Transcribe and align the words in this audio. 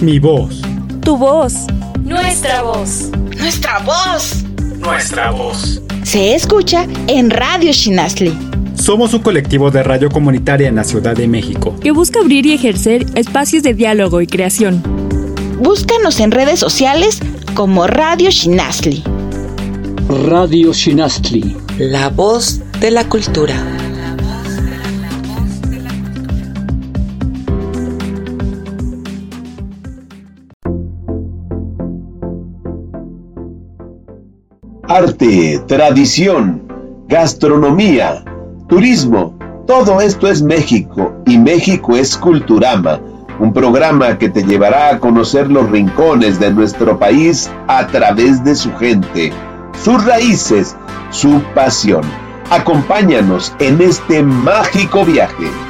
Mi 0.00 0.18
voz. 0.18 0.60
Tu 1.00 1.16
voz. 1.16 1.54
Nuestra 2.04 2.62
voz. 2.62 3.10
Nuestra 3.38 3.78
voz. 3.78 4.44
Nuestra 4.78 5.30
voz. 5.30 5.80
Se 6.02 6.34
escucha 6.34 6.86
en 7.06 7.30
Radio 7.30 7.72
Shinasli. 7.72 8.36
Somos 8.74 9.14
un 9.14 9.20
colectivo 9.22 9.70
de 9.70 9.82
radio 9.82 10.10
comunitaria 10.10 10.68
en 10.68 10.76
la 10.76 10.84
Ciudad 10.84 11.16
de 11.16 11.26
México 11.26 11.74
que 11.80 11.92
busca 11.92 12.20
abrir 12.20 12.44
y 12.44 12.52
ejercer 12.52 13.06
espacios 13.14 13.62
de 13.62 13.72
diálogo 13.72 14.20
y 14.20 14.26
creación. 14.26 14.82
Búscanos 15.60 16.20
en 16.20 16.30
redes 16.30 16.60
sociales 16.60 17.20
como 17.54 17.86
Radio 17.86 18.30
Shinasli. 18.30 19.02
Radio 20.26 20.74
Shinastli. 20.74 21.56
La 21.78 22.10
voz 22.10 22.60
de 22.80 22.90
la 22.90 23.08
cultura. 23.08 23.75
Arte, 34.96 35.62
tradición, 35.66 36.62
gastronomía, 37.06 38.24
turismo, 38.66 39.36
todo 39.66 40.00
esto 40.00 40.26
es 40.26 40.40
México 40.40 41.12
y 41.26 41.36
México 41.36 41.94
es 41.96 42.16
Culturama, 42.16 42.98
un 43.38 43.52
programa 43.52 44.16
que 44.16 44.30
te 44.30 44.42
llevará 44.42 44.88
a 44.88 44.98
conocer 44.98 45.50
los 45.50 45.70
rincones 45.70 46.40
de 46.40 46.50
nuestro 46.50 46.98
país 46.98 47.50
a 47.68 47.86
través 47.88 48.42
de 48.42 48.54
su 48.54 48.74
gente 48.76 49.34
sus 49.84 50.02
raíces, 50.02 50.74
su 51.10 51.42
pasión. 51.54 52.00
Acompáñanos 52.48 53.52
en 53.58 53.82
este 53.82 54.22
mágico 54.22 55.04
viaje. 55.04 55.65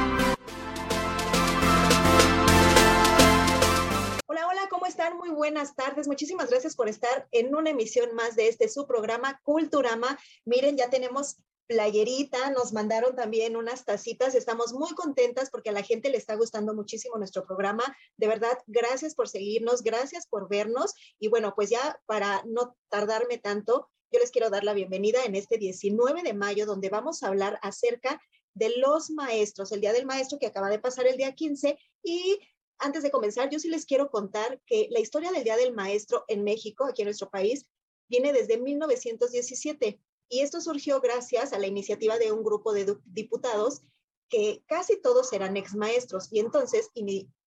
Buenas 5.57 5.75
tardes. 5.75 6.07
Muchísimas 6.07 6.51
gracias 6.51 6.75
por 6.75 6.87
estar 6.87 7.27
en 7.31 7.55
una 7.55 7.71
emisión 7.71 8.13
más 8.13 8.35
de 8.35 8.47
este 8.47 8.69
su 8.69 8.85
programa 8.85 9.41
Culturama. 9.41 10.15
Miren, 10.45 10.77
ya 10.77 10.91
tenemos 10.91 11.37
playerita, 11.65 12.51
nos 12.51 12.73
mandaron 12.73 13.15
también 13.15 13.55
unas 13.55 13.83
tacitas, 13.83 14.35
estamos 14.35 14.73
muy 14.73 14.91
contentas 14.91 15.49
porque 15.49 15.71
a 15.71 15.73
la 15.73 15.81
gente 15.81 16.11
le 16.11 16.17
está 16.17 16.35
gustando 16.35 16.75
muchísimo 16.75 17.17
nuestro 17.17 17.43
programa. 17.43 17.83
De 18.17 18.27
verdad, 18.27 18.55
gracias 18.67 19.15
por 19.15 19.29
seguirnos, 19.29 19.81
gracias 19.81 20.27
por 20.27 20.47
vernos 20.47 20.93
y 21.17 21.27
bueno, 21.27 21.55
pues 21.55 21.71
ya 21.71 21.99
para 22.05 22.43
no 22.45 22.77
tardarme 22.89 23.39
tanto, 23.39 23.89
yo 24.11 24.19
les 24.19 24.29
quiero 24.29 24.51
dar 24.51 24.63
la 24.63 24.75
bienvenida 24.75 25.25
en 25.25 25.33
este 25.33 25.57
19 25.57 26.21
de 26.21 26.35
mayo, 26.35 26.67
donde 26.67 26.89
vamos 26.89 27.23
a 27.23 27.29
hablar 27.29 27.57
acerca 27.63 28.21
de 28.53 28.77
los 28.77 29.09
maestros, 29.09 29.71
el 29.71 29.81
Día 29.81 29.93
del 29.93 30.05
Maestro 30.05 30.37
que 30.37 30.45
acaba 30.45 30.69
de 30.69 30.77
pasar 30.77 31.07
el 31.07 31.17
día 31.17 31.33
15. 31.33 31.79
Y 32.03 32.39
antes 32.79 33.03
de 33.03 33.11
comenzar, 33.11 33.49
yo 33.49 33.59
sí 33.59 33.69
les 33.69 33.85
quiero 33.85 34.09
contar 34.09 34.61
que 34.65 34.87
la 34.91 34.99
historia 34.99 35.31
del 35.31 35.43
Día 35.43 35.57
del 35.57 35.73
Maestro 35.73 36.23
en 36.27 36.43
México, 36.43 36.85
aquí 36.85 37.01
en 37.01 37.07
nuestro 37.07 37.29
país, 37.29 37.67
viene 38.07 38.33
desde 38.33 38.57
1917. 38.57 39.99
Y 40.29 40.39
esto 40.41 40.61
surgió 40.61 40.99
gracias 40.99 41.53
a 41.53 41.59
la 41.59 41.67
iniciativa 41.67 42.17
de 42.17 42.31
un 42.31 42.43
grupo 42.43 42.73
de 42.73 42.97
diputados 43.05 43.81
que 44.29 44.63
casi 44.67 44.99
todos 45.01 45.31
eran 45.31 45.55
ex 45.55 45.73
maestros 45.73 46.27
y 46.31 46.39
entonces 46.39 46.89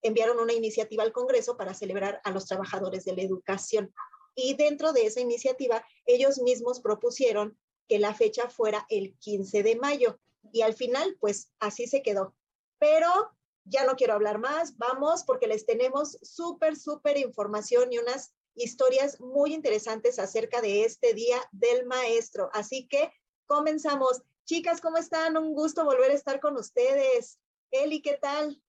enviaron 0.02 0.38
una 0.38 0.54
iniciativa 0.54 1.02
al 1.02 1.12
Congreso 1.12 1.56
para 1.56 1.74
celebrar 1.74 2.20
a 2.24 2.30
los 2.30 2.46
trabajadores 2.46 3.04
de 3.04 3.14
la 3.14 3.22
educación. 3.22 3.92
Y 4.34 4.54
dentro 4.54 4.92
de 4.92 5.06
esa 5.06 5.20
iniciativa, 5.20 5.84
ellos 6.06 6.38
mismos 6.38 6.80
propusieron 6.80 7.58
que 7.88 7.98
la 7.98 8.14
fecha 8.14 8.48
fuera 8.48 8.86
el 8.88 9.14
15 9.18 9.62
de 9.62 9.76
mayo. 9.76 10.18
Y 10.52 10.62
al 10.62 10.74
final, 10.74 11.16
pues 11.20 11.52
así 11.58 11.86
se 11.86 12.02
quedó. 12.02 12.34
Pero 12.78 13.30
ya 13.70 13.84
no 13.84 13.94
quiero 13.94 14.14
hablar 14.14 14.38
más, 14.38 14.76
vamos 14.76 15.24
porque 15.24 15.46
les 15.46 15.64
tenemos 15.64 16.18
súper, 16.22 16.76
súper 16.76 17.16
información 17.16 17.92
y 17.92 17.98
unas 17.98 18.34
historias 18.54 19.20
muy 19.20 19.54
interesantes 19.54 20.18
acerca 20.18 20.60
de 20.60 20.84
este 20.84 21.14
Día 21.14 21.38
del 21.52 21.86
Maestro. 21.86 22.50
Así 22.52 22.88
que 22.88 23.12
comenzamos. 23.46 24.22
Chicas, 24.44 24.80
¿cómo 24.80 24.96
están? 24.96 25.36
Un 25.36 25.54
gusto 25.54 25.84
volver 25.84 26.10
a 26.10 26.14
estar 26.14 26.40
con 26.40 26.56
ustedes. 26.56 27.38
Eli, 27.70 28.02
¿qué 28.02 28.18
tal? 28.20 28.60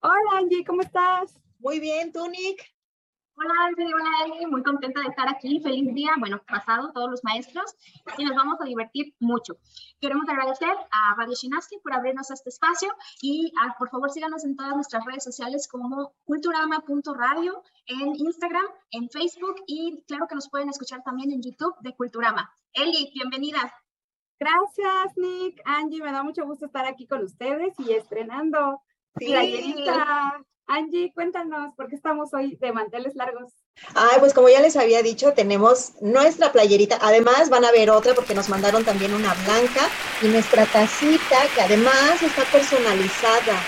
Hola 0.00 0.38
Angie, 0.38 0.64
¿cómo 0.64 0.82
estás? 0.82 1.38
Muy 1.58 1.80
bien, 1.80 2.12
¿tú, 2.12 2.28
Nick? 2.28 2.73
Hola, 3.36 3.52
Angie, 3.66 3.92
hola, 3.92 4.10
Eli, 4.26 4.46
muy 4.46 4.62
contenta 4.62 5.00
de 5.00 5.08
estar 5.08 5.28
aquí. 5.28 5.58
Feliz 5.60 5.92
día, 5.92 6.12
bueno, 6.20 6.40
pasado 6.46 6.92
todos 6.92 7.10
los 7.10 7.24
maestros 7.24 7.74
y 8.16 8.24
nos 8.24 8.36
vamos 8.36 8.60
a 8.60 8.64
divertir 8.64 9.12
mucho. 9.18 9.56
Queremos 10.00 10.28
agradecer 10.28 10.70
a 10.70 11.14
Radio 11.16 11.34
Shinaski 11.34 11.78
por 11.82 11.92
abrirnos 11.94 12.30
este 12.30 12.50
espacio 12.50 12.94
y 13.20 13.52
ah, 13.60 13.74
por 13.76 13.90
favor 13.90 14.10
síganos 14.12 14.44
en 14.44 14.54
todas 14.54 14.76
nuestras 14.76 15.04
redes 15.04 15.24
sociales 15.24 15.66
como 15.66 16.14
culturama.radio, 16.24 17.60
en 17.86 18.14
Instagram, 18.14 18.66
en 18.92 19.10
Facebook 19.10 19.56
y 19.66 20.04
claro 20.06 20.28
que 20.28 20.36
nos 20.36 20.48
pueden 20.48 20.68
escuchar 20.68 21.02
también 21.02 21.32
en 21.32 21.42
YouTube 21.42 21.74
de 21.80 21.92
Culturama. 21.96 22.48
Eli, 22.72 23.10
bienvenida. 23.14 23.74
Gracias, 24.38 25.16
Nick. 25.16 25.60
Angie, 25.64 26.02
me 26.02 26.12
da 26.12 26.22
mucho 26.22 26.44
gusto 26.44 26.66
estar 26.66 26.86
aquí 26.86 27.08
con 27.08 27.24
ustedes 27.24 27.74
y 27.80 27.94
estrenando 27.94 28.80
sí. 29.18 29.26
playerita 29.26 30.44
Angie, 30.66 31.12
cuéntanos, 31.12 31.74
¿por 31.76 31.88
qué 31.88 31.96
estamos 31.96 32.32
hoy 32.32 32.56
de 32.56 32.72
manteles 32.72 33.14
largos? 33.14 33.52
Ay, 33.94 34.16
pues 34.18 34.32
como 34.32 34.48
ya 34.48 34.60
les 34.60 34.76
había 34.76 35.02
dicho, 35.02 35.34
tenemos 35.34 35.92
nuestra 36.00 36.52
playerita. 36.52 36.98
Además, 37.02 37.50
van 37.50 37.64
a 37.64 37.72
ver 37.72 37.90
otra 37.90 38.14
porque 38.14 38.34
nos 38.34 38.48
mandaron 38.48 38.84
también 38.84 39.12
una 39.12 39.34
blanca 39.44 39.88
y 40.22 40.28
nuestra 40.28 40.64
tacita, 40.66 41.36
que 41.54 41.60
además 41.60 42.22
está 42.22 42.44
personalizada. 42.44 43.62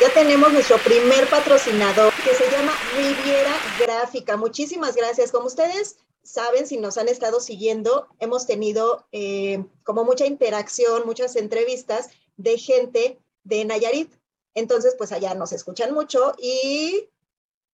Ya 0.00 0.10
tenemos 0.12 0.52
nuestro 0.52 0.76
primer 0.78 1.28
patrocinador 1.28 2.12
que 2.24 2.34
se 2.34 2.50
llama 2.50 2.72
Riviera 2.96 3.54
Gráfica. 3.78 4.36
Muchísimas 4.36 4.96
gracias. 4.96 5.30
Como 5.30 5.46
ustedes 5.46 5.98
saben, 6.24 6.66
si 6.66 6.78
nos 6.78 6.98
han 6.98 7.08
estado 7.08 7.38
siguiendo, 7.38 8.08
hemos 8.18 8.46
tenido 8.46 9.06
eh, 9.12 9.64
como 9.84 10.04
mucha 10.04 10.26
interacción, 10.26 11.06
muchas 11.06 11.36
entrevistas 11.36 12.10
de 12.36 12.58
gente 12.58 13.20
de 13.44 13.64
Nayarit. 13.64 14.12
Entonces, 14.54 14.94
pues 14.96 15.12
allá 15.12 15.34
nos 15.34 15.52
escuchan 15.52 15.92
mucho 15.92 16.34
y 16.38 17.08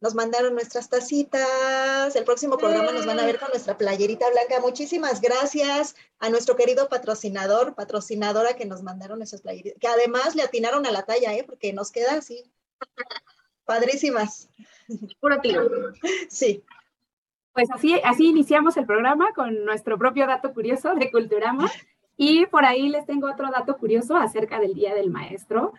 nos 0.01 0.15
mandaron 0.15 0.55
nuestras 0.55 0.89
tacitas. 0.89 2.17
El 2.17 2.25
próximo 2.25 2.57
programa 2.57 2.91
nos 2.93 3.05
van 3.05 3.21
a 3.21 3.27
ver 3.27 3.39
con 3.39 3.51
nuestra 3.51 3.77
playerita 3.77 4.31
blanca. 4.31 4.61
Muchísimas 4.61 5.21
gracias 5.21 5.95
a 6.19 6.31
nuestro 6.31 6.57
querido 6.57 6.89
patrocinador, 6.89 7.75
patrocinadora 7.75 8.55
que 8.57 8.65
nos 8.65 8.83
mandaron 8.83 9.21
esas 9.21 9.43
playeritas, 9.43 9.79
que 9.79 9.89
además 9.89 10.35
le 10.35 10.43
atinaron 10.43 10.87
a 10.87 10.91
la 10.91 11.05
talla, 11.05 11.35
¿eh? 11.35 11.45
porque 11.45 11.73
nos 11.73 11.93
queda 11.93 12.15
así. 12.15 12.51
Padrísimas. 13.67 14.49
Puro 15.21 15.41
tiro. 15.41 15.69
Sí. 16.29 16.65
Pues 17.53 17.69
así, 17.73 18.01
así 18.03 18.29
iniciamos 18.29 18.77
el 18.79 18.87
programa 18.87 19.35
con 19.35 19.65
nuestro 19.65 19.99
propio 19.99 20.27
dato 20.27 20.55
curioso 20.55 20.95
de 20.95 21.11
Culturama. 21.11 21.71
Y 22.17 22.47
por 22.47 22.65
ahí 22.65 22.89
les 22.89 23.07
tengo 23.07 23.31
otro 23.31 23.51
dato 23.51 23.77
curioso 23.77 24.17
acerca 24.17 24.61
del 24.61 24.75
Día 24.75 24.95
del 24.95 25.11
Maestro 25.11 25.73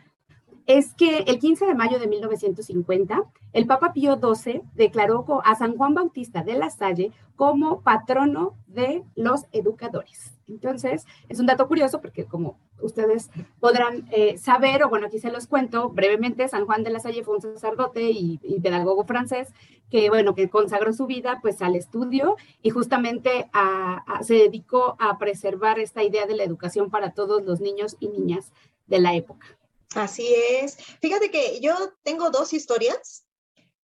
es 0.67 0.93
que 0.93 1.19
el 1.19 1.39
15 1.39 1.65
de 1.65 1.75
mayo 1.75 1.99
de 1.99 2.07
1950, 2.07 3.23
el 3.53 3.67
Papa 3.67 3.93
Pío 3.93 4.19
XII 4.19 4.61
declaró 4.75 5.25
a 5.43 5.55
San 5.55 5.75
Juan 5.75 5.93
Bautista 5.93 6.43
de 6.43 6.53
la 6.53 6.69
Salle 6.69 7.11
como 7.35 7.81
patrono 7.81 8.55
de 8.67 9.03
los 9.15 9.45
educadores. 9.51 10.37
Entonces, 10.47 11.05
es 11.29 11.39
un 11.39 11.45
dato 11.45 11.67
curioso 11.67 12.01
porque 12.01 12.25
como 12.25 12.57
ustedes 12.81 13.29
podrán 13.59 14.07
eh, 14.11 14.37
saber, 14.37 14.83
o 14.83 14.89
bueno, 14.89 15.07
aquí 15.07 15.19
se 15.19 15.31
los 15.31 15.47
cuento 15.47 15.89
brevemente, 15.89 16.47
San 16.47 16.65
Juan 16.65 16.83
de 16.83 16.91
la 16.91 16.99
Salle 16.99 17.23
fue 17.23 17.35
un 17.35 17.41
sacerdote 17.41 18.11
y, 18.11 18.37
pedagogo 18.61 19.05
francés 19.05 19.53
que, 19.89 20.09
bueno, 20.09 20.35
que 20.35 20.49
consagró 20.49 20.93
su 20.93 21.07
vida 21.07 21.39
pues 21.41 21.61
al 21.61 21.75
estudio 21.75 22.35
y 22.61 22.69
justamente 22.69 23.49
se 24.21 24.35
dedicó 24.35 24.95
a 24.99 25.17
preservar 25.17 25.79
esta 25.79 26.03
idea 26.03 26.25
de 26.27 26.35
la 26.35 26.43
educación 26.43 26.89
para 26.89 27.11
todos 27.11 27.43
los 27.43 27.59
niños 27.59 27.97
y 27.99 28.09
niñas 28.09 28.51
de 28.87 28.99
la 28.99 29.15
época. 29.15 29.47
Así 29.95 30.33
es. 30.33 30.77
Fíjate 31.01 31.31
que 31.31 31.59
yo 31.59 31.75
tengo 32.03 32.29
dos 32.29 32.53
historias 32.53 33.25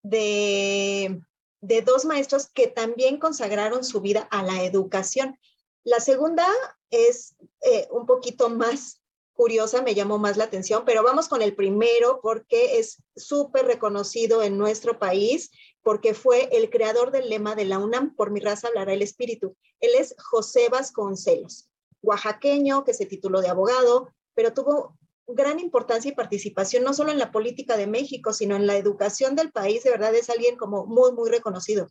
de, 0.03 1.21
dos 1.61 2.05
maestros 2.05 2.47
que 2.47 2.67
también 2.67 3.19
consagraron 3.19 3.83
su 3.83 4.01
vida 4.01 4.27
a 4.31 4.43
la 4.43 4.63
educación. 4.63 5.37
La 5.83 5.99
segunda 5.99 6.47
es 6.91 7.35
eh, 7.61 7.87
un 7.91 8.05
poquito 8.05 8.49
más 8.49 9.01
curiosa, 9.33 9.81
me 9.81 9.93
llamó 9.93 10.17
más 10.17 10.35
la 10.37 10.45
atención, 10.45 10.83
pero 10.85 11.03
vamos 11.03 11.27
con 11.27 11.41
el 11.41 11.55
primero 11.55 12.19
porque 12.23 12.79
es 12.79 13.03
súper 13.15 13.65
reconocido 13.65 14.41
en 14.41 14.57
nuestro 14.57 14.97
país, 14.97 15.51
porque 15.83 16.13
fue 16.13 16.49
el 16.57 16.69
creador 16.69 17.11
del 17.11 17.29
lema 17.29 17.53
de 17.53 17.65
la 17.65 17.77
UNAM, 17.77 18.15
por 18.15 18.31
mi 18.31 18.39
raza 18.39 18.67
hablará 18.67 18.93
el 18.93 19.03
espíritu. 19.03 19.55
Él 19.79 19.91
es 19.97 20.15
José 20.17 20.69
Vasconcelos, 20.69 21.69
oaxaqueño 22.01 22.83
que 22.83 22.95
se 22.95 23.05
tituló 23.05 23.41
de 23.41 23.49
abogado, 23.49 24.09
pero 24.33 24.53
tuvo 24.53 24.97
gran 25.27 25.59
importancia 25.59 26.11
y 26.11 26.15
participación, 26.15 26.83
no 26.83 26.93
solo 26.93 27.11
en 27.11 27.19
la 27.19 27.31
política 27.31 27.75
de 27.77 27.87
México, 27.87 28.33
sino 28.33 28.55
en 28.55 28.65
la 28.65 28.77
educación 28.77 29.35
del 29.35 29.51
país. 29.51 29.83
De 29.83 29.91
verdad 29.91 30.15
es 30.15 30.29
alguien 30.29 30.55
como 30.55 30.85
muy, 30.85 31.11
muy 31.11 31.29
reconocido. 31.29 31.89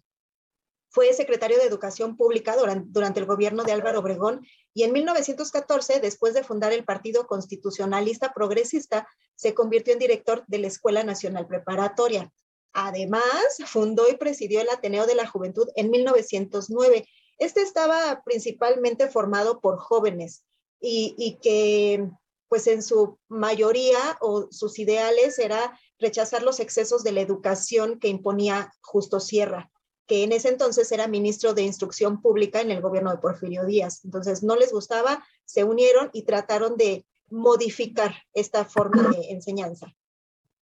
Fue 0.88 1.12
secretario 1.12 1.58
de 1.58 1.64
Educación 1.64 2.16
Pública 2.16 2.56
durante, 2.56 3.20
el 3.20 3.26
gobierno 3.26 3.64
de 3.64 3.72
Álvaro 3.72 4.00
Obregón 4.00 4.46
y 4.72 4.84
en 4.84 4.92
1914, 4.92 6.00
después 6.00 6.32
de 6.32 6.44
fundar 6.44 6.72
el 6.72 6.84
Partido 6.84 7.26
Constitucionalista 7.26 8.32
Progresista, 8.32 9.06
se 9.34 9.52
convirtió 9.52 9.92
en 9.92 9.98
director 9.98 10.44
de 10.46 10.58
la 10.58 10.68
Escuela 10.68 11.04
Nacional 11.04 11.46
Preparatoria. 11.46 12.32
Además, 12.72 13.58
fundó 13.66 14.08
y 14.08 14.16
presidió 14.16 14.62
el 14.62 14.70
Ateneo 14.70 15.06
de 15.06 15.14
la 15.14 15.26
Juventud 15.26 15.68
en 15.76 15.90
1909. 15.90 17.06
Este 17.38 17.60
estaba 17.60 18.22
principalmente 18.24 19.08
formado 19.08 19.60
por 19.60 19.78
jóvenes 19.78 20.44
y 20.80 21.38
que 21.42 22.08
pues 22.48 22.66
en 22.66 22.82
su 22.82 23.18
mayoría 23.28 24.18
o 24.20 24.48
sus 24.50 24.78
ideales 24.78 25.38
era 25.38 25.78
rechazar 25.98 26.42
los 26.42 26.60
excesos 26.60 27.02
de 27.02 27.12
la 27.12 27.20
educación 27.20 27.98
que 27.98 28.08
imponía 28.08 28.72
Justo 28.82 29.20
Sierra, 29.20 29.70
que 30.06 30.22
en 30.22 30.32
ese 30.32 30.48
entonces 30.48 30.90
era 30.92 31.08
ministro 31.08 31.54
de 31.54 31.62
Instrucción 31.62 32.22
Pública 32.22 32.60
en 32.60 32.70
el 32.70 32.80
gobierno 32.80 33.10
de 33.10 33.18
Porfirio 33.18 33.64
Díaz. 33.64 34.04
Entonces 34.04 34.42
no 34.42 34.56
les 34.56 34.72
gustaba, 34.72 35.24
se 35.44 35.64
unieron 35.64 36.10
y 36.12 36.22
trataron 36.22 36.76
de 36.76 37.04
modificar 37.28 38.14
esta 38.32 38.64
forma 38.64 39.10
de 39.10 39.30
enseñanza. 39.30 39.92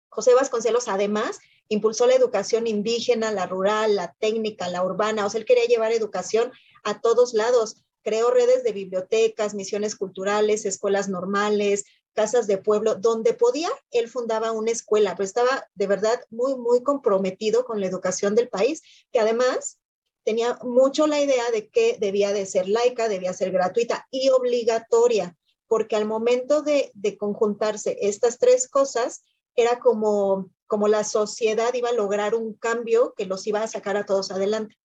José 0.08 0.34
Vasconcelos 0.34 0.88
además 0.88 1.40
impulsó 1.68 2.06
la 2.06 2.14
educación 2.14 2.66
indígena, 2.66 3.32
la 3.32 3.46
rural, 3.46 3.96
la 3.96 4.14
técnica, 4.18 4.68
la 4.68 4.84
urbana, 4.84 5.26
o 5.26 5.30
sea, 5.30 5.40
él 5.40 5.46
quería 5.46 5.64
llevar 5.64 5.92
educación 5.92 6.52
a 6.84 7.00
todos 7.00 7.34
lados 7.34 7.84
creó 8.04 8.30
redes 8.30 8.62
de 8.62 8.72
bibliotecas, 8.72 9.54
misiones 9.54 9.96
culturales, 9.96 10.64
escuelas 10.64 11.08
normales, 11.08 11.84
casas 12.12 12.46
de 12.46 12.58
pueblo, 12.58 12.94
donde 12.94 13.34
podía, 13.34 13.70
él 13.90 14.08
fundaba 14.08 14.52
una 14.52 14.70
escuela, 14.70 15.16
pero 15.16 15.24
estaba 15.24 15.68
de 15.74 15.86
verdad 15.88 16.20
muy, 16.30 16.54
muy 16.54 16.82
comprometido 16.84 17.64
con 17.64 17.80
la 17.80 17.86
educación 17.86 18.36
del 18.36 18.48
país, 18.48 18.82
que 19.10 19.18
además 19.18 19.78
tenía 20.22 20.58
mucho 20.62 21.08
la 21.08 21.20
idea 21.20 21.50
de 21.50 21.68
que 21.68 21.96
debía 21.98 22.32
de 22.32 22.46
ser 22.46 22.68
laica, 22.68 23.08
debía 23.08 23.32
ser 23.32 23.50
gratuita 23.50 24.06
y 24.12 24.28
obligatoria, 24.28 25.36
porque 25.66 25.96
al 25.96 26.04
momento 26.04 26.62
de, 26.62 26.92
de 26.94 27.16
conjuntarse 27.18 27.98
estas 28.00 28.38
tres 28.38 28.68
cosas, 28.68 29.24
era 29.56 29.78
como, 29.78 30.50
como 30.66 30.88
la 30.88 31.04
sociedad 31.04 31.72
iba 31.74 31.90
a 31.90 31.94
lograr 31.94 32.34
un 32.34 32.54
cambio 32.54 33.14
que 33.16 33.26
los 33.26 33.46
iba 33.46 33.62
a 33.62 33.68
sacar 33.68 33.96
a 33.96 34.06
todos 34.06 34.30
adelante. 34.30 34.76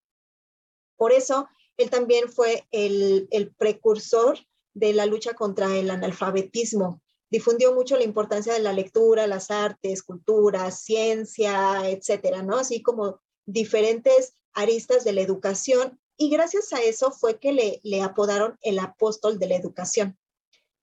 Por 0.96 1.12
eso, 1.12 1.48
él 1.82 1.90
también 1.90 2.28
fue 2.30 2.66
el, 2.70 3.54
precursor 3.58 4.38
de 4.74 4.92
la 4.92 5.06
lucha 5.06 5.34
contra 5.34 5.76
el 5.76 5.90
analfabetismo. 5.90 7.02
Difundió 7.30 7.74
mucho 7.74 7.96
la 7.96 8.04
importancia 8.04 8.52
de 8.52 8.60
la 8.60 8.72
lectura, 8.72 9.26
las 9.26 9.50
artes, 9.50 10.02
cultura, 10.02 10.70
ciencia, 10.70 11.88
etcétera, 11.88 12.42
¿no? 12.42 12.56
Así 12.56 12.82
como 12.82 13.20
diferentes 13.46 14.34
aristas 14.52 15.04
de 15.04 15.12
la 15.12 15.20
educación. 15.20 16.00
Y 16.16 16.28
gracias 16.30 16.72
a 16.72 16.82
eso 16.82 17.12
fue 17.12 17.38
que 17.38 17.52
le, 17.52 17.80
le 17.82 18.02
apodaron 18.02 18.58
el 18.62 18.78
apóstol 18.78 19.38
de 19.38 19.48
la 19.48 19.56
educación. 19.56 20.18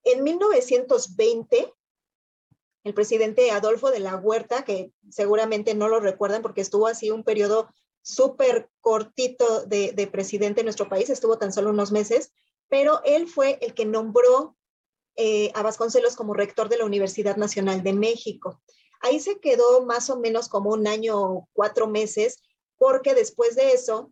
En 0.04 0.24
1920, 0.24 1.74
el 2.86 2.94
presidente 2.94 3.52
Adolfo 3.52 3.92
de 3.92 4.00
la 4.00 4.16
Huerta, 4.16 4.64
que 4.64 4.92
seguramente 5.10 5.76
no 5.76 5.90
lo 5.90 6.00
recuerdan 6.00 6.42
porque 6.42 6.62
estuvo 6.62 6.88
así 6.88 7.12
un 7.12 7.24
periodo 7.24 7.68
súper 8.08 8.70
cortito 8.80 9.66
de, 9.66 10.10
presidente 10.10 10.62
en 10.62 10.66
nuestro 10.66 10.88
país, 10.88 11.10
estuvo 11.10 11.38
tan 11.38 11.52
solo 11.52 11.72
unos 11.72 11.92
meses, 11.92 12.32
pero 12.70 13.02
él 13.04 13.28
fue 13.28 13.60
el 13.62 13.74
que 13.74 13.86
nombró 13.86 14.56
eh, 15.18 15.52
a 15.56 15.62
Vasconcelos 15.62 16.16
como 16.16 16.34
rector 16.34 16.70
de 16.70 16.78
la 16.78 16.86
Universidad 16.86 17.36
Nacional 17.36 17.84
de 17.84 17.92
México. 17.92 18.62
Ahí 19.02 19.20
se 19.20 19.40
quedó 19.40 19.86
más 19.86 20.10
o 20.10 20.18
menos 20.18 20.48
como 20.48 20.72
un 20.72 20.88
año, 20.88 21.50
cuatro 21.52 21.88
meses, 21.88 22.42
porque 22.78 23.14
después 23.14 23.56
de 23.56 23.74
eso 23.74 24.10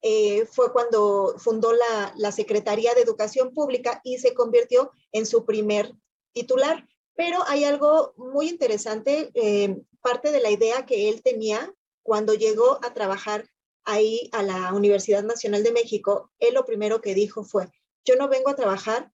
eh, 0.00 0.46
fue 0.46 0.72
cuando 0.72 1.34
fundó 1.36 1.74
la, 1.74 2.14
la, 2.16 2.32
Secretaría 2.32 2.94
de 2.94 3.02
Educación 3.02 3.52
Pública 3.52 4.00
y 4.04 4.18
se 4.18 4.32
convirtió 4.32 4.90
en 5.12 5.26
su 5.26 5.44
primer 5.44 5.92
titular. 6.32 6.88
Pero 7.14 7.40
hay 7.46 7.64
algo 7.64 8.14
muy 8.16 8.48
interesante, 8.48 9.30
eh, 9.34 9.76
parte 10.00 10.32
de 10.32 10.40
la 10.40 10.50
idea 10.50 10.86
que 10.86 11.10
él 11.10 11.22
tenía 11.22 11.74
cuando 12.04 12.34
llegó 12.34 12.78
a 12.84 12.94
trabajar 12.94 13.48
ahí 13.84 14.28
a 14.32 14.42
la 14.42 14.72
Universidad 14.72 15.24
Nacional 15.24 15.64
de 15.64 15.72
México, 15.72 16.30
él 16.38 16.54
lo 16.54 16.64
primero 16.64 17.00
que 17.00 17.14
dijo 17.14 17.42
fue, 17.42 17.68
yo 18.04 18.14
no 18.16 18.28
vengo 18.28 18.50
a 18.50 18.56
trabajar 18.56 19.10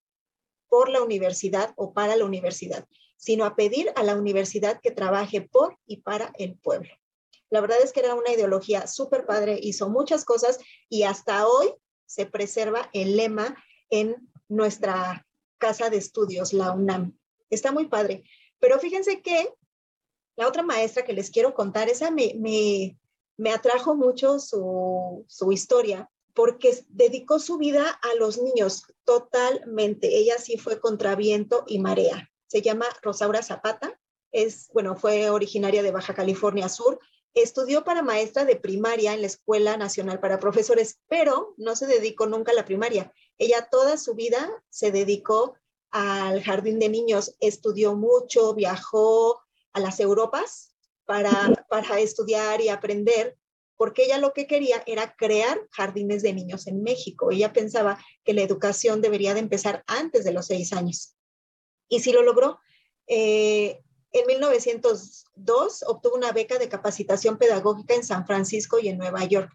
por 0.69 0.89
la 0.89 1.01
universidad 1.01 1.73
o 1.77 1.95
para 1.95 2.17
la 2.17 2.25
universidad, 2.25 2.87
sino 3.17 3.45
a 3.45 3.55
pedir 3.55 3.93
a 3.95 4.03
la 4.03 4.17
universidad 4.17 4.81
que 4.83 4.91
trabaje 4.91 5.41
por 5.41 5.79
y 5.87 5.99
para 5.99 6.33
el 6.37 6.57
pueblo. 6.59 6.91
La 7.49 7.61
verdad 7.61 7.79
es 7.83 7.93
que 7.93 8.01
era 8.01 8.15
una 8.15 8.33
ideología 8.33 8.87
súper 8.87 9.25
padre, 9.25 9.59
hizo 9.63 9.89
muchas 9.89 10.25
cosas 10.25 10.59
y 10.89 11.05
hasta 11.05 11.47
hoy 11.47 11.73
se 12.07 12.27
preserva 12.27 12.91
el 12.93 13.17
lema 13.17 13.57
en 13.89 14.17
nuestra 14.49 15.27
casa 15.59 15.91
de 15.91 15.99
estudios, 15.99 16.53
la 16.53 16.73
UNAM. 16.73 17.17
Está 17.51 17.71
muy 17.71 17.87
padre. 17.87 18.25
Pero 18.59 18.79
fíjense 18.79 19.23
que 19.23 19.49
la 20.41 20.49
otra 20.49 20.63
maestra 20.63 21.05
que 21.05 21.13
les 21.13 21.31
quiero 21.31 21.53
contar, 21.53 21.91
esa 21.91 22.11
me, 22.11 22.35
me, 23.37 23.53
atrajo 23.53 23.95
mucho 23.95 24.39
su, 24.39 25.27
su 25.29 25.53
historia 25.53 26.11
porque 26.33 26.83
dedicó 26.89 27.39
su 27.39 27.59
vida 27.59 27.91
a 27.91 28.15
los 28.15 28.39
niños 28.39 28.85
totalmente. 29.05 30.17
Ella 30.17 30.39
sí 30.39 30.57
fue 30.57 30.81
contra 30.81 31.15
viento 31.15 31.65
y 31.67 31.79
marea. 31.79 32.31
Se 32.47 32.63
llama 32.63 32.87
Rosaura 33.03 33.43
Zapata. 33.43 34.01
Es, 34.33 34.71
bueno, 34.73 34.97
fue 34.97 35.29
originaria 35.29 35.83
de 35.83 35.91
Baja 35.91 36.15
California 36.15 36.71
Sur. 36.71 37.01
Estudió 37.35 37.85
para 37.85 38.01
maestra 38.01 38.47
de 38.47 38.57
primaria 38.57 39.13
en 39.13 39.21
la 39.21 39.27
Escuela 39.27 39.77
Nacional 39.77 40.21
para 40.21 40.41
Profesores, 40.41 41.01
pero 41.07 41.53
no 41.59 41.77
se 41.77 41.87
dedicó 41.87 42.27
nunca 42.27 42.53
a 42.53 42.55
la 42.55 42.65
primaria. 42.65 43.13
Ella 43.37 43.69
toda 43.71 43.99
su 43.99 44.15
vida 44.15 44.51
se 44.71 44.91
dedicó 44.91 45.55
al 45.91 46.43
jardín 46.43 46.79
de 46.79 46.89
niños. 46.89 47.37
Estudió 47.41 47.95
mucho, 47.95 48.55
viajó, 48.55 49.43
a 49.73 49.81
las 49.81 50.01
Europas 50.01 50.75
para, 51.05 51.67
para 51.69 51.99
estudiar 52.01 52.61
y 52.61 52.69
aprender, 52.69 53.37
porque 53.77 54.05
ella 54.05 54.19
lo 54.19 54.33
que 54.33 54.47
quería 54.47 54.83
era 54.87 55.15
crear 55.17 55.59
jardines 55.71 56.23
de 56.23 56.33
niños 56.33 56.67
en 56.67 56.83
México. 56.83 57.31
Ella 57.31 57.53
pensaba 57.53 57.99
que 58.25 58.35
la 58.35 58.43
educación 58.43 59.01
debería 59.01 59.35
de 59.35 59.41
empezar 59.41 59.83
antes 59.87 60.25
de 60.25 60.33
los 60.33 60.47
seis 60.47 60.73
años. 60.73 61.17
Y 61.89 62.01
sí 62.01 62.13
lo 62.13 62.23
logró. 62.23 62.61
Eh, 63.07 63.81
en 64.13 64.27
1902 64.27 65.85
obtuvo 65.87 66.17
una 66.17 66.33
beca 66.33 66.59
de 66.59 66.69
capacitación 66.69 67.39
pedagógica 67.39 67.95
en 67.95 68.05
San 68.05 68.27
Francisco 68.27 68.79
y 68.79 68.89
en 68.89 68.99
Nueva 68.99 69.25
York, 69.25 69.51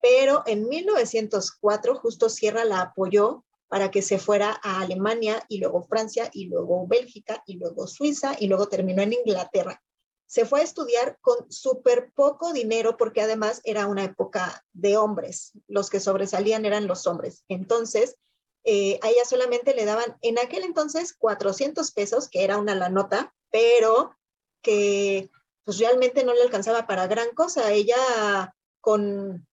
pero 0.00 0.42
en 0.46 0.68
1904 0.68 1.94
justo 1.96 2.28
Sierra 2.28 2.64
la 2.64 2.80
apoyó 2.80 3.43
para 3.68 3.90
que 3.90 4.02
se 4.02 4.18
fuera 4.18 4.60
a 4.62 4.80
Alemania 4.80 5.44
y 5.48 5.58
luego 5.58 5.82
Francia 5.82 6.30
y 6.32 6.46
luego 6.46 6.86
Bélgica 6.86 7.42
y 7.46 7.56
luego 7.56 7.86
Suiza 7.86 8.36
y 8.38 8.46
luego 8.46 8.68
terminó 8.68 9.02
en 9.02 9.14
Inglaterra. 9.14 9.82
Se 10.26 10.44
fue 10.44 10.60
a 10.60 10.64
estudiar 10.64 11.18
con 11.20 11.50
súper 11.50 12.10
poco 12.14 12.52
dinero 12.52 12.96
porque 12.96 13.20
además 13.20 13.60
era 13.64 13.86
una 13.86 14.04
época 14.04 14.64
de 14.72 14.96
hombres. 14.96 15.52
Los 15.68 15.90
que 15.90 16.00
sobresalían 16.00 16.64
eran 16.64 16.86
los 16.86 17.06
hombres. 17.06 17.44
Entonces, 17.48 18.16
eh, 18.64 18.98
a 19.02 19.10
ella 19.10 19.24
solamente 19.24 19.74
le 19.74 19.84
daban 19.84 20.16
en 20.22 20.38
aquel 20.38 20.64
entonces 20.64 21.14
400 21.14 21.92
pesos, 21.92 22.28
que 22.28 22.42
era 22.42 22.58
una 22.58 22.74
la 22.74 22.88
nota, 22.88 23.34
pero 23.50 24.16
que 24.62 25.30
pues 25.64 25.78
realmente 25.78 26.24
no 26.24 26.34
le 26.34 26.42
alcanzaba 26.42 26.86
para 26.86 27.06
gran 27.06 27.30
cosa. 27.34 27.72
Ella 27.72 28.54
con, 28.80 29.46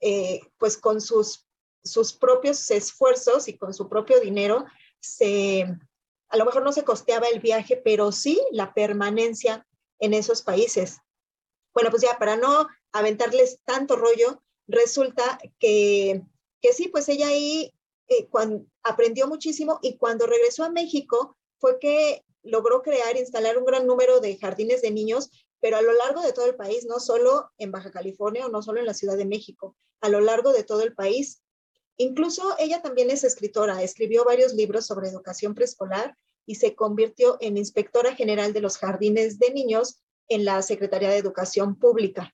eh, 0.00 0.40
pues 0.58 0.76
con 0.76 1.00
sus 1.00 1.47
sus 1.88 2.12
propios 2.12 2.70
esfuerzos 2.70 3.48
y 3.48 3.56
con 3.56 3.74
su 3.74 3.88
propio 3.88 4.20
dinero, 4.20 4.64
se, 5.00 5.66
a 6.28 6.36
lo 6.36 6.44
mejor 6.44 6.62
no 6.62 6.72
se 6.72 6.84
costeaba 6.84 7.28
el 7.28 7.40
viaje, 7.40 7.76
pero 7.76 8.12
sí 8.12 8.40
la 8.50 8.74
permanencia 8.74 9.66
en 9.98 10.14
esos 10.14 10.42
países. 10.42 10.98
Bueno, 11.74 11.90
pues 11.90 12.02
ya 12.02 12.18
para 12.18 12.36
no 12.36 12.68
aventarles 12.92 13.60
tanto 13.64 13.96
rollo, 13.96 14.42
resulta 14.66 15.38
que, 15.58 16.22
que 16.60 16.72
sí, 16.72 16.88
pues 16.88 17.08
ella 17.08 17.28
ahí 17.28 17.72
eh, 18.08 18.28
aprendió 18.82 19.26
muchísimo 19.26 19.78
y 19.82 19.96
cuando 19.96 20.26
regresó 20.26 20.64
a 20.64 20.70
México 20.70 21.36
fue 21.58 21.78
que 21.78 22.24
logró 22.42 22.82
crear, 22.82 23.16
instalar 23.16 23.58
un 23.58 23.64
gran 23.64 23.86
número 23.86 24.20
de 24.20 24.38
jardines 24.38 24.82
de 24.82 24.90
niños, 24.90 25.30
pero 25.60 25.76
a 25.76 25.82
lo 25.82 25.92
largo 25.92 26.22
de 26.22 26.32
todo 26.32 26.46
el 26.46 26.56
país, 26.56 26.86
no 26.86 27.00
solo 27.00 27.50
en 27.58 27.72
Baja 27.72 27.90
California 27.90 28.46
o 28.46 28.48
no 28.48 28.62
solo 28.62 28.80
en 28.80 28.86
la 28.86 28.94
Ciudad 28.94 29.16
de 29.16 29.26
México, 29.26 29.76
a 30.00 30.08
lo 30.08 30.20
largo 30.20 30.52
de 30.52 30.64
todo 30.64 30.82
el 30.82 30.94
país. 30.94 31.42
Incluso 31.98 32.54
ella 32.58 32.80
también 32.80 33.10
es 33.10 33.24
escritora, 33.24 33.82
escribió 33.82 34.24
varios 34.24 34.54
libros 34.54 34.86
sobre 34.86 35.08
educación 35.08 35.54
preescolar 35.54 36.16
y 36.46 36.54
se 36.54 36.76
convirtió 36.76 37.36
en 37.40 37.56
inspectora 37.56 38.14
general 38.14 38.52
de 38.52 38.60
los 38.60 38.78
jardines 38.78 39.38
de 39.40 39.52
niños 39.52 40.00
en 40.28 40.44
la 40.44 40.62
Secretaría 40.62 41.10
de 41.10 41.18
Educación 41.18 41.76
Pública. 41.76 42.32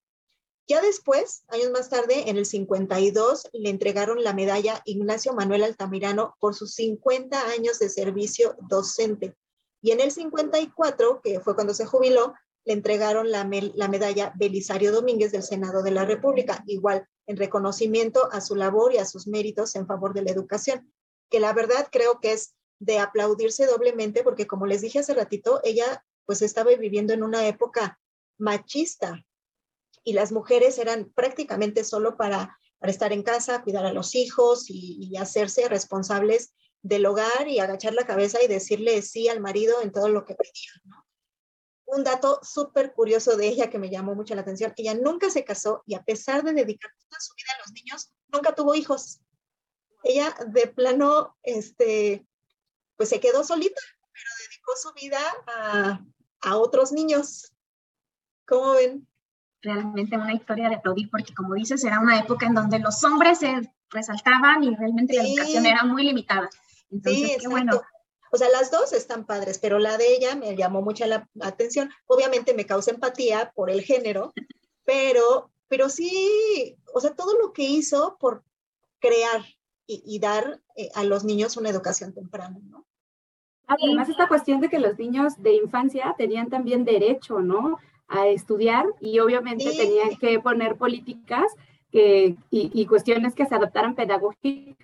Ya 0.66 0.82
después, 0.82 1.44
años 1.48 1.70
más 1.70 1.88
tarde, 1.88 2.28
en 2.28 2.36
el 2.36 2.44
52, 2.44 3.48
le 3.52 3.70
entregaron 3.70 4.22
la 4.22 4.34
medalla 4.34 4.82
Ignacio 4.84 5.32
Manuel 5.32 5.64
Altamirano 5.64 6.36
por 6.40 6.54
sus 6.54 6.74
50 6.74 7.48
años 7.48 7.78
de 7.78 7.88
servicio 7.88 8.56
docente. 8.68 9.34
Y 9.82 9.92
en 9.92 10.00
el 10.00 10.10
54, 10.10 11.20
que 11.22 11.40
fue 11.40 11.54
cuando 11.54 11.74
se 11.74 11.86
jubiló, 11.86 12.34
le 12.64 12.74
entregaron 12.74 13.30
la, 13.30 13.48
la 13.74 13.88
medalla 13.88 14.32
Belisario 14.36 14.92
Domínguez 14.92 15.32
del 15.32 15.42
Senado 15.42 15.82
de 15.82 15.90
la 15.90 16.04
República, 16.04 16.62
igual 16.66 17.06
en 17.26 17.36
reconocimiento 17.36 18.28
a 18.32 18.40
su 18.40 18.54
labor 18.54 18.92
y 18.92 18.98
a 18.98 19.06
sus 19.06 19.26
méritos 19.26 19.74
en 19.76 19.86
favor 19.86 20.14
de 20.14 20.22
la 20.22 20.30
educación, 20.30 20.92
que 21.30 21.40
la 21.40 21.52
verdad 21.52 21.88
creo 21.90 22.20
que 22.20 22.32
es 22.32 22.54
de 22.78 22.98
aplaudirse 22.98 23.66
doblemente 23.66 24.22
porque 24.22 24.46
como 24.46 24.66
les 24.66 24.82
dije 24.82 24.98
hace 24.98 25.14
ratito, 25.14 25.60
ella 25.64 26.04
pues 26.26 26.42
estaba 26.42 26.74
viviendo 26.74 27.12
en 27.12 27.22
una 27.22 27.46
época 27.46 27.98
machista 28.38 29.24
y 30.02 30.12
las 30.12 30.32
mujeres 30.32 30.78
eran 30.78 31.10
prácticamente 31.14 31.84
solo 31.84 32.16
para, 32.16 32.58
para 32.78 32.90
estar 32.90 33.12
en 33.12 33.22
casa, 33.22 33.62
cuidar 33.62 33.86
a 33.86 33.92
los 33.92 34.14
hijos 34.14 34.68
y, 34.68 34.98
y 35.00 35.16
hacerse 35.16 35.68
responsables 35.68 36.52
del 36.82 37.06
hogar 37.06 37.48
y 37.48 37.60
agachar 37.60 37.94
la 37.94 38.06
cabeza 38.06 38.42
y 38.42 38.46
decirle 38.46 39.00
sí 39.00 39.28
al 39.28 39.40
marido 39.40 39.80
en 39.80 39.92
todo 39.92 40.08
lo 40.08 40.26
que 40.26 40.34
pedía, 40.34 40.70
¿no? 40.84 41.03
Un 41.86 42.02
dato 42.02 42.40
súper 42.42 42.92
curioso 42.92 43.36
de 43.36 43.46
ella 43.48 43.70
que 43.70 43.78
me 43.78 43.90
llamó 43.90 44.14
mucho 44.14 44.34
la 44.34 44.40
atención, 44.40 44.72
ella 44.76 44.94
nunca 44.94 45.30
se 45.30 45.44
casó 45.44 45.82
y 45.86 45.94
a 45.94 46.02
pesar 46.02 46.42
de 46.42 46.52
dedicar 46.52 46.90
toda 47.08 47.20
su 47.20 47.34
vida 47.34 47.52
a 47.54 47.58
los 47.62 47.72
niños, 47.72 48.10
nunca 48.28 48.54
tuvo 48.54 48.74
hijos. 48.74 49.20
Ella 50.02 50.34
de 50.46 50.66
plano, 50.66 51.36
este, 51.42 52.26
pues 52.96 53.08
se 53.08 53.20
quedó 53.20 53.44
solita, 53.44 53.80
pero 54.12 54.30
dedicó 54.48 54.72
su 54.76 54.92
vida 54.94 55.20
a, 55.46 56.00
a 56.42 56.56
otros 56.56 56.92
niños. 56.92 57.52
¿Cómo 58.46 58.72
ven? 58.72 59.06
Realmente 59.62 60.16
una 60.16 60.34
historia 60.34 60.68
de 60.68 60.76
aplaudir, 60.76 61.08
porque 61.10 61.34
como 61.34 61.54
dices, 61.54 61.84
era 61.84 62.00
una 62.00 62.18
época 62.18 62.46
en 62.46 62.54
donde 62.54 62.78
los 62.78 63.02
hombres 63.04 63.38
se 63.38 63.72
resaltaban 63.90 64.62
y 64.64 64.74
realmente 64.74 65.16
la 65.16 65.22
educación 65.22 65.64
era 65.66 65.84
muy 65.84 66.04
limitada. 66.04 66.50
Entonces, 66.90 67.30
sí, 67.32 67.36
qué 67.40 67.48
bueno. 67.48 67.80
O 68.34 68.36
sea, 68.36 68.48
las 68.48 68.72
dos 68.72 68.92
están 68.92 69.26
padres, 69.26 69.60
pero 69.60 69.78
la 69.78 69.96
de 69.96 70.12
ella 70.12 70.34
me 70.34 70.56
llamó 70.56 70.82
mucha 70.82 71.06
la 71.06 71.28
atención. 71.40 71.88
Obviamente 72.08 72.52
me 72.52 72.66
causa 72.66 72.90
empatía 72.90 73.52
por 73.54 73.70
el 73.70 73.80
género, 73.82 74.32
pero, 74.84 75.52
pero 75.68 75.88
sí, 75.88 76.76
o 76.92 76.98
sea, 77.00 77.14
todo 77.14 77.38
lo 77.38 77.52
que 77.52 77.62
hizo 77.62 78.16
por 78.18 78.42
crear 78.98 79.44
y, 79.86 80.02
y 80.04 80.18
dar 80.18 80.60
eh, 80.74 80.88
a 80.96 81.04
los 81.04 81.22
niños 81.22 81.56
una 81.56 81.70
educación 81.70 82.12
temprana, 82.12 82.58
¿no? 82.64 82.84
Además, 83.68 84.08
esta 84.08 84.26
cuestión 84.26 84.60
de 84.60 84.68
que 84.68 84.80
los 84.80 84.98
niños 84.98 85.40
de 85.40 85.54
infancia 85.54 86.12
tenían 86.18 86.50
también 86.50 86.84
derecho, 86.84 87.38
¿no? 87.38 87.78
A 88.08 88.26
estudiar 88.26 88.84
y 89.00 89.20
obviamente 89.20 89.70
Sí. 89.70 89.76
tenían 89.78 90.16
que 90.16 90.40
poner 90.40 90.76
políticas 90.76 91.46
que, 91.92 92.34
y, 92.50 92.70
y 92.74 92.86
cuestiones 92.86 93.36
que 93.36 93.46
se 93.46 93.54
adaptaran 93.54 93.94
pedagógicamente, 93.94 94.74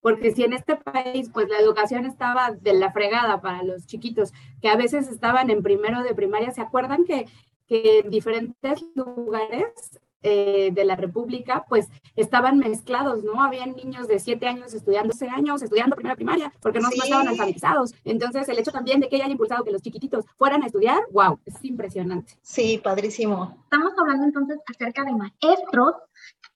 porque 0.00 0.32
si 0.32 0.44
en 0.44 0.52
este 0.52 0.76
país 0.76 1.30
pues 1.32 1.48
la 1.48 1.58
educación 1.58 2.04
estaba 2.04 2.52
de 2.52 2.72
la 2.72 2.92
fregada 2.92 3.40
para 3.40 3.62
los 3.62 3.86
chiquitos, 3.86 4.32
que 4.60 4.68
a 4.68 4.76
veces 4.76 5.08
estaban 5.08 5.50
en 5.50 5.62
primero 5.62 6.02
de 6.02 6.14
primaria, 6.14 6.50
¿se 6.50 6.60
acuerdan 6.60 7.04
que, 7.04 7.26
que 7.66 8.00
en 8.00 8.10
diferentes 8.10 8.84
lugares 8.94 10.00
eh, 10.22 10.70
de 10.72 10.84
la 10.84 10.96
República, 10.96 11.64
pues 11.68 11.88
estaban 12.16 12.58
mezclados, 12.58 13.22
¿no? 13.24 13.42
Habían 13.42 13.76
niños 13.76 14.08
de 14.08 14.18
7 14.18 14.46
años 14.48 14.74
estudiando 14.74 15.12
12 15.12 15.28
años, 15.28 15.62
estudiando 15.62 15.94
primera 15.96 16.16
primaria, 16.16 16.52
porque 16.60 16.80
no, 16.80 16.88
no 16.88 17.02
estaban 17.04 17.26
Sí. 17.26 17.32
alfabetizados. 17.32 17.94
Entonces, 18.04 18.48
el 18.48 18.58
hecho 18.58 18.72
también 18.72 19.00
de 19.00 19.08
que 19.08 19.16
hayan 19.16 19.30
impulsado 19.30 19.64
que 19.64 19.70
los 19.70 19.82
chiquititos 19.82 20.24
fueran 20.36 20.62
a 20.62 20.66
estudiar, 20.66 20.98
wow, 21.12 21.38
es 21.46 21.54
impresionante. 21.64 22.34
Sí, 22.42 22.80
padrísimo. 22.82 23.56
Estamos 23.64 23.92
hablando 23.98 24.24
entonces 24.24 24.58
acerca 24.66 25.04
de 25.04 25.12
maestros 25.12 25.94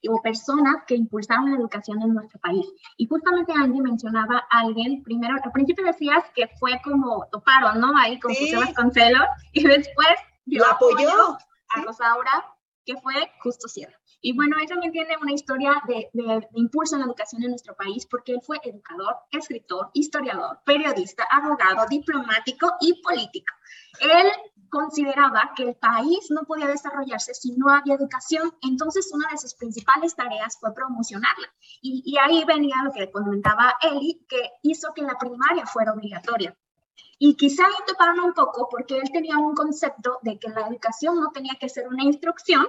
o 0.09 0.21
personas 0.21 0.77
que 0.87 0.97
impulsaron 0.97 1.51
la 1.53 1.57
educación 1.59 2.03
en 2.03 2.13
nuestro 2.15 2.41
país. 2.41 2.67
Y 2.97 3.07
justamente 3.07 3.53
Andy 3.53 3.81
mencionaba 3.81 4.45
a 4.51 4.61
alguien, 4.61 5.03
primero, 5.05 5.37
al 5.43 5.53
principio 5.53 5.85
decías 5.85 6.25
que 6.35 6.49
fue 6.59 6.81
como 6.83 7.25
toparon, 7.31 7.81
¿no? 7.81 7.93
Ahí 7.97 8.19
con 8.19 8.35
Sí. 8.35 8.51
José 8.53 8.67
Vasconcelos, 8.67 9.23
y 9.53 9.63
después 9.63 10.09
La 10.47 10.71
apoyó. 10.71 11.39
a 11.75 11.83
Rosaura, 11.83 12.45
que 12.85 12.97
fue 12.97 13.15
Justo 13.41 13.69
Sierra. 13.69 13.99
Y 14.21 14.37
bueno, 14.37 14.57
él 14.61 14.69
también 14.69 14.93
tiene 14.93 15.17
una 15.21 15.33
historia 15.33 15.83
de, 15.89 16.09
impulso 16.55 16.95
en 16.95 17.01
la 17.01 17.07
educación 17.07 17.43
en 17.43 17.51
nuestro 17.51 17.75
país, 17.75 18.07
porque 18.07 18.33
él 18.33 18.41
fue 18.41 18.61
educador, 18.63 19.17
escritor, 19.33 19.91
historiador, 19.95 20.61
periodista, 20.65 21.27
abogado, 21.31 21.87
diplomático 21.89 22.73
y 22.81 23.03
político. 23.03 23.53
Él 24.01 24.31
consideraba 24.71 25.53
que 25.57 25.65
el 25.65 25.75
país 25.75 26.31
no 26.31 26.45
podía 26.45 26.69
desarrollarse 26.69 27.35
si 27.35 27.53
no 27.57 27.69
había 27.69 27.95
educación, 27.95 28.55
entonces 28.63 29.11
una 29.13 29.29
de 29.31 29.39
sus 29.39 29.55
principales 29.55 30.15
tareas 30.15 30.57
fue 30.61 30.73
promocionarla. 30.73 31.53
Y, 31.83 32.03
y 32.07 32.17
ahí 32.19 32.45
venía 32.45 32.77
lo 32.85 32.93
que 32.93 33.11
comentaba 33.11 33.75
Eli, 33.83 34.25
que 34.29 34.51
hizo 34.63 34.95
que 34.95 35.03
la 35.03 35.19
primaria 35.19 35.67
fuera 35.67 35.93
obligatoria. 35.93 36.57
Y 37.19 37.37
quizá 37.37 37.65
ahí 37.65 37.73
toparon 37.87 38.21
un 38.21 38.33
poco 38.35 38.69
porque 38.69 38.99
él 38.99 39.11
tenía 39.13 39.39
un 39.39 39.55
concepto 39.55 40.19
de 40.23 40.39
que 40.39 40.49
la 40.49 40.67
educación 40.67 41.21
no 41.21 41.31
tenía 41.31 41.55
que 41.61 41.69
ser 41.69 41.89
una 41.89 42.03
instrucción 42.03 42.67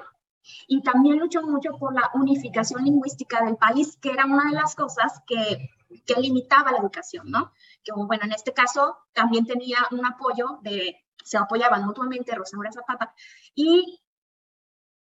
y 0.68 0.82
también 0.82 1.20
luchó 1.20 1.42
mucho 1.42 1.72
por 1.78 1.94
la 1.94 2.12
unificación 2.14 2.84
lingüística 2.84 3.44
del 3.44 3.58
país, 3.58 3.98
que 3.98 4.12
era 4.12 4.26
una 4.26 4.50
de 4.50 4.56
las 4.56 4.76
cosas 4.76 5.22
que, 5.26 5.70
que 6.06 6.22
limitaba 6.22 6.72
la 6.72 6.80
educación, 6.80 7.32
¿no? 7.32 7.52
Que 7.84 7.94
bueno, 7.94 8.26
en 8.26 8.34
este 8.34 8.54
caso 8.54 8.98
también 9.14 9.46
tenía 9.46 9.78
un 9.92 10.06
apoyo 10.06 10.60
de, 10.62 11.04
se 11.24 11.38
apoyaban 11.38 11.86
mutuamente 11.86 12.36
Rosaura 12.36 12.72
Zapata 12.72 13.14
y 13.56 14.02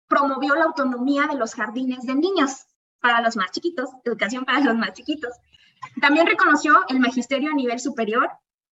promovió 0.08 0.56
la 0.56 0.66
autonomía 0.66 1.28
de 1.28 1.36
los 1.36 1.56
jardines 1.56 2.06
de 2.06 2.16
niños 2.16 2.68
para 3.00 3.22
los 3.22 3.36
más 3.38 3.52
chiquitos, 3.52 3.90
educación 4.04 4.46
para 4.46 4.60
los 4.60 4.76
más 4.76 4.94
chiquitos. 4.94 5.32
También 6.00 6.28
reconoció 6.28 6.84
el 6.90 7.00
magisterio 7.00 7.50
a 7.50 7.56
nivel 7.56 7.80
superior 7.80 8.30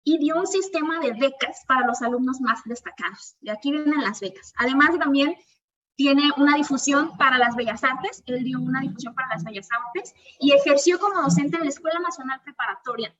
y 0.10 0.18
dio 0.18 0.40
un 0.40 0.48
sistema 0.48 1.00
de 1.00 1.14
becas 1.14 1.64
para 1.68 1.86
los 1.86 2.02
alumnos 2.02 2.42
más 2.42 2.64
destacados. 2.66 3.36
De 3.42 3.52
aquí 3.52 3.72
vienen 3.72 4.02
las 4.02 4.20
becas. 4.20 4.54
Además, 4.58 4.98
también 4.98 5.36
tiene 5.96 6.32
una 6.38 6.56
difusión 6.56 7.16
para 7.16 7.38
las 7.38 7.56
bellas 7.56 7.84
artes. 7.84 8.24
Él 8.26 8.44
dio 8.44 8.60
una 8.60 8.82
difusión 8.82 9.14
para 9.14 9.28
las 9.30 9.44
bellas 9.44 9.68
artes 9.72 10.16
y 10.40 10.54
ejerció 10.54 11.00
como 11.00 11.22
docente 11.22 11.58
en 11.58 11.64
la 11.64 11.70
Escuela 11.70 12.00
Nacional 12.00 12.42
Preparatoria. 12.44 13.16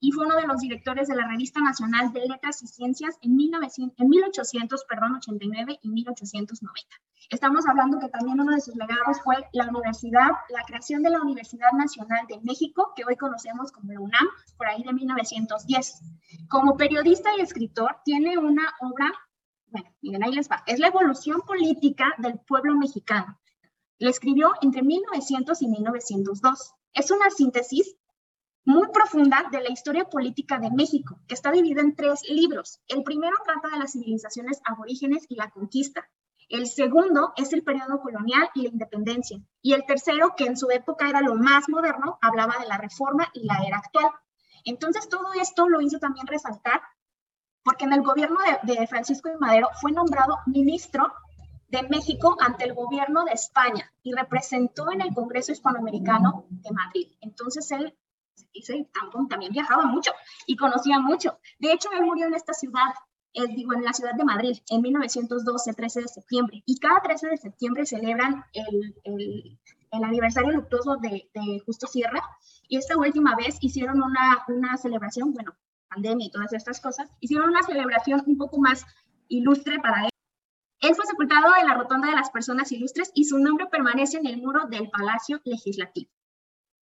Y 0.00 0.12
fue 0.12 0.26
uno 0.26 0.36
de 0.36 0.46
los 0.46 0.60
directores 0.60 1.08
de 1.08 1.16
la 1.16 1.26
Revista 1.26 1.60
Nacional 1.60 2.12
de 2.12 2.26
Letras 2.26 2.62
y 2.62 2.66
Ciencias 2.66 3.16
en, 3.22 3.36
1900, 3.36 3.98
en 3.98 4.08
1889 4.08 5.78
y 5.82 5.88
1890. 5.88 6.96
Estamos 7.30 7.66
hablando 7.66 7.98
que 7.98 8.08
también 8.08 8.38
uno 8.38 8.52
de 8.52 8.60
sus 8.60 8.74
legados 8.76 9.20
fue 9.22 9.36
la 9.52 9.68
universidad, 9.68 10.28
la 10.50 10.62
creación 10.66 11.02
de 11.02 11.10
la 11.10 11.22
Universidad 11.22 11.72
Nacional 11.72 12.26
de 12.28 12.38
México, 12.42 12.92
que 12.94 13.04
hoy 13.04 13.16
conocemos 13.16 13.72
como 13.72 13.92
la 13.92 14.00
UNAM, 14.00 14.26
por 14.58 14.66
ahí 14.68 14.82
de 14.82 14.92
1910. 14.92 16.02
Como 16.48 16.76
periodista 16.76 17.30
y 17.36 17.40
escritor, 17.40 17.96
tiene 18.04 18.36
una 18.36 18.74
obra, 18.80 19.10
bueno, 19.68 19.88
miren, 20.02 20.22
ahí 20.22 20.32
les 20.32 20.50
va, 20.50 20.62
es 20.66 20.78
la 20.78 20.88
evolución 20.88 21.40
política 21.46 22.14
del 22.18 22.38
pueblo 22.40 22.76
mexicano. 22.76 23.40
La 23.98 24.10
escribió 24.10 24.52
entre 24.60 24.82
1900 24.82 25.62
y 25.62 25.68
1902. 25.68 26.74
Es 26.92 27.10
una 27.10 27.30
síntesis 27.30 27.96
muy 28.64 28.88
profunda 28.88 29.44
de 29.50 29.60
la 29.60 29.70
historia 29.70 30.04
política 30.04 30.58
de 30.58 30.70
México, 30.70 31.18
que 31.28 31.34
está 31.34 31.50
dividida 31.50 31.82
en 31.82 31.94
tres 31.94 32.22
libros. 32.28 32.80
El 32.88 33.02
primero 33.02 33.36
trata 33.44 33.68
de 33.68 33.78
las 33.78 33.92
civilizaciones 33.92 34.60
aborígenes 34.64 35.26
y 35.28 35.36
la 35.36 35.50
conquista. 35.50 36.08
El 36.48 36.66
segundo 36.66 37.32
es 37.36 37.52
el 37.52 37.62
periodo 37.62 38.00
colonial 38.00 38.50
y 38.54 38.62
la 38.62 38.68
independencia. 38.68 39.38
Y 39.62 39.72
el 39.72 39.84
tercero, 39.86 40.34
que 40.36 40.44
en 40.44 40.56
su 40.56 40.70
época 40.70 41.08
era 41.08 41.20
lo 41.20 41.34
más 41.34 41.68
moderno, 41.68 42.18
hablaba 42.20 42.54
de 42.60 42.66
la 42.66 42.78
reforma 42.78 43.28
y 43.32 43.46
la 43.46 43.58
era 43.66 43.78
actual. 43.78 44.10
Entonces, 44.64 45.08
todo 45.08 45.32
esto 45.40 45.68
lo 45.68 45.80
hizo 45.80 45.98
también 45.98 46.26
resaltar 46.26 46.80
porque 47.64 47.86
en 47.86 47.94
el 47.94 48.02
gobierno 48.02 48.38
de, 48.62 48.86
Francisco 48.86 49.30
de 49.30 49.38
Madero 49.38 49.68
fue 49.80 49.90
nombrado 49.90 50.38
ministro 50.46 51.12
de 51.68 51.82
México 51.88 52.36
ante 52.38 52.64
el 52.64 52.74
gobierno 52.74 53.24
de 53.24 53.32
España 53.32 53.90
y 54.02 54.12
representó 54.12 54.92
en 54.92 55.00
el 55.00 55.14
Congreso 55.14 55.50
Hispanoamericano 55.50 56.46
de 56.50 56.70
Madrid. 56.72 57.08
Entonces, 57.22 57.70
él 57.72 57.96
dice, 58.52 58.88
también 59.28 59.52
viajaba 59.52 59.86
mucho 59.86 60.12
y 60.46 60.56
conocía 60.56 60.98
mucho. 60.98 61.38
De 61.58 61.72
hecho, 61.72 61.88
él 61.92 62.04
murió 62.04 62.26
en 62.26 62.34
esta 62.34 62.52
ciudad 62.52 62.94
eh, 63.36 63.48
digo, 63.48 63.74
en 63.74 63.82
la 63.82 63.92
ciudad 63.92 64.14
de 64.14 64.24
Madrid, 64.24 64.56
en 64.70 64.80
1912, 64.80 65.74
13 65.74 66.02
de 66.02 66.08
septiembre. 66.08 66.62
Y 66.66 66.78
cada 66.78 67.00
13 67.00 67.30
de 67.30 67.36
septiembre 67.36 67.84
celebran 67.84 68.44
el, 68.52 68.94
el, 69.02 69.58
el 69.90 70.04
aniversario 70.04 70.52
luctuoso 70.52 70.96
de, 70.98 71.28
de, 71.34 71.60
Justo 71.66 71.88
Sierra. 71.88 72.22
Y 72.68 72.76
esta 72.76 72.96
última 72.96 73.34
vez 73.34 73.58
hicieron 73.60 74.00
una, 74.00 74.44
una 74.46 74.76
celebración, 74.76 75.32
bueno, 75.32 75.52
pandemia 75.88 76.26
y 76.26 76.30
todas 76.30 76.52
estas 76.52 76.80
cosas, 76.80 77.10
hicieron 77.18 77.50
una 77.50 77.64
celebración 77.64 78.22
un 78.24 78.38
poco 78.38 78.60
más 78.60 78.86
ilustre 79.26 79.80
para 79.80 80.04
él. 80.04 80.10
Él 80.80 80.94
fue 80.94 81.04
sepultado 81.04 81.48
en 81.58 81.66
la 81.66 81.74
Rotonda 81.74 82.10
de 82.10 82.16
las 82.16 82.30
Personas 82.30 82.70
Ilustres 82.70 83.10
y 83.14 83.24
su 83.24 83.38
nombre 83.38 83.66
permanece 83.66 84.18
en 84.18 84.26
el 84.26 84.36
muro 84.36 84.66
del 84.68 84.90
Palacio 84.90 85.40
Legislativo. 85.44 86.10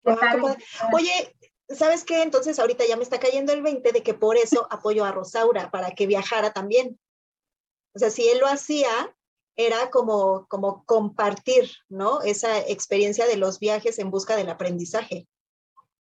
Wow, 0.04 0.56
Oye, 0.92 1.34
¿sabes 1.68 2.04
qué? 2.04 2.22
Entonces 2.22 2.58
ahorita 2.58 2.84
ya 2.86 2.96
me 2.96 3.02
está 3.02 3.18
cayendo 3.18 3.52
el 3.52 3.62
20 3.62 3.92
de 3.92 4.02
que 4.02 4.14
por 4.14 4.36
eso 4.36 4.66
apoyo 4.70 5.04
a 5.04 5.12
Rosaura, 5.12 5.70
para 5.70 5.92
que 5.92 6.06
viajara 6.06 6.52
también. 6.52 6.98
O 7.94 7.98
sea, 7.98 8.10
si 8.10 8.28
él 8.28 8.38
lo 8.38 8.46
hacía, 8.46 9.14
era 9.56 9.90
como, 9.90 10.46
como 10.48 10.84
compartir, 10.84 11.70
¿no? 11.88 12.22
Esa 12.22 12.58
experiencia 12.58 13.26
de 13.26 13.36
los 13.36 13.60
viajes 13.60 13.98
en 13.98 14.10
busca 14.10 14.36
del 14.36 14.50
aprendizaje. 14.50 15.26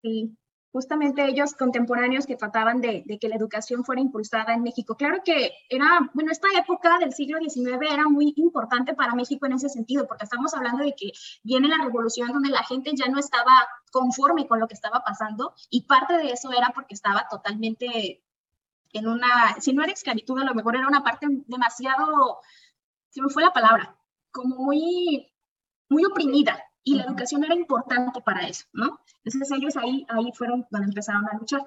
Sí, 0.02 0.36
justamente 0.72 1.26
ellos 1.26 1.54
contemporáneos 1.54 2.26
que 2.26 2.36
trataban 2.36 2.82
de, 2.82 3.04
que 3.20 3.30
la 3.30 3.36
educación 3.36 3.84
fuera 3.84 4.02
impulsada 4.02 4.54
en 4.54 4.64
México. 4.64 4.96
Claro 4.96 5.22
que 5.24 5.52
era, 5.70 6.10
bueno, 6.14 6.32
esta 6.32 6.48
época 6.58 6.98
del 7.00 7.14
siglo 7.14 7.40
XIX 7.40 7.92
era 7.92 8.08
muy 8.08 8.34
importante 8.38 8.94
para 8.94 9.16
México 9.16 9.46
en 9.46 9.54
ese 9.54 9.70
sentido, 9.70 10.08
porque 10.08 10.24
estamos 10.24 10.54
hablando 10.54 10.84
de 10.84 10.94
que 10.96 11.12
viene 11.44 11.68
la 11.68 11.84
revolución 11.84 12.32
donde 12.32 12.50
la 12.50 12.64
gente 12.64 12.92
ya 12.96 13.08
no 13.08 13.20
estaba 13.20 13.52
conforme 13.92 14.48
con 14.48 14.60
lo 14.60 14.68
que 14.68 14.76
estaba 14.76 15.04
pasando 15.04 15.54
y 15.70 15.84
parte 15.86 16.18
de 16.18 16.32
eso 16.32 16.52
era 16.52 16.72
porque 16.74 16.94
estaba 16.94 17.28
totalmente 17.30 18.24
en 18.94 19.08
una, 19.08 19.56
si 19.60 19.74
no 19.74 19.84
era 19.84 19.92
esclavitud, 19.92 20.40
a 20.40 20.46
lo 20.46 20.54
mejor 20.54 20.76
era 20.76 20.88
una 20.88 21.04
parte 21.04 21.28
demasiado 21.48 22.40
se 23.12 23.22
me 23.22 23.30
fue 23.30 23.44
la 23.44 23.54
palabra, 23.54 23.98
como 24.32 24.56
muy, 24.56 25.32
muy 25.90 26.06
oprimida 26.06 26.71
y 26.84 26.96
la 26.96 27.04
educación 27.04 27.44
era 27.44 27.56
importante 27.56 28.22
para 28.22 28.48
eso, 28.48 28.66
¿no? 28.74 29.00
Entonces 29.24 29.52
ellos 29.58 29.78
ahí, 29.78 30.06
ahí 30.10 30.32
fueron 30.34 30.64
cuando 30.64 30.88
empezaron 30.88 31.28
a 31.28 31.38
luchar. 31.38 31.62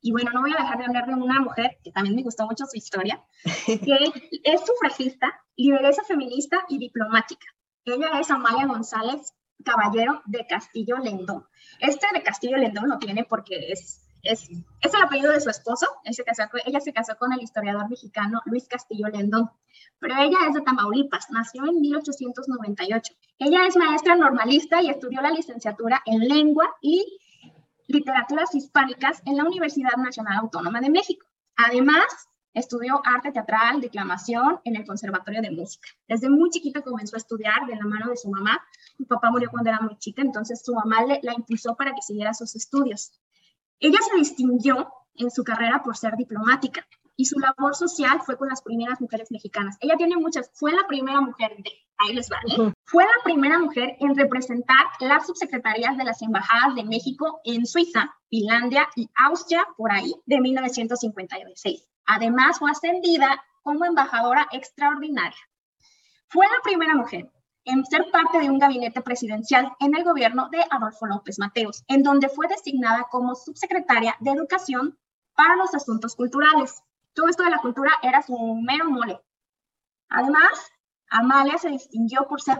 Y 0.00 0.12
bueno, 0.12 0.30
no 0.32 0.42
voy 0.42 0.52
a 0.56 0.62
dejar 0.62 0.78
de 0.78 0.84
hablar 0.84 1.06
de 1.06 1.14
una 1.14 1.40
mujer 1.40 1.78
que 1.82 1.90
también 1.90 2.14
me 2.14 2.22
gustó 2.22 2.46
mucho 2.46 2.64
su 2.66 2.76
historia, 2.76 3.22
que 3.66 3.72
es 4.44 4.60
sufragista, 4.64 5.40
lideresa 5.56 6.02
feminista 6.04 6.64
y 6.68 6.78
diplomática. 6.78 7.46
Ella 7.84 8.20
es 8.20 8.30
Amalia 8.30 8.66
González 8.66 9.34
Caballero 9.64 10.22
de 10.26 10.46
Castillo 10.46 10.98
Lendón. 10.98 11.46
Este 11.80 12.06
de 12.12 12.22
Castillo 12.22 12.56
Lendón 12.56 12.88
lo 12.88 12.98
tiene 12.98 13.24
porque 13.24 13.72
es, 13.72 14.07
es, 14.22 14.48
el 14.50 15.02
apellido 15.02 15.32
de 15.32 15.40
su 15.40 15.50
esposo. 15.50 15.86
se 16.10 16.24
casó, 16.24 16.42
ella 16.64 16.80
se 16.80 16.92
casó 16.92 17.16
con 17.16 17.32
el 17.32 17.42
historiador 17.42 17.88
mexicano 17.88 18.40
Luis 18.46 18.66
Castillo 18.68 19.08
Lendón. 19.08 19.50
Pero 19.98 20.14
ella 20.18 20.38
es 20.48 20.54
de 20.54 20.60
Tamaulipas, 20.60 21.26
nació 21.30 21.66
en 21.66 21.80
1898. 21.80 23.14
Ella 23.38 23.66
es 23.66 23.76
maestra 23.76 24.16
normalista 24.16 24.82
y 24.82 24.90
estudió 24.90 25.20
la 25.20 25.30
licenciatura 25.30 26.02
en 26.06 26.20
lengua 26.20 26.74
y 26.80 27.18
literaturas 27.86 28.54
hispánicas 28.54 29.22
en 29.24 29.36
la 29.36 29.44
Universidad 29.44 29.96
Nacional 29.96 30.38
Autónoma 30.38 30.80
de 30.80 30.90
México. 30.90 31.26
Además, 31.56 32.28
estudió 32.54 33.00
arte 33.04 33.32
teatral, 33.32 33.80
declamación 33.80 34.60
en 34.64 34.76
el 34.76 34.86
Conservatorio 34.86 35.42
de 35.42 35.50
Música. 35.50 35.88
Desde 36.06 36.28
muy 36.28 36.50
chiquita 36.50 36.82
comenzó 36.82 37.16
a 37.16 37.18
estudiar 37.18 37.66
de 37.66 37.76
la 37.76 37.84
mano 37.84 38.10
de 38.10 38.16
su 38.16 38.30
mamá. 38.30 38.60
Mi 38.98 39.06
papá 39.06 39.30
murió 39.30 39.50
cuando 39.50 39.70
era 39.70 39.80
muy 39.80 39.96
chica, 39.98 40.22
entonces 40.22 40.62
su 40.64 40.74
mamá 40.74 41.04
le, 41.04 41.20
la 41.22 41.34
impulsó 41.34 41.76
para 41.76 41.92
que 41.92 42.02
siguiera 42.02 42.34
sus 42.34 42.54
estudios. 42.56 43.12
Ella 43.80 43.98
se 44.10 44.16
distinguió 44.16 44.92
en 45.14 45.30
su 45.30 45.44
carrera 45.44 45.82
por 45.82 45.96
ser 45.96 46.16
diplomática 46.16 46.86
y 47.16 47.24
su 47.24 47.38
labor 47.38 47.74
social 47.74 48.20
fue 48.24 48.36
con 48.36 48.48
las 48.48 48.62
primeras 48.62 49.00
mujeres 49.00 49.30
mexicanas. 49.30 49.76
Ella 49.80 49.96
tiene 49.96 50.16
muchas, 50.16 50.50
fue 50.54 50.72
la 50.72 50.86
primera 50.86 51.20
mujer 51.20 51.56
de, 51.58 51.70
ahí 51.98 52.14
les 52.14 52.30
va, 52.30 52.38
¿eh? 52.48 52.72
fue 52.84 53.04
la 53.04 53.24
primera 53.24 53.58
mujer 53.58 53.96
en 53.98 54.16
representar 54.16 54.86
las 55.00 55.26
subsecretarías 55.26 55.96
de 55.96 56.04
las 56.04 56.22
embajadas 56.22 56.76
de 56.76 56.84
México 56.84 57.40
en 57.44 57.66
Suiza, 57.66 58.14
Finlandia 58.30 58.88
y 58.94 59.10
Austria 59.16 59.66
por 59.76 59.90
ahí 59.90 60.14
de 60.26 60.40
1956. 60.40 61.88
Además, 62.06 62.58
fue 62.58 62.70
ascendida 62.70 63.44
como 63.62 63.84
embajadora 63.84 64.48
extraordinaria. 64.52 65.38
Fue 66.28 66.46
la 66.46 66.62
primera 66.62 66.94
mujer 66.94 67.30
en 67.68 67.84
ser 67.84 68.10
parte 68.10 68.40
de 68.40 68.50
un 68.50 68.58
gabinete 68.58 69.00
presidencial 69.02 69.72
en 69.78 69.96
el 69.96 70.02
gobierno 70.02 70.48
de 70.48 70.64
Adolfo 70.70 71.06
López 71.06 71.38
Mateos, 71.38 71.84
en 71.86 72.02
donde 72.02 72.28
fue 72.28 72.48
designada 72.48 73.06
como 73.10 73.36
subsecretaria 73.36 74.16
de 74.18 74.32
Educación 74.32 74.98
para 75.34 75.54
los 75.54 75.72
Asuntos 75.74 76.16
Culturales 76.16 76.82
todo 77.18 77.26
esto 77.26 77.42
de 77.42 77.50
la 77.50 77.58
cultura 77.58 77.90
era 78.00 78.22
su 78.22 78.36
mero 78.62 78.88
mole. 78.88 79.20
Además, 80.08 80.70
Amalia 81.10 81.58
se 81.58 81.68
distinguió 81.68 82.28
por 82.28 82.40
ser 82.40 82.58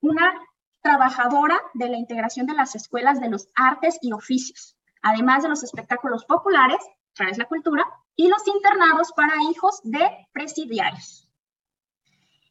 una 0.00 0.32
trabajadora 0.80 1.60
de 1.74 1.88
la 1.88 1.96
integración 1.96 2.46
de 2.46 2.54
las 2.54 2.76
escuelas 2.76 3.20
de 3.20 3.28
los 3.28 3.48
artes 3.56 3.98
y 4.00 4.12
oficios, 4.12 4.76
además 5.02 5.42
de 5.42 5.48
los 5.48 5.64
espectáculos 5.64 6.24
populares, 6.24 6.78
través 7.14 7.36
la 7.36 7.46
cultura, 7.46 7.84
y 8.14 8.28
los 8.28 8.46
internados 8.46 9.12
para 9.12 9.42
hijos 9.50 9.80
de 9.82 10.08
presidiarios. 10.32 11.25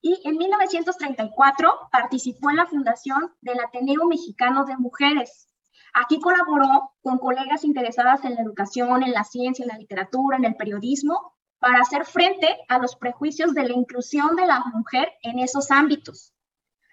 Y 0.05 0.21
en 0.23 0.37
1934 0.37 1.89
participó 1.91 2.51
en 2.51 2.57
la 2.57 2.67
fundación 2.67 3.33
del 3.41 3.59
Ateneo 3.59 4.05
Mexicano 4.05 4.63
de 4.65 4.77
Mujeres, 4.77 5.47
Aquí 5.97 6.19
colaboró 6.19 6.91
con 7.01 7.19
colegas 7.19 7.63
interesadas 7.63 8.25
en 8.25 8.35
la 8.35 8.41
educación, 8.41 9.01
en 9.01 9.13
la 9.13 9.23
ciencia, 9.23 9.63
en 9.63 9.69
la 9.69 9.77
literatura, 9.77 10.35
en 10.35 10.43
el 10.43 10.57
periodismo, 10.57 11.33
para 11.57 11.79
hacer 11.79 12.03
frente 12.03 12.49
a 12.67 12.79
los 12.79 12.97
prejuicios 12.97 13.53
de 13.53 13.63
la 13.63 13.71
inclusión 13.71 14.35
de 14.35 14.45
la 14.45 14.59
mujer 14.73 15.13
en 15.21 15.39
esos 15.39 15.71
ámbitos. 15.71 16.33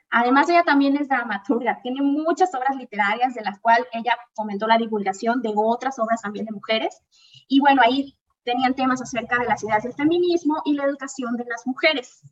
Además, 0.09 0.49
ella 0.49 0.62
también 0.62 0.97
es 0.97 1.09
dramaturga, 1.09 1.81
tiene 1.83 2.00
muchas 2.00 2.54
obras 2.54 2.76
literarias 2.76 3.35
de 3.35 3.42
las 3.42 3.58
cuales 3.58 3.89
ella 3.93 4.17
fomentó 4.36 4.69
la 4.69 4.78
divulgación 4.78 5.43
de 5.43 5.52
otras 5.52 5.99
obras 5.99 6.23
también 6.23 6.47
de 6.47 6.52
mujeres. 6.52 7.02
Y 7.49 7.58
bueno, 7.58 7.82
ahí 7.84 8.17
tenían 8.45 8.75
temas 8.75 9.02
acerca 9.02 9.41
de 9.41 9.47
las 9.47 9.65
ideas 9.65 9.82
del 9.82 9.95
feminismo 9.95 10.63
y 10.65 10.75
la 10.75 10.84
educación 10.84 11.36
de 11.36 11.45
las 11.45 11.67
mujeres. 11.67 12.23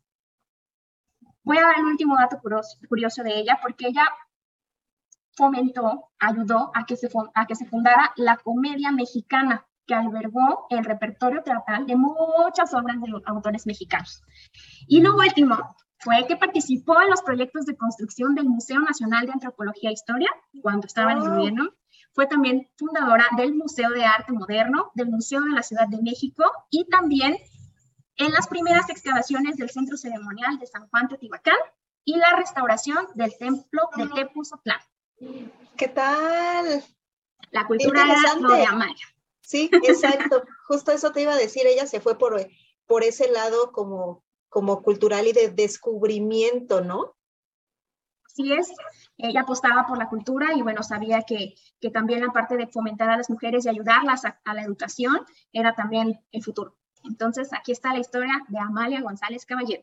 Voy 1.42 1.58
a 1.58 1.62
dar 1.62 1.78
el 1.78 1.86
último 1.86 2.16
dato 2.16 2.40
curioso 2.88 3.22
de 3.22 3.38
ella, 3.38 3.58
porque 3.62 3.88
ella 3.88 4.06
fomentó, 5.32 6.10
ayudó 6.18 6.70
a 6.74 6.84
que, 6.84 6.96
se, 6.96 7.08
a 7.34 7.46
que 7.46 7.54
se 7.54 7.66
fundara 7.66 8.12
la 8.16 8.36
comedia 8.36 8.90
mexicana, 8.92 9.66
que 9.86 9.94
albergó 9.94 10.66
el 10.70 10.84
repertorio 10.84 11.42
teatral 11.42 11.86
de 11.86 11.96
muchas 11.96 12.72
obras 12.74 13.00
de 13.00 13.12
autores 13.26 13.66
mexicanos. 13.66 14.22
Y 14.86 15.00
lo 15.00 15.16
último 15.16 15.56
fue 15.98 16.26
que 16.26 16.36
participó 16.36 17.00
en 17.00 17.10
los 17.10 17.22
proyectos 17.22 17.66
de 17.66 17.76
construcción 17.76 18.34
del 18.34 18.48
Museo 18.48 18.80
Nacional 18.80 19.26
de 19.26 19.32
Antropología 19.32 19.90
e 19.90 19.94
Historia 19.94 20.30
cuando 20.62 20.86
estaba 20.86 21.12
en 21.12 21.18
el 21.18 21.30
gobierno. 21.30 21.70
Fue 22.12 22.26
también 22.26 22.68
fundadora 22.76 23.26
del 23.36 23.54
Museo 23.54 23.90
de 23.90 24.04
Arte 24.04 24.32
Moderno, 24.32 24.90
del 24.94 25.08
Museo 25.08 25.42
de 25.42 25.50
la 25.50 25.62
Ciudad 25.62 25.88
de 25.88 26.02
México 26.02 26.44
y 26.70 26.86
también 26.88 27.36
en 28.20 28.32
las 28.32 28.46
primeras 28.48 28.88
excavaciones 28.90 29.56
del 29.56 29.70
Centro 29.70 29.96
Ceremonial 29.96 30.58
de 30.58 30.66
San 30.66 30.88
Juan 30.88 31.08
Teotihuacán 31.08 31.56
y 32.04 32.16
la 32.16 32.36
restauración 32.36 33.06
del 33.14 33.36
Templo 33.38 33.82
de 33.96 34.08
Tepuzotlán. 34.08 34.80
¿Qué 35.76 35.88
tal? 35.88 36.84
La 37.50 37.66
cultura 37.66 38.04
de 38.04 38.66
Amaya. 38.66 39.06
Sí, 39.40 39.70
exacto. 39.84 40.44
Justo 40.68 40.92
eso 40.92 41.12
te 41.12 41.22
iba 41.22 41.32
a 41.32 41.38
decir. 41.38 41.66
Ella 41.66 41.86
se 41.86 42.00
fue 42.00 42.18
por, 42.18 42.46
por 42.86 43.04
ese 43.04 43.30
lado 43.30 43.72
como, 43.72 44.22
como 44.50 44.82
cultural 44.82 45.26
y 45.26 45.32
de 45.32 45.48
descubrimiento, 45.48 46.82
¿no? 46.82 47.16
Así 48.26 48.52
es. 48.52 48.70
Ella 49.16 49.40
apostaba 49.40 49.86
por 49.86 49.96
la 49.96 50.08
cultura 50.08 50.54
y 50.54 50.62
bueno, 50.62 50.82
sabía 50.82 51.22
que, 51.22 51.54
que 51.80 51.90
también 51.90 52.22
aparte 52.22 52.56
de 52.56 52.66
fomentar 52.66 53.08
a 53.08 53.16
las 53.16 53.30
mujeres 53.30 53.64
y 53.64 53.70
ayudarlas 53.70 54.24
a, 54.24 54.54
la 54.54 54.62
educación, 54.62 55.24
era 55.52 55.74
también 55.74 56.20
el 56.32 56.42
futuro. 56.42 56.76
Entonces, 57.04 57.52
aquí 57.52 57.72
está 57.72 57.92
la 57.92 58.00
historia 58.00 58.42
de 58.48 58.58
Amalia 58.58 59.00
González 59.00 59.46
Caballero. 59.46 59.82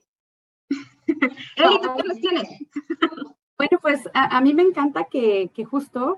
Eli, 1.07 1.81
¿tú 1.81 1.89
qué 1.95 2.03
nos 2.03 2.19
tienes? 2.19 2.49
Bueno, 3.57 3.79
pues 3.81 4.07
a, 4.13 4.39
mí 4.41 4.53
me 4.53 4.61
encanta 4.61 5.05
que, 5.05 5.49
que, 5.53 5.65
justo 5.65 6.17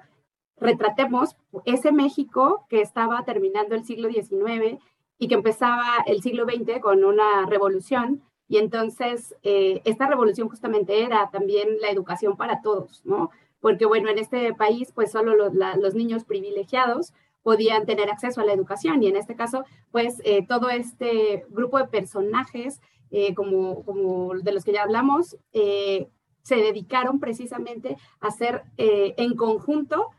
retratemos 0.58 1.38
ese 1.66 1.92
México 1.92 2.66
que 2.70 2.82
estaba 2.82 3.24
terminando 3.24 3.76
el 3.76 3.86
siglo 3.86 4.10
XIX 4.10 4.78
y 5.18 5.28
que 5.28 5.36
empezaba 5.36 6.04
el 6.06 6.22
siglo 6.22 6.46
XX 6.46 6.80
con 6.82 7.04
una 7.06 7.46
revolución. 7.46 8.24
Y 8.48 8.58
entonces 8.58 9.36
eh, 9.44 9.82
esta 9.86 10.08
revolución 10.08 10.50
justamente 10.50 11.04
era 11.04 11.30
también 11.30 11.80
la 11.80 11.92
educación 11.92 12.36
para 12.36 12.62
todos, 12.62 13.06
¿no? 13.06 13.30
Porque 13.62 13.86
bueno, 13.86 14.10
en 14.10 14.18
este 14.18 14.54
país 14.54 14.92
pues 14.94 15.12
solo 15.12 15.36
los, 15.36 15.54
los 15.54 15.94
niños 15.94 16.24
privilegiados 16.24 17.14
podían 17.50 17.88
tener 17.88 18.12
acceso 18.12 18.42
a 18.42 18.46
la 18.46 18.54
educación 18.54 19.02
y 19.02 19.08
en 19.08 19.16
este 19.16 19.36
caso 19.36 19.66
pues 19.90 20.22
eh, 20.24 20.46
todo 20.46 20.70
este 20.70 21.46
grupo 21.50 21.80
de 21.80 21.88
personajes 21.88 22.80
eh, 23.10 23.34
como, 23.34 23.84
como 23.86 24.36
de 24.36 24.52
los 24.52 24.64
que 24.64 24.74
ya 24.74 24.84
hablamos 24.84 25.36
se 25.52 26.56
dedicaron 26.56 27.20
precisamente 27.20 27.98
a 28.20 28.28
hacer 28.28 28.64
en 28.78 29.36
conjunto 29.36 30.10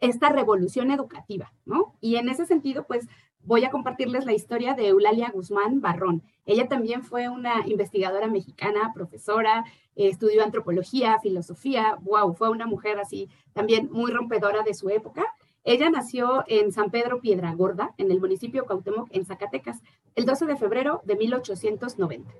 esta 0.00 0.28
revolución 0.28 0.90
educativa, 0.90 1.52
¿no? 1.64 1.96
Y 2.00 2.16
en 2.16 2.28
ese 2.28 2.46
sentido, 2.46 2.84
pues 2.86 3.06
voy 3.46 3.64
a 3.64 3.70
compartirles 3.70 4.26
la 4.26 4.32
historia 4.32 4.74
de 4.74 4.88
Eulalia 4.88 5.30
Guzmán 5.32 5.80
Barrón. 5.80 6.22
Ella 6.44 6.68
también 6.68 7.02
fue 7.02 7.28
una 7.28 7.66
investigadora 7.66 8.26
mexicana, 8.26 8.92
profesora, 8.94 9.64
estudió 9.94 10.42
antropología, 10.42 11.18
filosofía, 11.20 11.96
wow, 12.02 12.34
fue 12.34 12.50
una 12.50 12.66
mujer 12.66 12.98
así 12.98 13.28
también 13.52 13.88
muy 13.90 14.10
rompedora 14.10 14.62
de 14.62 14.74
su 14.74 14.90
época. 14.90 15.24
Ella 15.66 15.90
nació 15.90 16.44
en 16.46 16.70
San 16.70 16.92
Pedro 16.92 17.20
Piedra 17.20 17.52
Gorda, 17.52 17.92
en 17.98 18.12
el 18.12 18.20
municipio 18.20 18.66
Cautemoc, 18.66 19.08
en 19.10 19.26
Zacatecas, 19.26 19.82
el 20.14 20.24
12 20.24 20.46
de 20.46 20.56
febrero 20.56 21.02
de 21.04 21.16
1890. 21.16 22.32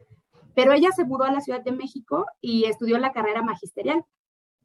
Pero 0.55 0.73
ella 0.73 0.91
se 0.93 1.05
mudó 1.05 1.25
a 1.25 1.33
la 1.33 1.41
Ciudad 1.41 1.61
de 1.61 1.73
México 1.73 2.27
y 2.41 2.67
estudió 2.67 2.99
la 2.99 3.11
carrera 3.11 3.43
magisterial. 3.43 4.05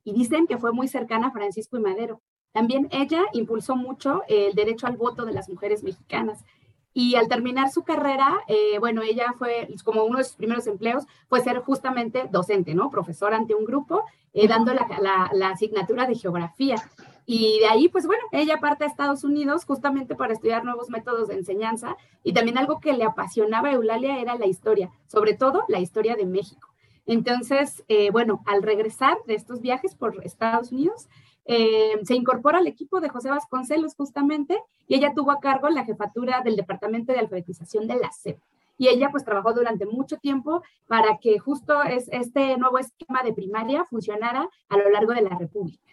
Y 0.04 0.14
dicen 0.14 0.46
que 0.46 0.60
fue 0.60 0.74
muy 0.74 0.88
cercana 0.88 1.28
a 1.28 1.32
Francisco 1.32 1.76
y 1.78 1.82
Madero. 1.82 2.22
También 2.52 2.88
ella 2.92 3.24
impulsó 3.34 3.76
mucho 3.76 4.22
el 4.28 4.54
derecho 4.54 4.86
al 4.86 4.96
voto 4.96 5.26
de 5.26 5.34
las 5.34 5.50
mujeres 5.50 5.82
mexicanas. 5.82 6.46
Y 6.94 7.16
al 7.16 7.30
terminar 7.30 7.72
su 7.72 7.82
carrera, 7.82 8.42
eh, 8.48 8.78
bueno, 8.78 9.02
ella 9.02 9.34
fue, 9.40 9.70
como 9.84 10.04
uno 10.04 10.20
de 10.20 10.26
sus 10.26 10.36
primeros 10.36 10.68
empleos, 10.68 11.06
fue 11.30 11.42
ser 11.42 11.62
justamente 11.62 12.28
docente, 12.30 12.76
¿no? 12.76 12.92
Profesora 12.92 13.38
ante 13.38 13.56
un 13.56 13.66
grupo, 13.66 14.04
eh, 14.34 14.48
dando 14.48 14.72
la, 14.72 15.30
la, 15.34 15.50
asignatura 15.50 16.06
de 16.06 16.16
geografía. 16.16 16.76
Y 17.26 17.60
de 17.60 17.68
ahí, 17.68 17.88
pues 17.90 18.06
bueno, 18.08 18.24
ella 18.32 18.60
parte 18.60 18.84
a 18.84 18.88
Estados 18.88 19.24
Unidos 19.24 19.66
justamente 19.66 20.16
para 20.16 20.34
estudiar 20.34 20.66
nuevos 20.66 20.90
métodos 20.90 21.28
de 21.28 21.36
enseñanza. 21.36 21.96
Y 22.24 22.34
también 22.34 22.58
algo 22.58 22.80
que 22.80 22.94
le 22.94 23.04
apasionaba 23.04 23.70
a 23.70 23.74
Eulalia 23.74 24.20
era 24.20 24.36
la 24.36 24.48
historia, 24.48 24.92
sobre 25.08 25.34
todo 25.34 25.64
la 25.68 25.80
historia 25.80 26.16
de 26.16 26.26
México. 26.26 26.70
Entonces, 27.06 27.84
eh, 27.88 28.12
bueno, 28.12 28.42
al 28.46 28.64
regresar 28.64 29.18
de 29.28 29.36
estos 29.36 29.62
viajes 29.62 29.96
por 29.96 30.26
Estados 30.26 30.72
Unidos, 30.72 31.08
eh, 31.46 32.00
se 32.04 32.16
incorpora 32.16 32.60
al 32.60 32.68
equipo 32.68 33.02
de 33.02 33.10
José 33.10 33.30
Vasconcelos 33.30 33.96
justamente 33.96 34.62
y 34.88 34.96
ella 34.96 35.14
tuvo 35.14 35.32
a 35.32 35.40
cargo 35.40 35.70
la 35.70 35.84
jefatura 35.84 36.42
del 36.42 36.56
Departamento 36.56 37.12
de 37.12 37.20
Alfabetización 37.20 37.88
de 37.88 37.96
la 37.96 38.12
SEP. 38.12 38.40
y 38.78 38.88
ella 38.88 39.10
pues 39.12 39.24
trabajó 39.24 39.54
durante 39.54 39.86
mucho 39.86 40.18
tiempo 40.18 40.64
para 40.88 41.18
que 41.20 41.38
justo 41.38 41.84
es, 41.84 42.08
este 42.12 42.58
nuevo 42.58 42.80
esquema 42.80 43.22
de 43.22 43.34
primaria 43.34 43.86
funcionara 43.86 44.50
a 44.70 44.78
lo 44.78 44.90
largo 44.90 45.14
de 45.14 45.22
la 45.22 45.38
República. 45.38 45.92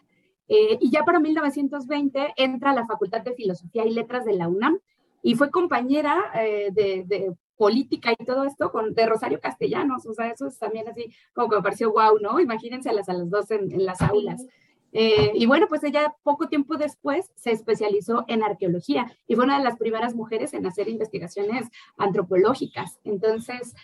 Eh, 0.49 0.79
y 0.81 0.91
ya 0.91 1.05
para 1.05 1.21
1920 1.21 2.33
entra 2.37 2.71
a 2.71 2.75
la 2.75 2.87
Facultad 2.87 3.21
de 3.21 3.35
Filosofía 3.35 3.85
y 3.85 3.91
Letras 3.91 4.25
de 4.25 4.33
la 4.33 4.49
UNAM 4.49 4.79
y 5.23 5.35
fue 5.35 5.51
compañera 5.51 6.33
eh, 6.35 6.71
de, 6.73 7.35
política 7.57 8.13
y 8.17 8.25
todo 8.25 8.45
esto 8.45 8.71
con, 8.71 8.95
de 8.95 9.05
Rosario 9.05 9.41
Castellanos, 9.41 10.07
o 10.07 10.15
sea, 10.15 10.29
eso 10.31 10.47
es 10.47 10.57
también 10.61 10.87
así 10.87 11.13
como 11.35 11.49
que 11.49 11.57
me 11.57 11.63
pareció 11.63 11.91
wow, 11.91 12.17
¿no? 12.21 12.39
Imagínense 12.39 12.89
a 12.89 12.93
las, 12.93 13.09
a 13.09 13.15
las 13.15 13.29
dos 13.29 13.51
en, 13.51 13.85
las 13.85 14.01
aulas. 14.01 14.47
Eh, 14.93 15.33
y 15.35 15.45
bueno, 15.47 15.67
pues 15.69 15.83
ella 15.83 16.15
poco 16.23 16.49
tiempo 16.49 16.77
después 16.77 17.33
se 17.35 17.51
especializó 17.51 18.25
en 18.29 18.45
arqueología 18.45 19.13
y 19.27 19.35
fue 19.35 19.45
una 19.45 19.59
de 19.59 19.65
las 19.65 19.77
primeras 19.77 20.15
mujeres 20.15 20.55
en 20.55 20.67
hacer 20.67 20.89
investigaciones 20.89 21.67
antropológicas. 21.97 23.01
Entonces, 23.03 23.75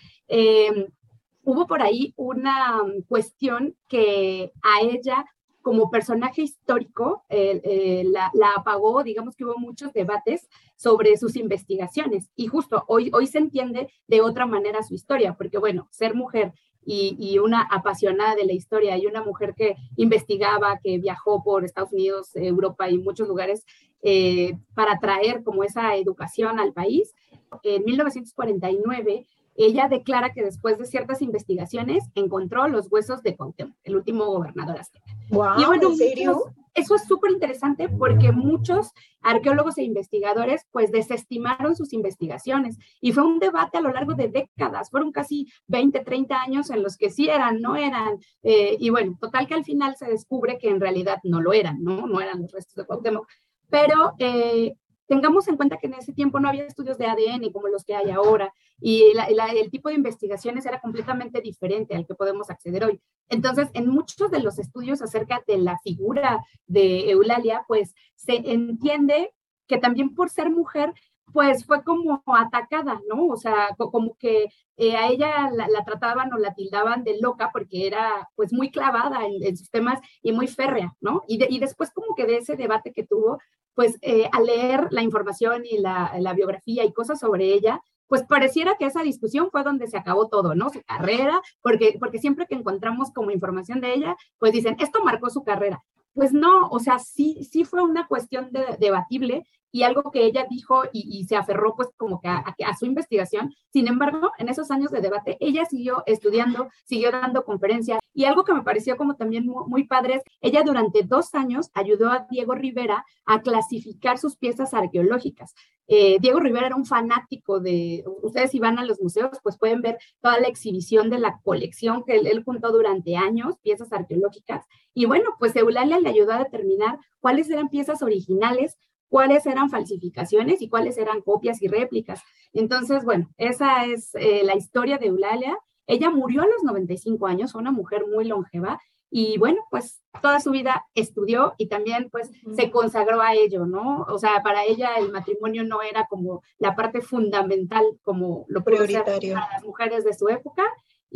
hubo 1.43 1.67
por 1.67 1.83
ahí 1.83 2.15
una 2.17 2.81
cuestión 3.09 3.77
que 3.89 4.53
a 4.63 4.83
ella 4.83 5.25
como 5.65 5.91
personaje 5.91 6.43
histórico 6.43 7.25
la, 7.31 8.31
apagó, 8.57 9.03
digamos 9.03 9.35
que 9.35 9.45
hubo 9.45 9.59
muchos 9.59 9.93
debates 9.93 10.49
sobre 10.77 11.17
sus 11.17 11.37
investigaciones 11.37 12.31
y 12.37 12.47
justo 12.47 12.85
hoy, 12.87 13.11
hoy 13.15 13.27
se 13.27 13.39
entiende 13.39 13.91
de 14.07 14.21
otra 14.21 14.47
manera 14.47 14.83
su 14.83 14.95
historia, 14.95 15.35
porque 15.35 15.59
bueno, 15.59 15.89
ser 15.91 16.15
mujer 16.15 16.53
y, 16.87 17.39
una 17.39 17.63
apasionada 17.63 18.35
de 18.35 18.45
la 18.45 18.53
historia 18.53 18.97
y 18.99 19.07
una 19.07 19.23
mujer 19.23 19.55
que 19.57 19.77
investigaba, 19.97 20.79
que 20.83 20.99
viajó 20.99 21.43
por 21.43 21.65
Estados 21.65 21.93
Unidos, 21.93 22.31
Europa 22.35 22.91
y 22.91 22.99
muchos 22.99 23.27
lugares 23.27 23.65
eh, 24.03 24.59
para 24.75 24.99
traer 24.99 25.43
como 25.43 25.65
esa 25.65 25.97
educación 25.97 26.61
al 26.61 26.73
país. 26.73 27.15
En 27.63 27.85
1949 27.85 29.27
ella 29.57 29.89
declara 29.89 30.33
que 30.33 30.43
después 30.43 30.79
de 30.79 30.87
ciertas 30.87 31.23
investigaciones 31.23 32.05
encontró 32.15 32.69
los 32.69 32.91
huesos 32.91 33.23
de 33.23 33.37
Cuauhtémoc, 33.37 33.77
el 33.85 33.97
último 33.97 34.27
gobernador 34.27 34.79
azteca. 34.79 35.05
Wow, 35.31 35.73
¿en 35.73 35.97
serio? 35.97 36.55
eso 36.75 36.97
es 36.97 37.05
súper 37.05 37.31
interesante 37.31 37.89
porque 37.89 38.33
muchos 38.33 38.91
arqueólogos 39.23 39.79
e 39.79 39.85
investigadores 39.85 40.67
pues 40.73 40.91
desestimaron 40.91 41.77
sus 41.77 41.93
investigaciones 41.93 42.79
y 43.01 43.13
fue 43.13 43.25
un 43.25 43.39
debate 43.39 43.79
a 43.79 43.81
lo 43.81 43.93
largo 43.93 44.15
de 44.15 44.29
décadas, 44.29 44.91
fueron 44.91 45.13
casi 45.13 45.47
20, 45.69 46.01
30 46.01 46.43
años 46.43 46.71
en 46.71 46.83
los 46.83 46.97
que 46.97 47.11
sí 47.11 47.29
eran, 47.29 47.61
no 47.61 47.77
eran, 47.77 48.19
eh, 48.43 48.77
y 48.79 48.91
bueno, 48.91 49.17
total 49.21 49.47
que 49.47 49.55
al 49.55 49.65
final 49.65 49.97
se 49.97 50.07
descubre 50.07 50.59
que 50.59 50.69
en 50.69 50.81
realidad 50.81 51.19
no 51.23 51.41
lo 51.41 51.53
eran, 51.53 51.83
¿no? 51.83 52.07
No 52.07 52.21
eran 52.21 52.43
los 52.43 52.53
restos 52.53 52.75
de 52.75 52.85
Cuauhtémoc, 52.85 53.29
pero 53.71 54.15
eh, 54.19 54.75
tengamos 55.07 55.49
en 55.49 55.57
cuenta 55.57 55.77
que 55.77 55.87
en 55.87 55.95
ese 55.95 56.13
tiempo 56.13 56.41
no 56.41 56.49
había 56.49 56.65
estudios 56.65 56.99
de 56.99 57.07
ADN 57.07 57.53
como 57.53 57.69
los 57.69 57.85
que 57.85 57.95
hay 57.95 58.11
ahora 58.11 58.53
y 58.81 59.05
el 59.13 59.71
tipo 59.71 59.89
de 59.89 59.95
investigaciones 59.95 60.67
era 60.67 60.81
completamente 60.81 61.41
diferente 61.41 61.95
al 61.95 62.07
que 62.07 62.15
podemos 62.15 62.51
acceder 62.51 62.85
hoy. 62.85 63.01
Entonces, 63.29 63.69
en 63.75 63.89
muchos 63.89 64.31
de 64.31 64.41
los 64.41 64.59
estudios 64.59 65.03
acerca 65.03 65.43
de 65.47 65.59
la 65.59 65.79
figura 65.79 66.45
de 66.67 67.11
Eulalia, 67.11 67.65
pues 67.69 67.95
se 68.17 68.37
entiende 68.51 69.33
que 69.67 69.79
también 69.79 70.15
por 70.15 70.29
ser 70.29 70.51
mujer, 70.51 70.93
pues 71.33 71.65
fue 71.65 71.83
como 71.83 72.23
atacada, 72.27 73.01
¿no? 73.09 73.27
O 73.27 73.37
sea, 73.37 73.71
como 73.77 74.17
que 74.19 74.47
eh, 74.77 74.97
a 74.97 75.09
ella 75.09 75.51
la, 75.51 75.85
trataban 75.85 76.33
o 76.33 76.39
la 76.39 76.55
tildaban 76.55 77.05
de 77.05 77.19
loca 77.21 77.51
porque 77.53 77.87
era 77.87 78.29
pues 78.37 78.53
muy 78.53 78.71
clavada 78.71 79.27
en, 79.27 79.43
en 79.43 79.57
sus 79.57 79.71
temas 79.71 80.01
y 80.23 80.33
muy 80.33 80.47
férrea, 80.49 80.95
¿no? 81.01 81.25
Y, 81.27 81.59
después 81.59 81.91
como 81.91 82.15
que 82.15 82.27
de 82.27 82.39
ese 82.39 82.57
debate 82.57 82.93
que 82.93 83.05
tuvo, 83.05 83.39
pues 83.75 83.99
eh, 84.03 84.29
al 84.33 84.47
leer 84.47 84.89
la 84.91 85.03
información 85.03 85.65
y 85.65 85.79
la, 85.79 86.13
la 86.19 86.33
biografía 86.35 86.85
y 86.85 86.93
cosas 86.93 87.21
sobre 87.21 87.47
ella, 87.53 87.81
pues 88.07 88.23
pareciera 88.25 88.77
que 88.77 88.87
esa 88.87 89.03
discusión 89.03 89.49
fue 89.51 89.65
donde 89.65 89.89
se 89.89 89.97
acabó 89.97 90.29
todo, 90.29 90.55
¿no? 90.55 90.71
Su 90.71 90.83
carrera, 90.83 91.41
porque, 91.63 91.97
porque 91.99 92.19
siempre 92.19 92.47
que 92.47 92.55
encontramos 92.55 93.11
como 93.13 93.31
información 93.31 93.81
de 93.81 93.95
ella, 93.95 94.17
pues 94.39 94.53
dicen, 94.53 94.77
esto 94.79 95.03
marcó 95.03 95.31
su 95.31 95.43
carrera. 95.43 95.83
Pues 96.13 96.33
no, 96.33 96.69
o 96.69 96.79
sea, 96.79 96.99
sí, 97.01 97.43
sí 97.51 97.65
fue 97.65 97.83
una 97.83 98.07
cuestión 98.07 98.51
debatible 98.79 99.45
y 99.75 99.83
algo 99.83 100.13
que 100.13 100.25
ella 100.25 100.47
dijo 100.49 100.85
y, 100.93 101.25
se 101.25 101.35
aferró 101.35 101.75
pues 101.75 101.89
como 101.97 102.21
que 102.21 102.29
a, 102.29 102.77
su 102.79 102.87
investigación. 102.87 103.53
Sin 103.73 103.89
embargo, 103.89 104.31
en 104.39 104.49
esos 104.49 104.71
años 104.71 104.93
de 104.93 105.01
debate, 105.01 105.37
ella 105.41 105.65
siguió 105.65 106.05
estudiando, 106.07 106.69
siguió 106.85 107.11
dando 107.11 107.45
conferencias 107.45 107.99
y 108.15 108.25
algo 108.25 108.45
que 108.45 108.55
me 108.55 108.63
pareció 108.63 108.97
como 108.97 109.17
también 109.17 109.47
muy, 109.47 109.89
padre 109.89 110.15
es, 110.15 110.23
ella 110.41 110.63
durante 110.65 111.03
dos 111.03 111.35
años 111.35 111.71
ayudó 111.75 112.13
a 112.13 112.25
Diego 112.31 112.55
Rivera 112.55 113.05
a 113.27 113.43
clasificar 113.43 114.19
sus 114.19 114.37
piezas 114.37 114.75
arqueológicas. 114.75 115.57
Eh, 115.89 116.19
Diego 116.21 116.39
Rivera 116.39 116.67
era 116.67 116.77
un 116.77 116.87
fanático 116.87 117.59
de, 117.59 118.05
ustedes 118.23 118.53
si 118.53 118.61
van 118.61 118.79
a 118.79 118.85
los 118.85 119.01
museos, 119.01 119.41
pues 119.43 119.59
pueden 119.59 119.83
ver 119.83 119.99
toda 120.21 120.39
la 120.39 120.47
exhibición 120.47 121.11
de 121.11 121.19
la 121.19 121.41
colección 121.43 122.05
que 122.05 122.15
él, 122.15 122.29
él 122.29 122.45
juntó 122.45 122.71
durante 122.71 123.17
años, 123.17 123.57
piezas 123.61 123.93
arqueológicas. 123.93 124.65
Y 124.95 125.07
bueno, 125.07 125.31
pues 125.41 125.57
Eulalia 125.57 125.99
le 125.99 126.11
ayudó 126.11 126.31
a 126.35 126.45
determinar 126.45 127.01
cuáles 127.19 127.51
eran 127.51 127.71
piezas 127.71 128.03
originales, 128.03 128.79
cuáles 129.15 129.47
eran 129.47 129.71
falsificaciones 129.71 130.61
y 130.61 130.69
cuáles 130.69 130.99
eran 130.99 131.21
copias 131.21 131.63
y 131.63 131.69
réplicas. 131.69 132.21
Entonces, 132.53 133.05
bueno, 133.05 133.31
esa 133.39 133.85
es 133.85 134.13
eh, 134.17 134.43
la 134.43 134.57
historia 134.57 134.99
de 134.99 135.07
Eulalia. 135.07 135.57
Ella 135.87 136.11
murió 136.11 136.43
a 136.43 136.47
los 136.47 136.65
95 136.65 137.25
años, 137.29 137.53
fue 137.53 137.61
una 137.61 137.71
mujer 137.71 138.07
muy 138.13 138.25
longeva 138.25 138.81
y 139.09 139.39
bueno, 139.39 139.61
pues 139.71 140.03
toda 140.21 140.41
su 140.41 140.51
vida 140.51 140.85
estudió 140.97 141.55
y 141.59 141.69
también 141.69 142.09
pues 142.11 142.33
se 142.57 142.73
consagró 142.73 143.21
a 143.21 143.35
ello, 143.35 143.67
¿no? 143.67 144.05
O 144.09 144.19
sea, 144.19 144.43
para 144.43 144.65
ella 144.65 144.97
el 144.97 145.13
matrimonio 145.13 145.63
no 145.63 145.81
era 145.81 146.09
como 146.11 146.43
la 146.59 146.75
parte 146.75 147.01
fundamental 147.01 147.85
como 148.03 148.47
lo 148.49 148.65
prioritario 148.65 149.35
para 149.35 149.53
las 149.53 149.63
mujeres 149.63 150.03
de 150.03 150.15
su 150.15 150.29
época 150.29 150.65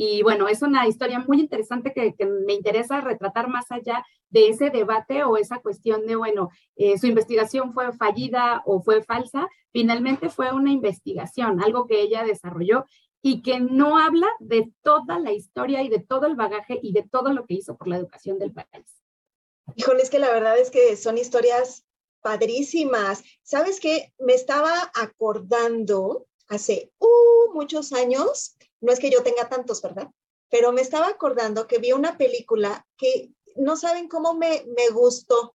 y 0.01 0.23
bueno, 0.23 0.47
es 0.47 0.63
una 0.63 0.87
historia 0.87 1.19
muy 1.19 1.41
interesante 1.41 1.93
que, 1.93 2.15
me 2.25 2.53
interesa 2.53 3.01
retratar 3.01 3.49
más 3.49 3.73
allá 3.73 4.07
de 4.31 4.49
ese 4.49 4.71
debate 4.71 5.25
o 5.25 5.37
esa 5.37 5.59
cuestión 5.59 6.07
de, 6.07 6.15
bueno, 6.15 6.51
eh, 6.77 6.97
su 6.99 7.09
investigación 7.09 7.75
fue 7.75 7.93
fallida 7.93 8.63
o 8.65 8.81
fue 8.81 9.03
falsa. 9.03 9.49
Finalmente 9.73 10.29
fue 10.29 10.53
una 10.53 10.71
investigación, 10.71 11.61
algo 11.61 11.89
que 11.89 12.01
ella 12.01 12.23
desarrolló 12.23 12.85
y 13.23 13.43
que 13.43 13.59
no 13.59 13.99
habla 13.99 14.29
de 14.39 14.73
toda 14.83 15.19
la 15.19 15.33
historia 15.33 15.83
y 15.83 15.89
de 15.89 15.99
todo 15.99 16.27
el 16.27 16.37
bagaje 16.37 16.79
y 16.81 16.93
de 16.93 17.03
todo 17.03 17.33
lo 17.33 17.45
que 17.45 17.55
hizo 17.55 17.77
por 17.77 17.89
la 17.89 17.97
educación 17.97 18.39
del 18.39 18.53
país. 18.53 19.03
Híjole, 19.75 20.05
es 20.05 20.11
que 20.11 20.21
la 20.21 20.31
verdad 20.31 20.57
es 20.61 20.71
que 20.71 20.95
son 20.95 21.19
historias 21.19 21.85
padrísimas. 22.21 23.25
¿Sabes 23.43 23.81
qué? 23.81 24.13
Me 24.21 24.35
estaba 24.35 24.93
acordando 24.95 26.29
hace 26.47 26.93
uh, 27.01 27.53
muchos 27.53 27.93
años 27.93 28.55
no 28.81 28.93
es 28.93 29.01
que 29.01 29.11
yo 29.11 29.23
tenga 29.23 29.49
tantos, 29.49 29.83
¿verdad? 29.83 30.09
Pero 30.51 30.73
me 30.73 30.81
estaba 30.81 31.09
acordando 31.09 31.67
que 31.67 31.79
vi 31.79 31.93
una 31.93 32.17
película 32.17 32.87
que 32.97 33.31
no 33.57 33.77
saben 33.77 34.09
cómo 34.09 34.35
me, 34.35 34.65
me 34.77 34.89
gustó. 34.91 35.55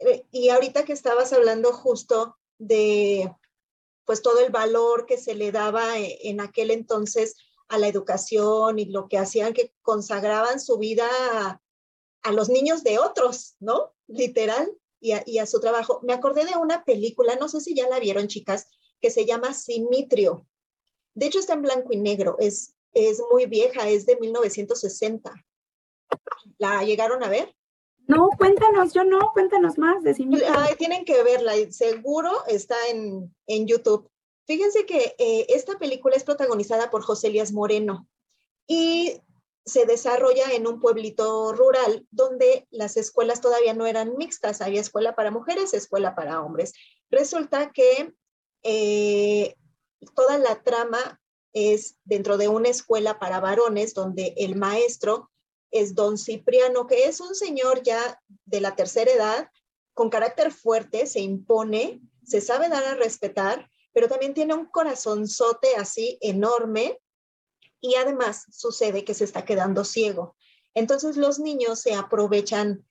Eh, 0.00 0.24
y 0.30 0.48
ahorita 0.48 0.84
que 0.84 0.92
estabas 0.92 1.32
hablando 1.32 1.72
justo 1.72 2.36
de 2.58 3.32
pues 4.04 4.22
todo 4.22 4.40
el 4.40 4.52
valor 4.52 5.06
que 5.06 5.16
se 5.16 5.34
le 5.34 5.50
daba 5.50 5.98
e, 5.98 6.18
en 6.28 6.40
aquel 6.40 6.70
entonces 6.70 7.36
a 7.68 7.78
la 7.78 7.88
educación 7.88 8.78
y 8.78 8.86
lo 8.86 9.08
que 9.08 9.18
hacían 9.18 9.54
que 9.54 9.72
consagraban 9.82 10.60
su 10.60 10.78
vida 10.78 11.08
a, 12.22 12.32
los 12.32 12.48
niños 12.48 12.82
de 12.82 12.98
otros, 12.98 13.56
¿no? 13.60 13.94
Literal, 14.06 14.70
y 15.00 15.12
a, 15.12 15.22
y 15.26 15.38
a, 15.38 15.46
su 15.46 15.60
trabajo. 15.60 16.00
Me 16.02 16.12
acordé 16.12 16.44
de 16.44 16.56
una 16.56 16.84
película, 16.84 17.36
no 17.36 17.48
sé 17.48 17.60
si 17.60 17.74
ya 17.74 17.88
la 17.88 17.98
vieron, 17.98 18.28
chicas, 18.28 18.68
que 19.00 19.10
se 19.10 19.26
llama 19.26 19.52
Simitrio. 19.52 20.46
De 21.14 21.26
hecho, 21.26 21.38
está 21.38 21.54
en 21.54 21.62
blanco 21.62 21.92
y 21.92 21.96
negro, 21.96 22.36
es, 22.38 22.74
es 22.92 23.22
muy 23.30 23.46
vieja, 23.46 23.88
es 23.88 24.06
de 24.06 24.16
1960. 24.16 25.32
¿La 26.58 26.82
llegaron 26.84 27.22
a 27.22 27.28
ver? 27.28 27.54
No, 28.06 28.28
cuéntanos, 28.36 28.92
yo 28.92 29.04
no, 29.04 29.30
cuéntanos 29.32 29.78
más 29.78 30.02
sí 30.14 30.28
tienen 30.76 31.04
que 31.04 31.22
verla, 31.22 31.54
seguro 31.70 32.32
está 32.46 32.76
en, 32.90 33.34
en 33.46 33.66
YouTube. 33.66 34.10
Fíjense 34.46 34.84
que 34.84 35.14
eh, 35.18 35.46
esta 35.48 35.78
película 35.78 36.16
es 36.16 36.24
protagonizada 36.24 36.90
por 36.90 37.02
José 37.02 37.28
Elías 37.28 37.52
Moreno 37.52 38.06
y 38.66 39.22
se 39.64 39.86
desarrolla 39.86 40.52
en 40.52 40.66
un 40.66 40.80
pueblito 40.80 41.54
rural 41.54 42.06
donde 42.10 42.66
las 42.70 42.98
escuelas 42.98 43.40
todavía 43.40 43.72
no 43.72 43.86
eran 43.86 44.16
mixtas, 44.18 44.60
había 44.60 44.82
escuela 44.82 45.14
para 45.14 45.30
mujeres, 45.30 45.72
escuela 45.72 46.14
para 46.14 46.42
hombres. 46.42 46.74
Resulta 47.10 47.72
que 47.72 48.12
eh, 48.62 49.54
toda 50.14 50.38
la 50.38 50.62
trama 50.62 51.20
es 51.52 51.96
dentro 52.04 52.36
de 52.36 52.48
una 52.48 52.68
escuela 52.68 53.18
para 53.18 53.40
varones 53.40 53.94
donde 53.94 54.34
el 54.36 54.56
maestro 54.56 55.30
es 55.70 55.94
don 55.94 56.18
Cipriano, 56.18 56.86
que 56.86 57.04
es 57.04 57.20
un 57.20 57.34
señor 57.34 57.82
ya 57.82 58.20
de 58.44 58.60
la 58.60 58.76
tercera 58.76 59.10
edad, 59.10 59.50
con 59.92 60.10
carácter 60.10 60.52
fuerte, 60.52 61.06
se 61.06 61.20
impone, 61.20 62.00
se 62.24 62.40
sabe 62.40 62.68
dar 62.68 62.84
a 62.84 62.94
respetar, 62.94 63.70
pero 63.92 64.08
también 64.08 64.34
tiene 64.34 64.54
un 64.54 64.66
corazonzote 64.66 65.76
así 65.76 66.18
enorme 66.20 67.00
y 67.80 67.94
además 67.96 68.44
sucede 68.50 69.04
que 69.04 69.14
se 69.14 69.24
está 69.24 69.44
quedando 69.44 69.84
ciego. 69.84 70.36
Entonces 70.74 71.16
los 71.16 71.38
niños 71.38 71.80
se 71.80 71.94
aprovechan 71.94 72.84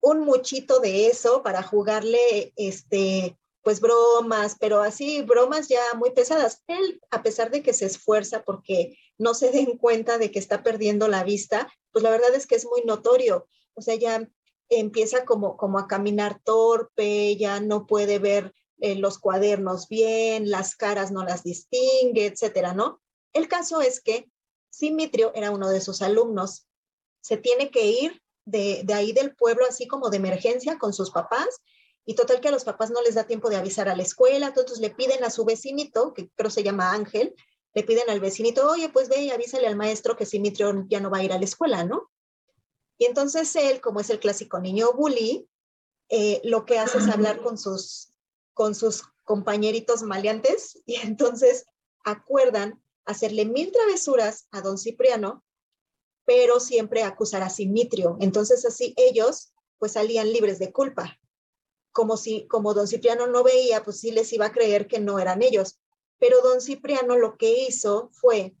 un 0.00 0.20
muchito 0.20 0.78
de 0.78 1.08
eso 1.08 1.42
para 1.42 1.62
jugarle 1.62 2.52
este 2.56 3.36
pues 3.68 3.82
bromas, 3.82 4.56
pero 4.58 4.80
así 4.80 5.20
bromas 5.20 5.68
ya 5.68 5.82
muy 5.98 6.12
pesadas. 6.12 6.62
Él, 6.68 7.02
a 7.10 7.22
pesar 7.22 7.50
de 7.50 7.62
que 7.62 7.74
se 7.74 7.84
esfuerza 7.84 8.42
porque 8.42 8.96
no 9.18 9.34
se 9.34 9.50
den 9.50 9.76
cuenta 9.76 10.16
de 10.16 10.30
que 10.30 10.38
está 10.38 10.62
perdiendo 10.62 11.06
la 11.06 11.22
vista, 11.22 11.70
pues 11.92 12.02
la 12.02 12.08
verdad 12.08 12.34
es 12.34 12.46
que 12.46 12.54
es 12.54 12.64
muy 12.64 12.80
notorio. 12.86 13.46
O 13.74 13.82
sea, 13.82 13.94
ya 13.96 14.26
empieza 14.70 15.26
como, 15.26 15.58
como 15.58 15.78
a 15.78 15.86
caminar 15.86 16.40
torpe, 16.42 17.36
ya 17.36 17.60
no 17.60 17.86
puede 17.86 18.18
ver 18.18 18.54
eh, 18.80 18.94
los 18.94 19.18
cuadernos 19.18 19.86
bien, 19.86 20.48
las 20.48 20.74
caras 20.74 21.12
no 21.12 21.22
las 21.22 21.42
distingue, 21.42 22.24
etcétera, 22.24 22.72
¿no? 22.72 23.02
El 23.34 23.48
caso 23.48 23.82
es 23.82 24.00
que 24.00 24.30
Simitrio 24.70 25.30
era 25.34 25.50
uno 25.50 25.68
de 25.68 25.82
sus 25.82 26.00
alumnos. 26.00 26.66
Se 27.20 27.36
tiene 27.36 27.70
que 27.70 27.84
ir 27.84 28.22
de, 28.46 28.80
de 28.84 28.94
ahí 28.94 29.12
del 29.12 29.36
pueblo 29.36 29.66
así 29.68 29.86
como 29.86 30.08
de 30.08 30.16
emergencia 30.16 30.78
con 30.78 30.94
sus 30.94 31.10
papás 31.10 31.60
y 32.08 32.14
total 32.14 32.40
que 32.40 32.48
a 32.48 32.52
los 32.52 32.64
papás 32.64 32.90
no 32.90 33.02
les 33.02 33.16
da 33.16 33.24
tiempo 33.24 33.50
de 33.50 33.56
avisar 33.56 33.86
a 33.90 33.94
la 33.94 34.02
escuela, 34.02 34.46
entonces 34.46 34.78
le 34.78 34.88
piden 34.88 35.22
a 35.24 35.30
su 35.30 35.44
vecinito, 35.44 36.14
que 36.14 36.30
creo 36.30 36.50
se 36.50 36.62
llama 36.62 36.92
Ángel, 36.92 37.34
le 37.74 37.82
piden 37.82 38.08
al 38.08 38.18
vecinito, 38.18 38.66
oye, 38.66 38.88
pues 38.88 39.10
ve 39.10 39.24
y 39.24 39.30
avísale 39.30 39.66
al 39.66 39.76
maestro 39.76 40.16
que 40.16 40.24
Simitrio 40.24 40.86
ya 40.88 41.00
no 41.00 41.10
va 41.10 41.18
a 41.18 41.22
ir 41.22 41.34
a 41.34 41.38
la 41.38 41.44
escuela, 41.44 41.84
¿no? 41.84 42.10
Y 42.96 43.04
entonces 43.04 43.54
él, 43.56 43.82
como 43.82 44.00
es 44.00 44.08
el 44.08 44.20
clásico 44.20 44.58
niño 44.58 44.94
bully, 44.94 45.50
eh, 46.08 46.40
lo 46.44 46.64
que 46.64 46.78
hace 46.78 46.96
es 46.96 47.08
hablar 47.08 47.42
con 47.42 47.58
sus, 47.58 48.08
con 48.54 48.74
sus 48.74 49.02
compañeritos 49.24 50.02
maleantes 50.02 50.80
y 50.86 50.94
entonces 50.94 51.66
acuerdan 52.06 52.82
hacerle 53.04 53.44
mil 53.44 53.70
travesuras 53.70 54.48
a 54.50 54.62
don 54.62 54.78
Cipriano, 54.78 55.44
pero 56.24 56.58
siempre 56.58 57.02
acusar 57.02 57.42
a 57.42 57.50
Simitrio. 57.50 58.16
Entonces 58.22 58.64
así 58.64 58.94
ellos 58.96 59.52
pues 59.76 59.92
salían 59.92 60.32
libres 60.32 60.58
de 60.58 60.72
culpa 60.72 61.18
como 61.98 62.16
si, 62.16 62.46
como 62.46 62.74
don 62.74 62.86
Cipriano 62.86 63.26
no 63.26 63.42
veía, 63.42 63.82
pues 63.82 63.98
sí 63.98 64.12
les 64.12 64.32
iba 64.32 64.46
a 64.46 64.52
creer 64.52 64.86
que 64.86 65.00
no 65.00 65.18
eran 65.18 65.42
ellos. 65.42 65.80
Pero 66.20 66.40
don 66.42 66.60
Cipriano 66.60 67.16
lo 67.16 67.36
que 67.36 67.66
hizo 67.66 68.10
fue 68.12 68.54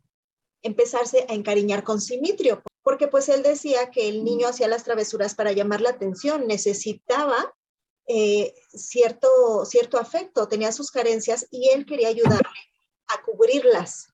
empezarse 0.62 1.24
a 1.28 1.34
encariñar 1.34 1.84
con 1.84 2.00
Simitrio, 2.00 2.64
porque 2.82 3.06
pues 3.06 3.28
él 3.28 3.44
decía 3.44 3.92
que 3.92 4.08
el 4.08 4.24
niño 4.24 4.48
hacía 4.48 4.66
las 4.66 4.82
travesuras 4.82 5.36
para 5.36 5.52
llamar 5.52 5.80
la 5.80 5.90
atención, 5.90 6.48
necesitaba 6.48 7.54
eh, 8.08 8.56
cierto, 8.72 9.64
cierto 9.64 10.00
afecto, 10.00 10.48
tenía 10.48 10.72
sus 10.72 10.90
carencias 10.90 11.46
y 11.52 11.68
él 11.68 11.86
quería 11.86 12.08
ayudarle 12.08 12.58
a 13.06 13.22
cubrirlas. 13.22 14.08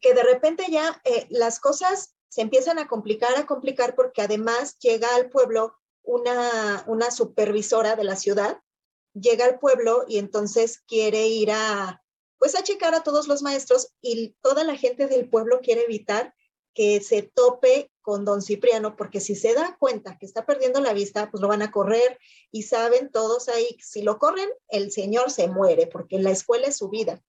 Que 0.00 0.12
de 0.12 0.24
repente 0.24 0.64
ya 0.68 1.00
eh, 1.04 1.28
las 1.30 1.60
cosas 1.60 2.16
se 2.28 2.40
empiezan 2.40 2.80
a 2.80 2.88
complicar, 2.88 3.36
a 3.36 3.46
complicar, 3.46 3.94
porque 3.94 4.22
además 4.22 4.76
llega 4.80 5.14
al 5.14 5.30
pueblo 5.30 5.76
una, 6.02 6.84
una 6.86 7.10
supervisora 7.10 7.96
de 7.96 8.04
la 8.04 8.16
ciudad, 8.16 8.60
llega 9.14 9.44
al 9.44 9.58
pueblo 9.58 10.04
y 10.08 10.18
entonces 10.18 10.80
quiere 10.86 11.26
ir 11.28 11.50
a, 11.50 12.02
pues 12.38 12.54
a 12.54 12.62
checar 12.62 12.94
a 12.94 13.02
todos 13.02 13.28
los 13.28 13.42
maestros 13.42 13.92
y 14.00 14.36
toda 14.40 14.64
la 14.64 14.76
gente 14.76 15.06
del 15.06 15.28
pueblo 15.28 15.60
quiere 15.60 15.84
evitar 15.84 16.34
que 16.74 17.00
se 17.00 17.22
tope 17.22 17.90
con 18.00 18.24
don 18.24 18.42
Cipriano, 18.42 18.96
porque 18.96 19.20
si 19.20 19.34
se 19.34 19.54
da 19.54 19.76
cuenta 19.78 20.16
que 20.18 20.26
está 20.26 20.46
perdiendo 20.46 20.80
la 20.80 20.92
vista, 20.92 21.30
pues 21.30 21.40
lo 21.40 21.48
van 21.48 21.62
a 21.62 21.70
correr 21.70 22.18
y 22.50 22.62
saben 22.62 23.10
todos 23.10 23.48
ahí, 23.48 23.76
si 23.80 24.02
lo 24.02 24.18
corren, 24.18 24.48
el 24.68 24.90
señor 24.90 25.30
se 25.30 25.48
muere, 25.48 25.86
porque 25.86 26.18
la 26.18 26.30
escuela 26.30 26.68
es 26.68 26.76
su 26.76 26.88
vida. 26.88 27.22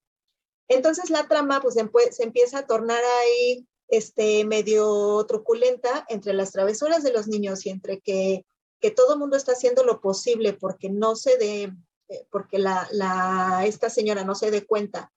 Entonces 0.67 1.09
la 1.09 1.27
trama 1.27 1.61
pues 1.61 1.75
se 2.11 2.23
empieza 2.23 2.59
a 2.59 2.67
tornar 2.67 3.03
ahí 3.03 3.67
este 3.89 4.45
medio 4.45 5.25
truculenta 5.27 6.05
entre 6.07 6.33
las 6.33 6.51
travesuras 6.51 7.03
de 7.03 7.11
los 7.11 7.27
niños 7.27 7.65
y 7.65 7.69
entre 7.71 7.99
que 7.99 8.45
que 8.81 8.91
todo 8.91 9.13
el 9.13 9.19
mundo 9.19 9.37
está 9.37 9.53
haciendo 9.53 9.83
lo 9.83 10.01
posible 10.01 10.53
porque 10.53 10.89
no 10.89 11.15
se 11.15 11.37
dé, 11.37 11.71
eh, 12.09 12.27
porque 12.31 12.57
la, 12.57 12.87
la, 12.91 13.63
esta 13.65 13.89
señora 13.89 14.23
no 14.23 14.35
se 14.35 14.51
dé 14.51 14.65
cuenta 14.65 15.13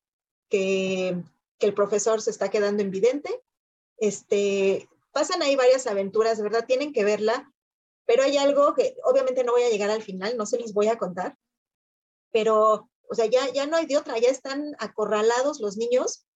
que, 0.51 1.17
que, 1.59 1.67
el 1.67 1.75
profesor 1.75 2.21
se 2.21 2.31
está 2.31 2.51
quedando 2.51 2.83
invidente. 2.83 3.43
Este, 3.97 4.89
pasan 5.13 5.43
ahí 5.43 5.57
varias 5.57 5.87
aventuras, 5.87 6.43
verdad, 6.43 6.67
tienen 6.67 6.93
que 6.93 7.05
verla, 7.05 7.51
pero 8.05 8.23
hay 8.23 8.37
algo 8.37 8.75
que 8.75 8.97
obviamente 9.03 9.45
no 9.45 9.53
voy 9.53 9.63
a 9.63 9.71
llegar 9.71 9.91
al 9.91 10.03
final, 10.03 10.37
no 10.37 10.45
se 10.45 10.59
les 10.59 10.75
voy 10.75 10.89
a 10.89 10.99
contar, 10.99 11.39
pero, 12.31 12.91
o 13.09 13.15
sea, 13.15 13.27
ya, 13.27 13.51
ya 13.51 13.67
no 13.67 13.77
hay 13.77 13.87
de 13.87 13.97
otra, 13.97 14.19
ya 14.19 14.29
están 14.29 14.77
acorralados 14.79 15.61
los 15.61 15.79
niños, 15.79 16.27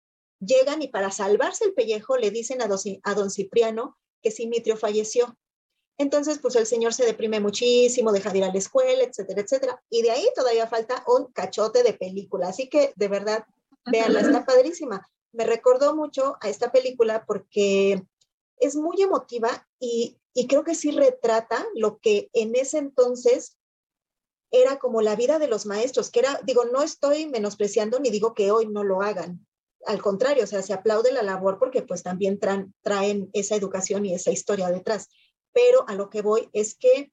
llegan 0.40 0.80
y 0.80 0.88
para 0.88 1.10
salvarse 1.10 1.64
el 1.64 1.74
pellejo 1.74 2.16
le 2.16 2.30
dicen 2.30 2.62
a, 2.62 2.68
a 3.02 3.14
don 3.14 3.30
Cipriano 3.30 3.98
que 4.22 4.30
Simitrio 4.30 4.76
falleció 4.76 5.36
entonces, 5.98 6.38
pues 6.38 6.54
el 6.54 6.64
señor 6.64 6.94
se 6.94 7.04
deprime 7.04 7.40
muchísimo, 7.40 8.12
deja 8.12 8.30
de 8.30 8.38
ir 8.38 8.44
a 8.44 8.52
la 8.52 8.58
escuela, 8.58 9.02
etcétera, 9.02 9.42
etcétera. 9.42 9.82
Y 9.90 10.02
de 10.02 10.12
ahí 10.12 10.28
todavía 10.34 10.68
falta 10.68 11.04
un 11.08 11.32
cachote 11.32 11.82
de 11.82 11.92
película. 11.92 12.48
Así 12.48 12.68
que, 12.68 12.92
de 12.94 13.08
verdad, 13.08 13.44
véanla, 13.84 14.20
está 14.20 14.46
padrísima. 14.46 15.08
Me 15.32 15.44
recordó 15.44 15.96
mucho 15.96 16.36
a 16.40 16.48
esta 16.48 16.70
película 16.70 17.24
porque 17.26 18.06
es 18.58 18.76
muy 18.76 19.02
emotiva 19.02 19.66
y, 19.80 20.16
y 20.34 20.46
creo 20.46 20.62
que 20.62 20.76
sí 20.76 20.92
retrata 20.92 21.66
lo 21.74 21.98
que 21.98 22.30
en 22.32 22.54
ese 22.54 22.78
entonces 22.78 23.58
era 24.52 24.78
como 24.78 25.02
la 25.02 25.16
vida 25.16 25.40
de 25.40 25.48
los 25.48 25.66
maestros, 25.66 26.10
que 26.10 26.20
era, 26.20 26.40
digo, 26.44 26.64
no 26.64 26.82
estoy 26.82 27.26
menospreciando 27.26 27.98
ni 27.98 28.10
digo 28.10 28.34
que 28.34 28.52
hoy 28.52 28.66
no 28.66 28.84
lo 28.84 29.02
hagan. 29.02 29.44
Al 29.84 30.00
contrario, 30.00 30.44
o 30.44 30.46
sea, 30.46 30.62
se 30.62 30.72
aplaude 30.72 31.12
la 31.12 31.22
labor 31.22 31.58
porque 31.58 31.82
pues 31.82 32.02
también 32.02 32.38
traen, 32.38 32.72
traen 32.82 33.30
esa 33.32 33.56
educación 33.56 34.06
y 34.06 34.14
esa 34.14 34.30
historia 34.30 34.68
detrás 34.70 35.08
pero 35.52 35.84
a 35.88 35.94
lo 35.94 36.10
que 36.10 36.22
voy 36.22 36.48
es 36.52 36.74
que 36.74 37.12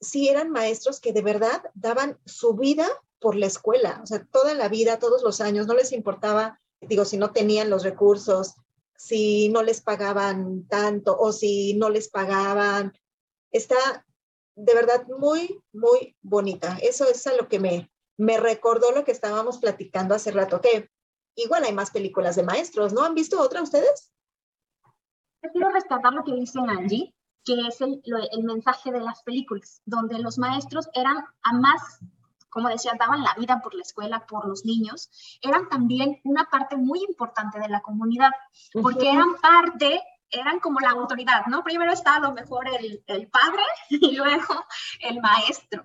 sí 0.00 0.28
eran 0.28 0.50
maestros 0.50 1.00
que 1.00 1.12
de 1.12 1.22
verdad 1.22 1.62
daban 1.74 2.18
su 2.24 2.54
vida 2.54 2.88
por 3.20 3.36
la 3.36 3.46
escuela, 3.46 4.00
o 4.02 4.06
sea, 4.06 4.24
toda 4.32 4.54
la 4.54 4.68
vida, 4.68 4.98
todos 4.98 5.22
los 5.22 5.40
años, 5.40 5.66
no 5.66 5.74
les 5.74 5.92
importaba, 5.92 6.60
digo, 6.80 7.04
si 7.04 7.18
no 7.18 7.32
tenían 7.32 7.68
los 7.68 7.84
recursos, 7.84 8.54
si 8.96 9.48
no 9.48 9.62
les 9.62 9.80
pagaban 9.80 10.66
tanto 10.68 11.16
o 11.18 11.32
si 11.32 11.74
no 11.74 11.88
les 11.88 12.08
pagaban. 12.08 12.92
Está 13.50 14.06
de 14.54 14.74
verdad 14.74 15.06
muy, 15.18 15.62
muy 15.72 16.16
bonita. 16.20 16.78
Eso 16.82 17.08
es 17.08 17.26
a 17.26 17.34
lo 17.34 17.48
que 17.48 17.58
me, 17.58 17.90
me 18.18 18.38
recordó 18.38 18.92
lo 18.92 19.04
que 19.04 19.12
estábamos 19.12 19.58
platicando 19.58 20.14
hace 20.14 20.30
rato, 20.32 20.60
que 20.60 20.90
igual 21.34 21.64
hay 21.64 21.72
más 21.72 21.90
películas 21.90 22.36
de 22.36 22.42
maestros, 22.42 22.92
¿no? 22.92 23.02
¿Han 23.02 23.14
visto 23.14 23.40
otra 23.40 23.62
ustedes? 23.62 24.12
Quiero 25.52 25.70
rescatar 25.70 26.12
lo 26.12 26.22
que 26.22 26.34
dice 26.34 26.58
Angie, 26.58 27.14
que 27.44 27.54
es 27.66 27.80
el, 27.80 28.02
el, 28.04 28.44
mensaje 28.44 28.92
de 28.92 29.00
las 29.00 29.22
películas, 29.22 29.82
donde 29.84 30.18
los 30.18 30.38
maestros 30.38 30.88
eran 30.94 31.24
a 31.42 31.52
más, 31.52 32.00
como 32.50 32.68
decía, 32.68 32.92
daban 32.98 33.22
la 33.22 33.34
vida 33.34 33.60
por 33.62 33.74
la 33.74 33.82
escuela, 33.82 34.26
por 34.26 34.46
los 34.46 34.64
niños, 34.64 35.10
eran 35.42 35.68
también 35.68 36.20
una 36.24 36.44
parte 36.44 36.76
muy 36.76 37.00
importante 37.08 37.58
de 37.58 37.68
la 37.68 37.80
comunidad, 37.80 38.30
porque 38.72 39.10
eran 39.10 39.36
parte 39.40 40.02
eran 40.32 40.60
como 40.60 40.78
la 40.78 40.90
autoridad, 40.90 41.46
¿no? 41.46 41.64
Primero 41.64 41.92
está 41.92 42.14
a 42.14 42.20
lo 42.20 42.32
mejor 42.32 42.68
el, 42.68 43.02
el 43.08 43.28
padre 43.28 43.62
y 43.90 44.14
luego 44.14 44.64
el 45.00 45.20
maestro 45.20 45.84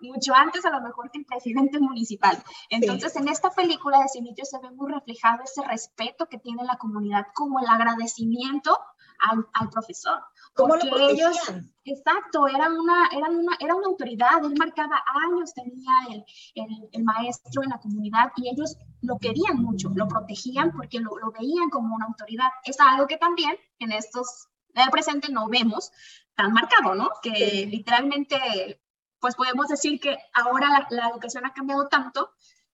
mucho 0.00 0.34
antes 0.34 0.64
a 0.64 0.70
lo 0.70 0.80
mejor 0.80 1.10
que 1.10 1.18
el 1.18 1.26
presidente 1.26 1.78
municipal. 1.78 2.42
Entonces, 2.70 3.16
en 3.16 3.28
esta 3.28 3.50
película 3.50 4.00
de 4.00 4.08
Simitio 4.08 4.44
se 4.44 4.58
ve 4.58 4.70
muy 4.70 4.92
reflejado 4.92 5.42
ese 5.44 5.62
respeto 5.66 6.26
que 6.26 6.38
tiene 6.38 6.64
la 6.64 6.76
comunidad 6.76 7.26
como 7.34 7.60
el 7.60 7.66
agradecimiento 7.66 8.78
al, 9.18 9.46
al 9.52 9.70
profesor. 9.70 10.22
¿Cómo 10.56 10.74
lo 10.76 11.10
ellos, 11.10 11.36
exacto, 11.84 12.48
eran 12.48 12.72
una, 12.72 13.08
eran 13.12 13.36
una, 13.36 13.56
era 13.60 13.74
una 13.74 13.88
autoridad, 13.88 14.42
él 14.42 14.54
marcaba 14.58 15.04
años, 15.26 15.52
tenía 15.52 15.92
el, 16.10 16.24
el, 16.54 16.88
el, 16.92 17.04
maestro 17.04 17.62
en 17.62 17.68
la 17.68 17.78
comunidad 17.78 18.32
y 18.36 18.48
ellos 18.48 18.76
lo 19.02 19.18
querían 19.18 19.58
mucho, 19.58 19.90
lo 19.94 20.08
protegían 20.08 20.72
porque 20.72 20.98
lo, 20.98 21.18
lo 21.18 21.30
veían 21.30 21.68
como 21.68 21.94
una 21.94 22.06
autoridad. 22.06 22.48
Es 22.64 22.80
algo 22.80 23.06
que 23.06 23.18
también 23.18 23.56
en 23.78 23.92
estos, 23.92 24.48
en 24.74 24.84
el 24.84 24.90
presente 24.90 25.30
no 25.30 25.48
vemos 25.48 25.92
tan 26.34 26.52
marcado, 26.52 26.94
¿no? 26.94 27.10
Que 27.22 27.66
literalmente 27.70 28.80
pues 29.20 29.34
podemos 29.34 29.68
decir 29.68 30.00
que 30.00 30.16
ahora 30.34 30.86
la, 30.90 31.08
educación 31.08 31.46
ha 31.46 31.52
cambiado 31.52 31.88
tanto 31.88 32.30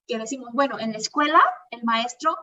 que 0.06 0.18
decimos, 0.18 0.50
bueno, 0.52 0.78
en 0.78 0.92
la 0.92 0.98
escuela 0.98 1.40
el 1.70 1.84
maestro 1.84 2.36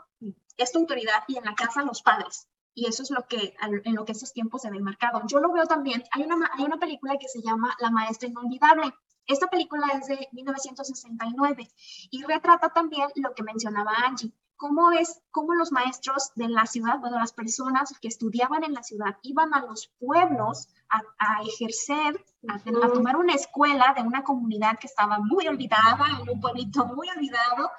es 0.57 0.71
tu 0.71 0.79
autoridad 0.79 1.23
y 1.27 1.37
en 1.37 1.45
la 1.45 1.55
casa 1.55 1.83
los 1.83 2.01
padres. 2.01 2.47
Y 2.79 2.85
eso 2.85 3.03
es 3.03 3.11
lo 3.11 3.27
que, 3.27 3.55
en 3.61 3.93
lo 3.93 4.05
que 4.05 4.13
esos 4.13 4.31
tiempos 4.31 4.61
se 4.61 4.71
ven 4.71 4.83
marcado. 4.83 5.21
Yo 5.27 5.41
lo 5.41 5.51
veo 5.51 5.65
también, 5.65 6.01
hay 6.11 6.23
una, 6.23 6.49
hay 6.57 6.63
una 6.63 6.77
película 6.77 7.17
que 7.19 7.27
se 7.27 7.41
llama 7.41 7.75
La 7.79 7.91
Maestra 7.91 8.29
Inolvidable. 8.29 8.93
Esta 9.27 9.47
película 9.47 9.85
es 9.95 10.07
de 10.07 10.29
1969 10.31 11.67
y 12.09 12.23
retrata 12.23 12.69
también 12.69 13.09
lo 13.15 13.33
que 13.35 13.43
mencionaba 13.43 13.91
Angie, 14.07 14.31
cómo 14.55 14.93
es, 14.93 15.21
cómo 15.29 15.55
los 15.55 15.73
maestros 15.73 16.31
de 16.35 16.47
la 16.47 16.65
ciudad, 16.67 16.99
bueno, 16.99 17.19
las 17.19 17.33
personas 17.33 17.93
que 18.01 18.07
estudiaban 18.07 18.63
en 18.63 18.73
la 18.73 18.83
ciudad 18.83 19.17
iban 19.23 19.53
a 19.53 19.65
los 19.65 19.91
pueblos 19.99 20.69
a, 20.89 21.43
ejercer, 21.43 22.23
a, 22.47 22.59
tomar 22.93 23.17
una 23.17 23.33
escuela 23.33 23.93
de 23.93 24.03
una 24.03 24.23
comunidad 24.23 24.79
que 24.79 24.87
estaba 24.87 25.19
muy 25.19 25.47
olvidada, 25.49 26.07
en 26.21 26.29
un 26.29 26.39
pueblito 26.39 26.85
muy 26.85 27.09
olvidado, 27.09 27.71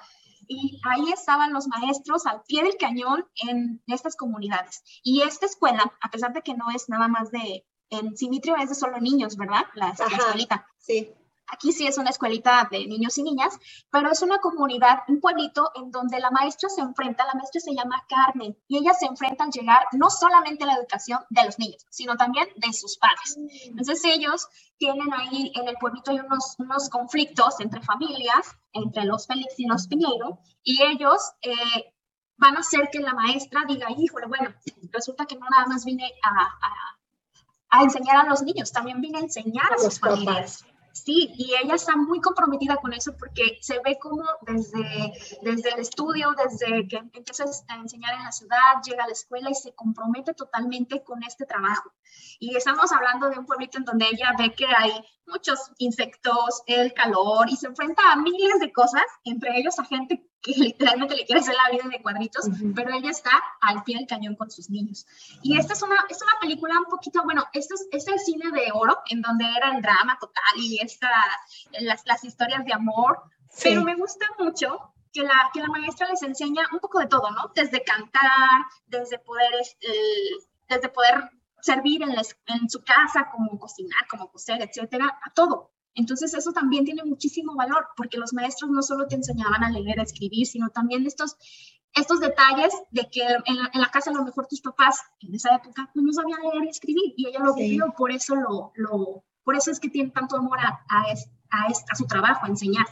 y 0.51 0.81
ahí 0.83 1.11
estaban 1.13 1.53
los 1.53 1.67
maestros 1.67 2.25
al 2.25 2.43
pie 2.43 2.63
del 2.63 2.75
cañón 2.77 3.25
en 3.47 3.81
estas 3.87 4.17
comunidades. 4.17 4.83
Y 5.01 5.21
esta 5.21 5.45
escuela, 5.45 5.93
a 6.01 6.11
pesar 6.11 6.33
de 6.33 6.41
que 6.41 6.53
no 6.53 6.69
es 6.75 6.89
nada 6.89 7.07
más 7.07 7.31
de, 7.31 7.65
en 7.89 8.17
Simitrio 8.17 8.57
es 8.57 8.67
de 8.67 8.75
solo 8.75 8.99
niños, 8.99 9.37
¿verdad? 9.37 9.63
La, 9.75 9.91
escuelita. 9.91 10.67
Sí. 10.77 11.13
Aquí 11.51 11.73
sí 11.73 11.85
es 11.85 11.97
una 11.97 12.09
escuelita 12.09 12.67
de 12.71 12.87
niños 12.87 13.17
y 13.17 13.23
niñas, 13.23 13.59
pero 13.89 14.09
es 14.11 14.21
una 14.21 14.39
comunidad, 14.39 14.99
un 15.07 15.19
pueblito 15.19 15.71
en 15.75 15.91
donde 15.91 16.19
la 16.19 16.31
maestra 16.31 16.69
se 16.69 16.81
enfrenta, 16.81 17.25
la 17.25 17.33
maestra 17.33 17.59
se 17.59 17.75
llama 17.75 18.03
Carmen, 18.07 18.57
y 18.67 18.77
ella 18.77 18.93
se 18.93 19.05
enfrenta 19.05 19.43
al 19.43 19.51
llegar 19.51 19.85
no 19.91 20.09
solamente 20.09 20.63
a 20.63 20.67
la 20.67 20.75
educación 20.75 21.19
de 21.29 21.45
los 21.45 21.59
niños, 21.59 21.85
sino 21.89 22.15
también 22.15 22.47
de 22.55 22.71
sus 22.73 22.97
padres. 22.97 23.37
Entonces 23.65 24.01
ellos 24.05 24.47
tienen 24.77 25.13
ahí 25.13 25.51
en 25.55 25.67
el 25.67 25.75
pueblito 25.75 26.11
hay 26.11 26.19
unos, 26.19 26.55
unos 26.57 26.89
conflictos 26.89 27.59
entre 27.59 27.81
familias, 27.81 28.55
entre 28.73 29.05
los 29.05 29.27
Félix 29.27 29.59
y 29.59 29.67
los 29.67 29.87
Piñeiro, 29.87 30.39
y 30.63 30.81
ellos 30.83 31.33
eh, 31.41 31.93
van 32.37 32.57
a 32.57 32.61
hacer 32.61 32.89
que 32.91 32.99
la 32.99 33.13
maestra 33.13 33.61
diga, 33.67 33.87
híjole, 33.95 34.25
bueno, 34.27 34.53
resulta 34.91 35.25
que 35.25 35.35
no 35.35 35.45
nada 35.49 35.67
más 35.67 35.85
vine 35.85 36.11
a, 36.23 36.97
a, 37.69 37.83
enseñar 37.83 38.25
a 38.25 38.29
los 38.29 38.41
niños, 38.41 38.71
también 38.71 38.99
vine 38.99 39.19
a 39.19 39.21
enseñar 39.21 39.71
a, 39.73 39.77
sus 39.77 39.99
familias. 39.99 40.65
Sí, 40.93 41.33
y 41.37 41.53
ella 41.55 41.75
está 41.75 41.95
muy 41.95 42.19
comprometida 42.19 42.75
con 42.77 42.93
eso 42.93 43.15
porque 43.17 43.57
se 43.61 43.79
ve 43.79 43.97
como 43.99 44.23
desde, 44.41 45.13
desde 45.41 45.69
el 45.69 45.79
estudio, 45.79 46.33
desde 46.37 46.87
que 46.87 46.97
empieza 46.97 47.45
a 47.69 47.75
enseñar 47.77 48.15
en 48.15 48.23
la 48.23 48.31
ciudad, 48.31 48.81
llega 48.85 49.03
a 49.03 49.07
la 49.07 49.13
escuela 49.13 49.49
y 49.49 49.55
se 49.55 49.73
compromete 49.73 50.33
totalmente 50.33 51.03
con 51.03 51.23
este 51.23 51.45
trabajo. 51.45 51.91
Y 52.39 52.55
estamos 52.55 52.91
hablando 52.91 53.29
de 53.29 53.39
un 53.39 53.45
pueblito 53.45 53.77
en 53.77 53.85
donde 53.85 54.07
ella 54.11 54.33
ve 54.37 54.53
que 54.53 54.65
hay 54.65 54.91
muchos 55.27 55.71
insectos, 55.77 56.63
el 56.67 56.93
calor 56.93 57.49
y 57.49 57.55
se 57.55 57.67
enfrenta 57.67 58.11
a 58.11 58.15
miles 58.17 58.59
de 58.59 58.71
cosas, 58.71 59.03
entre 59.23 59.57
ellos 59.57 59.79
a 59.79 59.85
gente 59.85 60.27
que 60.41 60.51
literalmente 60.57 61.15
le 61.15 61.25
quiere 61.25 61.41
hacer 61.41 61.55
la 61.55 61.71
vida 61.71 61.89
de 61.89 62.01
cuadritos, 62.01 62.47
pero 62.75 62.93
ella 62.93 63.09
está 63.09 63.31
al 63.61 63.83
pie 63.83 63.97
del 63.97 64.07
cañón 64.07 64.35
con 64.35 64.49
sus 64.49 64.69
niños. 64.69 65.05
Y 65.41 65.57
esta 65.57 65.73
es 65.73 65.81
una, 65.81 65.95
es 66.09 66.21
una 66.21 66.33
película 66.41 66.77
un 66.79 66.85
poquito, 66.85 67.23
bueno, 67.23 67.45
esto 67.53 67.75
es, 67.75 67.87
este 67.91 68.11
es 68.11 68.21
el 68.21 68.25
cine 68.25 68.51
de 68.51 68.71
oro, 68.73 68.99
en 69.09 69.21
donde 69.21 69.45
era 69.45 69.75
el 69.75 69.81
drama 69.81 70.17
total 70.19 70.57
y 70.57 70.79
esta, 70.79 71.09
las, 71.79 72.01
las 72.05 72.23
historias 72.23 72.65
de 72.65 72.73
amor, 72.73 73.21
pero 73.63 73.83
me 73.83 73.95
gusta 73.95 74.25
mucho 74.39 74.93
que 75.13 75.23
la, 75.23 75.49
que 75.53 75.59
la 75.59 75.67
maestra 75.67 76.07
les 76.07 76.23
enseña 76.23 76.63
un 76.71 76.79
poco 76.79 76.99
de 76.99 77.07
todo, 77.07 77.29
¿no? 77.31 77.51
Desde 77.53 77.83
cantar, 77.83 78.29
desde 78.87 79.19
poder, 79.19 79.53
este, 79.59 79.87
desde 80.69 80.89
poder 80.89 81.29
servir 81.61 82.03
en, 82.03 82.09
en 82.09 82.69
su 82.69 82.83
casa, 82.83 83.29
como 83.31 83.57
cocinar, 83.59 84.07
como 84.09 84.31
coser, 84.31 84.61
etcétera, 84.61 85.19
a 85.23 85.33
todo. 85.33 85.71
Entonces 85.93 86.33
eso 86.33 86.51
también 86.51 86.85
tiene 86.85 87.03
muchísimo 87.03 87.55
valor 87.55 87.87
porque 87.97 88.17
los 88.17 88.33
maestros 88.33 88.71
no 88.71 88.81
solo 88.81 89.07
te 89.07 89.15
enseñaban 89.15 89.63
a 89.63 89.69
leer, 89.69 89.99
a 89.99 90.03
escribir, 90.03 90.47
sino 90.47 90.69
también 90.69 91.05
estos, 91.05 91.35
estos 91.93 92.19
detalles 92.21 92.73
de 92.91 93.09
que 93.09 93.23
en 93.23 93.81
la, 93.81 93.89
casa 93.91 94.11
a 94.11 94.13
lo 94.13 94.23
mejor 94.23 94.47
tus 94.47 94.61
papás 94.61 95.01
en 95.19 95.35
esa 95.35 95.55
época 95.55 95.89
pues, 95.93 96.05
no 96.05 96.13
sabían 96.13 96.39
leer 96.41 96.63
y 96.65 96.69
escribir 96.69 97.13
y 97.17 97.27
ella 97.27 97.39
lo 97.39 97.53
vivió, 97.53 97.93
por 97.97 98.11
eso 98.11 98.35
lo, 98.35 98.71
lo, 98.75 99.25
por 99.43 99.55
eso 99.55 99.71
es 99.71 99.79
que 99.79 99.89
tiene 99.89 100.11
tanto 100.11 100.37
amor 100.37 100.59
a, 100.59 100.85
a, 100.87 101.03
a, 101.49 101.67
a 101.67 101.95
su 101.95 102.05
trabajo, 102.05 102.45
a 102.45 102.49
enseñar. 102.49 102.85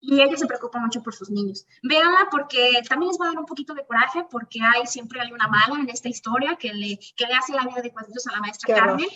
Y 0.00 0.20
ella 0.20 0.36
se 0.36 0.46
preocupa 0.46 0.78
mucho 0.78 1.02
por 1.02 1.14
sus 1.14 1.28
niños. 1.28 1.66
Véanla 1.82 2.28
porque 2.30 2.80
también 2.88 3.10
les 3.10 3.20
va 3.20 3.26
a 3.26 3.28
dar 3.30 3.38
un 3.38 3.46
poquito 3.46 3.74
de 3.74 3.84
coraje 3.84 4.24
porque 4.30 4.60
hay 4.62 4.86
siempre 4.86 5.20
hay 5.20 5.32
una 5.32 5.48
mala 5.48 5.80
en 5.80 5.88
esta 5.88 6.08
historia 6.08 6.56
que 6.56 6.72
le, 6.72 6.98
que 7.16 7.26
le 7.26 7.34
hace 7.34 7.52
la 7.52 7.64
vida 7.64 7.82
de 7.82 7.92
cuadritos 7.92 8.26
a 8.28 8.32
la 8.32 8.40
maestra 8.40 8.74
Carmen 8.74 9.08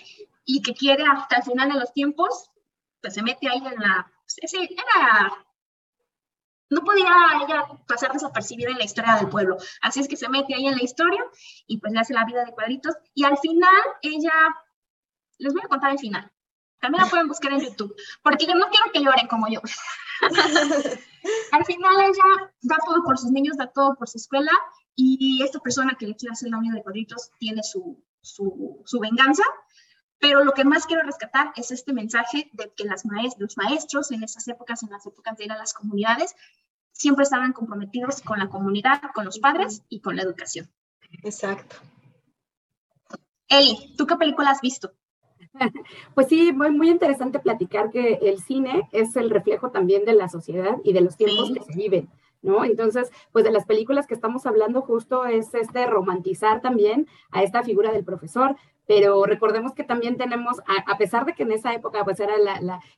y 0.44 0.60
que 0.60 0.74
quiere 0.74 1.04
hasta 1.04 1.36
el 1.36 1.42
final 1.44 1.70
de 1.70 1.78
los 1.78 1.92
tiempos 1.92 2.50
pues 3.02 3.14
se 3.14 3.22
mete 3.22 3.48
ahí 3.48 3.58
en 3.58 3.80
la, 3.80 4.10
sí, 4.26 4.56
era, 4.70 5.46
no 6.70 6.80
podía 6.82 7.12
ella 7.44 7.66
pasar 7.86 8.12
desapercibida 8.12 8.70
en 8.70 8.78
la 8.78 8.84
historia 8.84 9.16
del 9.16 9.28
pueblo, 9.28 9.58
así 9.82 10.00
es 10.00 10.08
que 10.08 10.16
se 10.16 10.28
mete 10.28 10.54
ahí 10.54 10.66
en 10.66 10.76
la 10.76 10.84
historia 10.84 11.22
y 11.66 11.78
pues 11.78 11.92
le 11.92 12.00
hace 12.00 12.14
la 12.14 12.24
vida 12.24 12.44
de 12.44 12.52
cuadritos 12.52 12.94
y 13.12 13.24
al 13.24 13.36
final 13.38 13.82
ella, 14.00 14.32
les 15.38 15.52
voy 15.52 15.62
a 15.64 15.68
contar 15.68 15.90
el 15.90 15.98
final, 15.98 16.30
también 16.82 17.04
la 17.04 17.08
pueden 17.08 17.28
buscar 17.28 17.52
en 17.52 17.60
YouTube, 17.60 17.94
porque 18.22 18.44
yo 18.44 18.54
no 18.54 18.66
quiero 18.66 18.92
que 18.92 19.00
lloren 19.00 19.28
como 19.28 19.48
yo. 19.48 19.60
al 21.52 21.64
final 21.64 21.94
ella 22.00 22.52
da 22.60 22.76
todo 22.84 23.02
por 23.04 23.16
sus 23.16 23.30
niños, 23.30 23.56
da 23.56 23.68
todo 23.68 23.94
por 23.94 24.08
su 24.08 24.18
escuela 24.18 24.52
y 24.94 25.42
esta 25.42 25.58
persona 25.60 25.96
que 25.98 26.06
le 26.06 26.16
quiere 26.16 26.32
hacer 26.32 26.50
la 26.50 26.60
vida 26.60 26.74
de 26.74 26.82
cuadritos 26.82 27.30
tiene 27.38 27.62
su, 27.62 28.04
su, 28.20 28.82
su 28.84 28.98
venganza 29.00 29.44
pero 30.22 30.44
lo 30.44 30.52
que 30.52 30.64
más 30.64 30.86
quiero 30.86 31.02
rescatar 31.02 31.52
es 31.56 31.72
este 31.72 31.92
mensaje 31.92 32.48
de 32.52 32.72
que 32.76 32.84
las 32.84 33.02
los 33.38 33.56
maestros 33.56 34.12
en 34.12 34.22
esas 34.22 34.46
épocas, 34.46 34.84
en 34.84 34.90
las 34.90 35.04
épocas 35.04 35.36
de 35.36 35.46
ir 35.46 35.52
a 35.52 35.58
las 35.58 35.74
comunidades, 35.74 36.36
siempre 36.92 37.24
estaban 37.24 37.52
comprometidos 37.52 38.22
con 38.22 38.38
la 38.38 38.48
comunidad, 38.48 39.02
con 39.14 39.24
los 39.24 39.40
padres 39.40 39.82
y 39.88 40.00
con 40.00 40.14
la 40.14 40.22
educación. 40.22 40.70
Exacto. 41.24 41.74
Eli, 43.48 43.96
¿tú 43.98 44.06
qué 44.06 44.14
película 44.14 44.50
has 44.50 44.60
visto? 44.60 44.92
Pues 46.14 46.28
sí, 46.28 46.52
muy, 46.52 46.70
muy 46.70 46.90
interesante 46.90 47.38
platicar 47.38 47.90
que 47.90 48.14
el 48.22 48.38
cine 48.40 48.88
es 48.92 49.16
el 49.16 49.30
reflejo 49.30 49.70
también 49.70 50.04
de 50.04 50.14
la 50.14 50.28
sociedad 50.28 50.76
y 50.84 50.92
de 50.92 51.00
los 51.00 51.16
tiempos 51.16 51.52
que 51.52 51.62
se 51.62 51.74
viven. 51.74 52.08
¿no? 52.42 52.64
Entonces, 52.64 53.10
pues 53.30 53.44
de 53.44 53.52
las 53.52 53.66
películas 53.66 54.06
que 54.06 54.14
estamos 54.14 54.46
hablando 54.46 54.82
justo 54.82 55.24
es 55.26 55.54
este 55.54 55.86
romantizar 55.86 56.60
también 56.60 57.06
a 57.30 57.42
esta 57.42 57.62
figura 57.62 57.92
del 57.92 58.04
profesor, 58.04 58.56
pero 58.94 59.24
recordemos 59.24 59.72
que 59.72 59.84
también 59.84 60.18
tenemos, 60.18 60.58
a, 60.86 60.98
pesar 60.98 61.24
de 61.24 61.32
que 61.32 61.44
en 61.44 61.52
esa 61.52 61.72
época 61.72 62.04
pues 62.04 62.20
era 62.20 62.34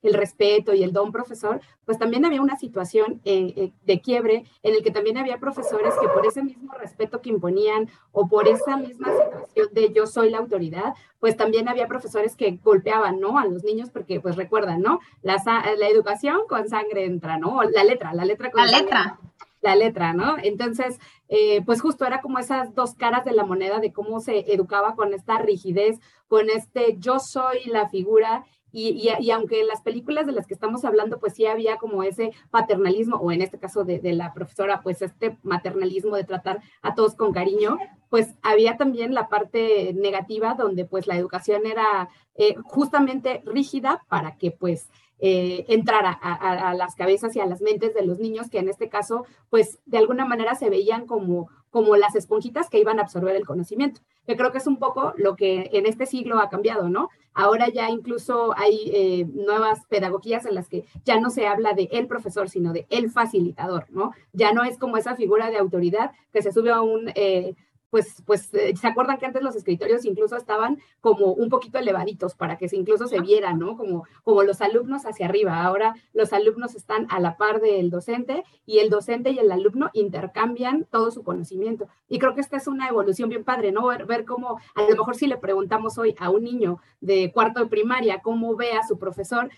el 0.03 0.15
respeto 0.15 0.75
y 0.75 0.83
el 0.83 0.93
don 0.93 1.13
profesor, 1.13 1.61
pues 1.85 1.99
también 1.99 2.25
había 2.25 2.43
una 2.43 2.57
situación 2.57 3.21
eh, 3.25 3.55
eh, 3.57 3.73
de 3.85 4.01
quiebre 4.01 4.45
en 4.65 4.75
el 4.75 4.83
que 4.83 4.91
también 4.91 5.19
había 5.19 5.39
profesores 5.39 5.95
que 6.01 6.09
por 6.09 6.27
ese 6.27 6.43
mismo 6.43 6.73
respeto 6.75 7.21
que 7.21 7.31
imponían 7.31 7.89
o 8.11 8.27
por 8.27 8.49
esa 8.49 8.77
misma 8.77 9.07
situación 9.07 9.69
de 9.73 9.93
yo 9.93 10.09
soy 10.09 10.31
la 10.31 10.39
autoridad, 10.39 10.95
pues 11.21 11.37
también 11.37 11.69
había 11.69 11.87
profesores 11.87 12.35
que 12.35 12.59
golpeaban, 12.65 13.21
¿no? 13.21 13.39
A 13.39 13.47
los 13.47 13.63
niños 13.63 13.91
porque 13.91 14.21
pues 14.21 14.35
recuerdan, 14.35 14.83
¿no? 14.83 14.99
La, 15.23 15.37
la 15.79 15.89
educación 15.89 16.41
con 16.49 16.69
sangre 16.69 17.05
entra, 17.05 17.39
¿no? 17.39 17.63
La 17.63 17.85
letra, 17.85 18.13
la 18.15 18.25
letra 18.25 18.51
con 18.51 18.67
La 18.67 18.81
letra 18.81 19.21
la 19.65 19.75
letra, 19.75 20.13
¿no? 20.13 20.37
Entonces, 20.43 21.01
eh, 21.29 21.63
pues 21.65 21.81
justo 21.81 22.05
era 22.05 22.21
como 22.21 22.39
esas 22.39 22.75
dos 22.75 22.95
caras 22.95 23.25
de 23.25 23.33
la 23.33 23.45
moneda 23.45 23.81
de 23.81 23.93
cómo 23.93 24.21
se 24.21 24.53
educaba 24.53 24.95
con 24.95 25.15
esta 25.15 25.39
rigidez, 25.39 25.99
con 26.29 26.51
este 26.51 26.97
yo 26.99 27.19
soy 27.19 27.65
la 27.65 27.89
figura 27.89 28.45
y, 28.77 29.09
y, 29.21 29.31
aunque 29.31 29.61
en 29.61 29.69
las 29.69 29.83
películas 29.83 30.27
de 30.27 30.33
las 30.33 30.49
que 30.49 30.55
estamos 30.55 30.85
hablando, 30.85 31.21
pues 31.21 31.35
sí 31.35 31.47
había 31.47 31.77
como 31.77 32.03
ese 32.03 32.33
paternalismo, 32.51 33.19
o 33.19 33.31
en 33.31 33.41
este 33.41 33.57
caso 33.57 33.85
de, 33.85 34.01
la 34.15 34.35
profesora, 34.35 34.83
pues 34.83 35.01
este 35.01 35.39
maternalismo 35.45 36.17
de 36.17 36.25
tratar 36.25 36.61
a 36.83 36.97
todos 36.97 37.15
con 37.15 37.33
cariño, 37.33 37.79
pues 38.11 38.35
había 38.43 38.77
también 38.77 39.15
la 39.15 39.29
parte 39.29 39.93
negativa 39.95 40.55
donde 40.55 40.87
pues 40.87 41.07
la 41.07 41.17
educación 41.17 41.67
era 41.67 42.09
eh, 42.35 42.57
justamente 42.65 43.45
rígida 43.47 44.05
para 44.09 44.37
que 44.39 44.51
pues 44.51 44.91
eh, 45.27 45.65
entrar 45.69 46.19
a, 46.21 46.75
las 46.75 46.95
cabezas 46.97 47.35
y 47.35 47.41
a 47.41 47.47
las 47.47 47.63
mentes 47.63 47.95
de 47.95 48.05
los 48.05 48.19
niños, 48.19 48.51
que 48.51 48.59
en 48.59 48.69
este 48.69 48.91
caso, 48.91 49.25
pues 49.49 49.79
de 49.87 49.97
alguna 49.97 50.27
manera 50.27 50.55
se 50.55 50.69
veían 50.69 51.07
como, 51.07 51.49
como 51.71 51.97
las 51.97 52.15
esponjitas 52.15 52.69
que 52.69 52.79
iban 52.79 52.99
a 52.99 53.05
absorber 53.05 53.35
el 53.35 53.47
conocimiento, 53.47 54.03
que 54.27 54.37
creo 54.37 54.53
que 54.53 54.59
es 54.59 54.67
un 54.67 54.77
poco 54.77 55.15
lo 55.17 55.35
que 55.35 55.71
en 55.73 55.87
este 55.87 56.05
siglo 56.05 56.41
ha 56.41 56.51
cambiado, 56.51 56.91
¿no? 56.91 57.09
Ahora 57.33 57.71
ya 57.71 57.89
incluso 57.89 58.53
hay 58.59 58.91
eh, 58.93 59.27
nuevas 59.33 59.87
pedagogías 59.87 60.45
en 60.45 60.57
las 60.57 60.69
que 60.69 60.85
ya 61.07 61.19
no 61.19 61.31
se 61.31 61.47
habla 61.47 61.73
de 61.73 61.89
el 61.91 62.07
profesor, 62.07 62.51
sino 62.51 62.75
de 62.75 62.87
el 62.91 63.11
facilitador, 63.11 63.87
¿no? 63.89 64.11
Ya 64.35 64.53
no 64.53 64.63
es 64.63 64.77
como 64.77 64.99
esa 64.99 65.17
figura 65.17 65.49
de 65.49 65.57
autoridad 65.57 66.13
que 66.35 66.43
se 66.43 66.53
sube 66.53 66.71
a 66.71 66.83
un... 66.83 67.11
Eh, 67.15 67.55
pues, 67.95 68.25
pues 68.27 68.53
eh, 68.55 68.75
se 68.77 68.89
acuerdan 68.89 69.19
que 69.19 69.27
antes 69.27 69.41
los 69.41 69.55
escritorios 69.55 70.05
incluso 70.05 70.37
estaban 70.37 70.81
como 71.01 71.27
un 71.27 71.49
poquito 71.49 71.79
elevaditos 71.79 72.35
para 72.35 72.59
que 72.59 72.69
se 72.69 72.75
incluso 72.75 73.07
se 73.07 73.21
vieran, 73.21 73.61
¿no? 73.61 73.77
Como, 73.77 74.03
como 74.25 74.43
los 74.43 74.61
alumnos 74.63 75.07
hacia 75.07 75.27
arriba. 75.27 75.63
Ahora 75.63 75.95
los 76.13 76.33
alumnos 76.33 76.75
están 76.75 77.07
a 77.09 77.21
la 77.21 77.37
par 77.37 77.61
del 77.61 77.91
docente 77.91 78.43
y 78.67 78.81
el 78.81 78.91
docente 78.91 79.31
y 79.31 79.39
el 79.39 79.53
alumno 79.53 79.91
intercambian 79.93 80.89
todo 80.91 81.13
su 81.13 81.23
conocimiento. 81.23 81.87
Y 82.09 82.19
creo 82.19 82.35
que 82.35 82.41
esta 82.41 82.57
es 82.57 82.67
una 82.67 82.89
evolución 82.89 83.29
bien 83.29 83.45
padre, 83.45 83.71
¿no? 83.71 83.87
Ver, 83.87 84.07
ver 84.07 84.25
cómo, 84.25 84.59
a 84.75 84.83
lo 84.83 84.89
mejor 84.89 85.15
si 85.15 85.29
le 85.29 85.37
preguntamos 85.37 85.97
hoy 85.97 86.17
a 86.19 86.31
un 86.31 86.43
niño 86.43 86.81
de 87.01 87.31
cuarto 87.31 87.61
de 87.61 87.67
primaria 87.67 88.23
cómo 88.23 88.57
ve 88.57 88.73
a 88.73 88.85
su 88.85 88.99
profesor, 88.99 89.51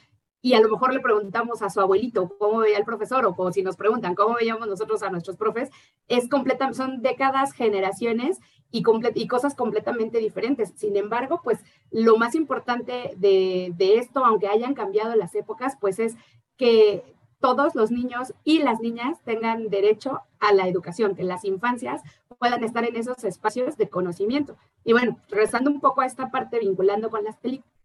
y 0.46 0.54
a 0.54 0.60
lo 0.60 0.68
mejor 0.68 0.94
le 0.94 1.00
preguntamos 1.00 1.60
a 1.60 1.70
su 1.70 1.80
abuelito 1.80 2.28
cómo 2.38 2.58
veía 2.58 2.78
el 2.78 2.84
profesor 2.84 3.34
o 3.36 3.52
si 3.52 3.64
nos 3.64 3.74
preguntan 3.74 4.14
cómo 4.14 4.36
veíamos 4.36 4.68
nosotros 4.68 5.02
a 5.02 5.10
nuestros 5.10 5.36
profes, 5.36 5.70
es 6.06 6.28
completa, 6.28 6.72
son 6.72 7.02
décadas, 7.02 7.52
generaciones 7.52 8.38
y, 8.70 8.84
y 9.16 9.26
cosas 9.26 9.56
completamente 9.56 10.18
diferentes. 10.18 10.72
Sin 10.76 10.96
embargo, 10.96 11.40
pues 11.42 11.58
lo 11.90 12.16
más 12.16 12.36
importante 12.36 13.14
de, 13.16 13.72
de 13.76 13.98
esto, 13.98 14.24
aunque 14.24 14.46
hayan 14.46 14.74
cambiado 14.74 15.16
las 15.16 15.34
épocas, 15.34 15.76
pues 15.80 15.98
es 15.98 16.14
que 16.56 17.02
todos 17.40 17.74
los 17.74 17.90
niños 17.90 18.32
y 18.44 18.60
las 18.60 18.78
niñas 18.78 19.20
tengan 19.24 19.68
derecho 19.68 20.20
a 20.38 20.52
la 20.52 20.68
educación, 20.68 21.16
que 21.16 21.24
las 21.24 21.44
infancias 21.44 22.02
puedan 22.38 22.62
estar 22.62 22.84
en 22.84 22.94
esos 22.94 23.24
espacios 23.24 23.76
de 23.76 23.88
conocimiento. 23.88 24.56
Y 24.84 24.92
bueno, 24.92 25.18
regresando 25.28 25.72
un 25.72 25.80
poco 25.80 26.02
a 26.02 26.06
esta 26.06 26.30
parte 26.30 26.60
vinculando 26.60 27.10
con 27.10 27.24
las 27.24 27.36
películas 27.36 27.75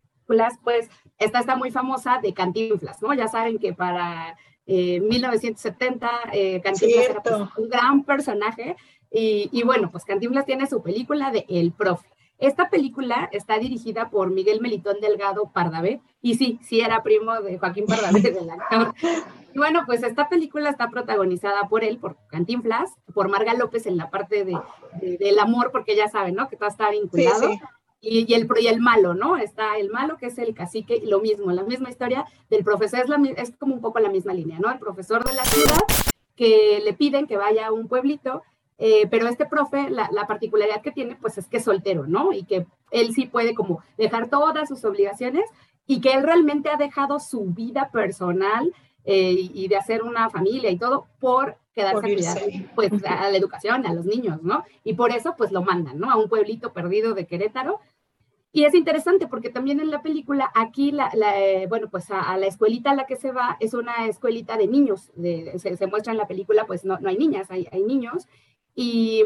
pues 0.63 0.89
esta 1.19 1.39
está 1.39 1.55
muy 1.55 1.72
famosa 1.72 2.19
de 2.22 2.34
Cantinflas, 2.34 3.01
¿no? 3.01 3.13
Ya 3.13 3.28
saben 3.28 3.59
que 3.59 3.74
para 3.74 4.38
1970 4.65 6.07
eh, 6.07 6.55
eh, 6.55 6.61
Cantinflas 6.61 7.09
era 7.09 7.22
pues, 7.22 7.36
un 7.57 7.69
gran 7.69 8.03
personaje 8.03 8.76
y, 9.11 9.49
y, 9.51 9.63
bueno, 9.63 9.91
pues 9.91 10.05
Cantinflas 10.05 10.45
tiene 10.45 10.67
su 10.67 10.82
película 10.82 11.32
de 11.32 11.45
El 11.49 11.74
Profe. 11.74 12.07
Esta 12.41 12.69
película 12.69 13.30
está 13.32 13.59
dirigida 13.59 14.09
por 14.09 14.32
Miguel 14.32 14.61
Melitón 14.61 14.99
Delgado 14.99 15.51
Pardavé, 15.53 16.01
y 16.24 16.36
sí, 16.36 16.59
sí 16.63 16.82
era 16.82 17.03
primo 17.03 17.39
de 17.41 17.59
Joaquín 17.59 17.86
Pardavé, 17.86 18.22
del 18.32 18.49
actor. 18.49 18.95
Y 19.53 19.57
bueno, 19.57 19.84
pues 19.86 20.01
esta 20.01 20.28
película 20.28 20.72
está 20.72 20.89
protagonizada 20.89 21.67
por 21.69 21.84
él, 21.84 21.99
por 21.99 22.17
Cantinflas, 22.30 22.89
por 23.13 23.30
Marga 23.30 23.53
López 23.53 23.86
en 23.86 23.97
la 23.97 24.09
parte 24.09 24.43
de, 24.43 24.57
del 25.17 25.38
amor, 25.38 25.72
porque 25.72 25.95
ya 25.95 26.07
saben, 26.07 26.34
¿no? 26.34 26.47
Que 26.47 26.55
todo 26.55 26.69
está 26.69 26.89
vinculado. 26.89 27.51
Y, 28.04 28.34
el, 28.34 28.49
y 28.60 28.68
el 28.68 28.82
malo, 28.82 29.14
¿no? 29.14 29.38
Está 29.38 29.78
el 29.78 29.91
malo, 29.91 30.18
que 30.18 30.26
es 30.26 30.38
el 30.39 30.56
cacique, 30.56 30.95
y 30.95 31.06
lo 31.06 31.20
mismo, 31.20 31.52
la 31.52 31.64
misma 31.64 31.89
historia 31.89 32.26
del 32.49 32.64
profesor, 32.64 33.02
es, 33.02 33.38
es 33.38 33.56
como 33.58 33.76
un 33.76 33.82
poco 33.82 33.99
la 33.99 34.10
misma 34.10 34.34
línea, 34.34 34.58
¿no? 34.60 34.72
El 34.72 34.80
profesor 34.80 35.24
de 35.24 35.34
la 35.34 35.45
ciudad 35.45 35.78
que 36.36 36.82
le 36.84 36.93
piden 36.93 37.28
que 37.28 37.38
vaya 37.38 37.68
a 37.68 37.72
un 37.72 37.88
pueblito 37.88 38.41
eh, 38.84 39.08
pero 39.12 39.28
este 39.28 39.45
profe, 39.45 39.91
la, 39.91 40.10
particularidad 40.28 40.82
que 40.82 40.91
tiene, 40.91 41.16
pues 41.16 41.38
es 41.38 41.45
que 41.45 41.58
es 41.58 41.64
soltero, 41.64 42.08
¿no? 42.08 42.34
Y 42.34 42.45
que 42.45 42.66
él 42.89 43.14
sí 43.14 43.28
puede 43.28 43.54
como 43.54 43.84
dejar 43.95 44.28
todas 44.28 44.68
sus 44.68 44.84
obligaciones 44.84 45.45
y 45.86 46.02
que 46.02 46.14
él 46.14 46.24
realmente 46.24 46.72
ha 46.72 46.78
dejado 46.78 47.20
su 47.20 47.45
vida 47.45 47.91
personal 47.91 48.74
eh, 49.06 49.36
y 49.54 49.68
de 49.68 49.78
hacer 49.78 50.02
una 50.02 50.32
familia 50.32 50.72
y 50.72 50.80
todo 50.80 51.06
por 51.20 51.58
quedarse 51.76 51.97
a 51.97 52.02
cuidar 52.02 52.38
pues, 52.74 52.91
a 53.06 53.30
la 53.30 53.38
educación, 53.38 53.86
a 53.86 53.93
los 53.93 54.08
niños, 54.08 54.41
¿no? 54.41 54.64
Y 54.84 54.95
por 54.95 55.12
eso, 55.12 55.36
pues 55.38 55.52
lo 55.52 55.62
mandan, 55.62 55.99
¿no? 55.99 56.10
A 56.10 56.16
un 56.16 56.28
pueblito 56.28 56.74
perdido 56.74 57.14
de 57.14 57.28
Querétaro. 57.28 57.82
Y 58.54 58.66
es 58.66 58.74
interesante 58.74 59.28
porque 59.28 59.49
también 59.49 59.80
en 59.80 59.91
la 59.91 60.02
película, 60.02 60.52
aquí, 60.54 60.91
la, 60.91 61.10
eh, 61.14 61.68
bueno, 61.68 61.89
pues 61.89 62.12
a, 62.12 62.38
la 62.38 62.47
escuelita 62.47 62.91
a 62.91 62.95
la 62.95 63.06
que 63.06 63.16
se 63.16 63.32
va 63.32 63.56
es 63.62 63.74
una 63.74 64.08
escuelita 64.08 64.58
de 64.58 64.68
niños. 64.68 65.12
se, 65.16 65.88
muestra 65.88 66.12
en 66.12 66.18
la 66.18 66.28
película, 66.28 66.66
pues 66.66 66.84
no, 66.84 66.99
no 66.99 67.10
hay 67.10 67.18
niñas, 67.18 67.49
hay, 67.49 67.68
hay 67.72 67.84
niños. 67.84 68.28
Y 68.76 69.24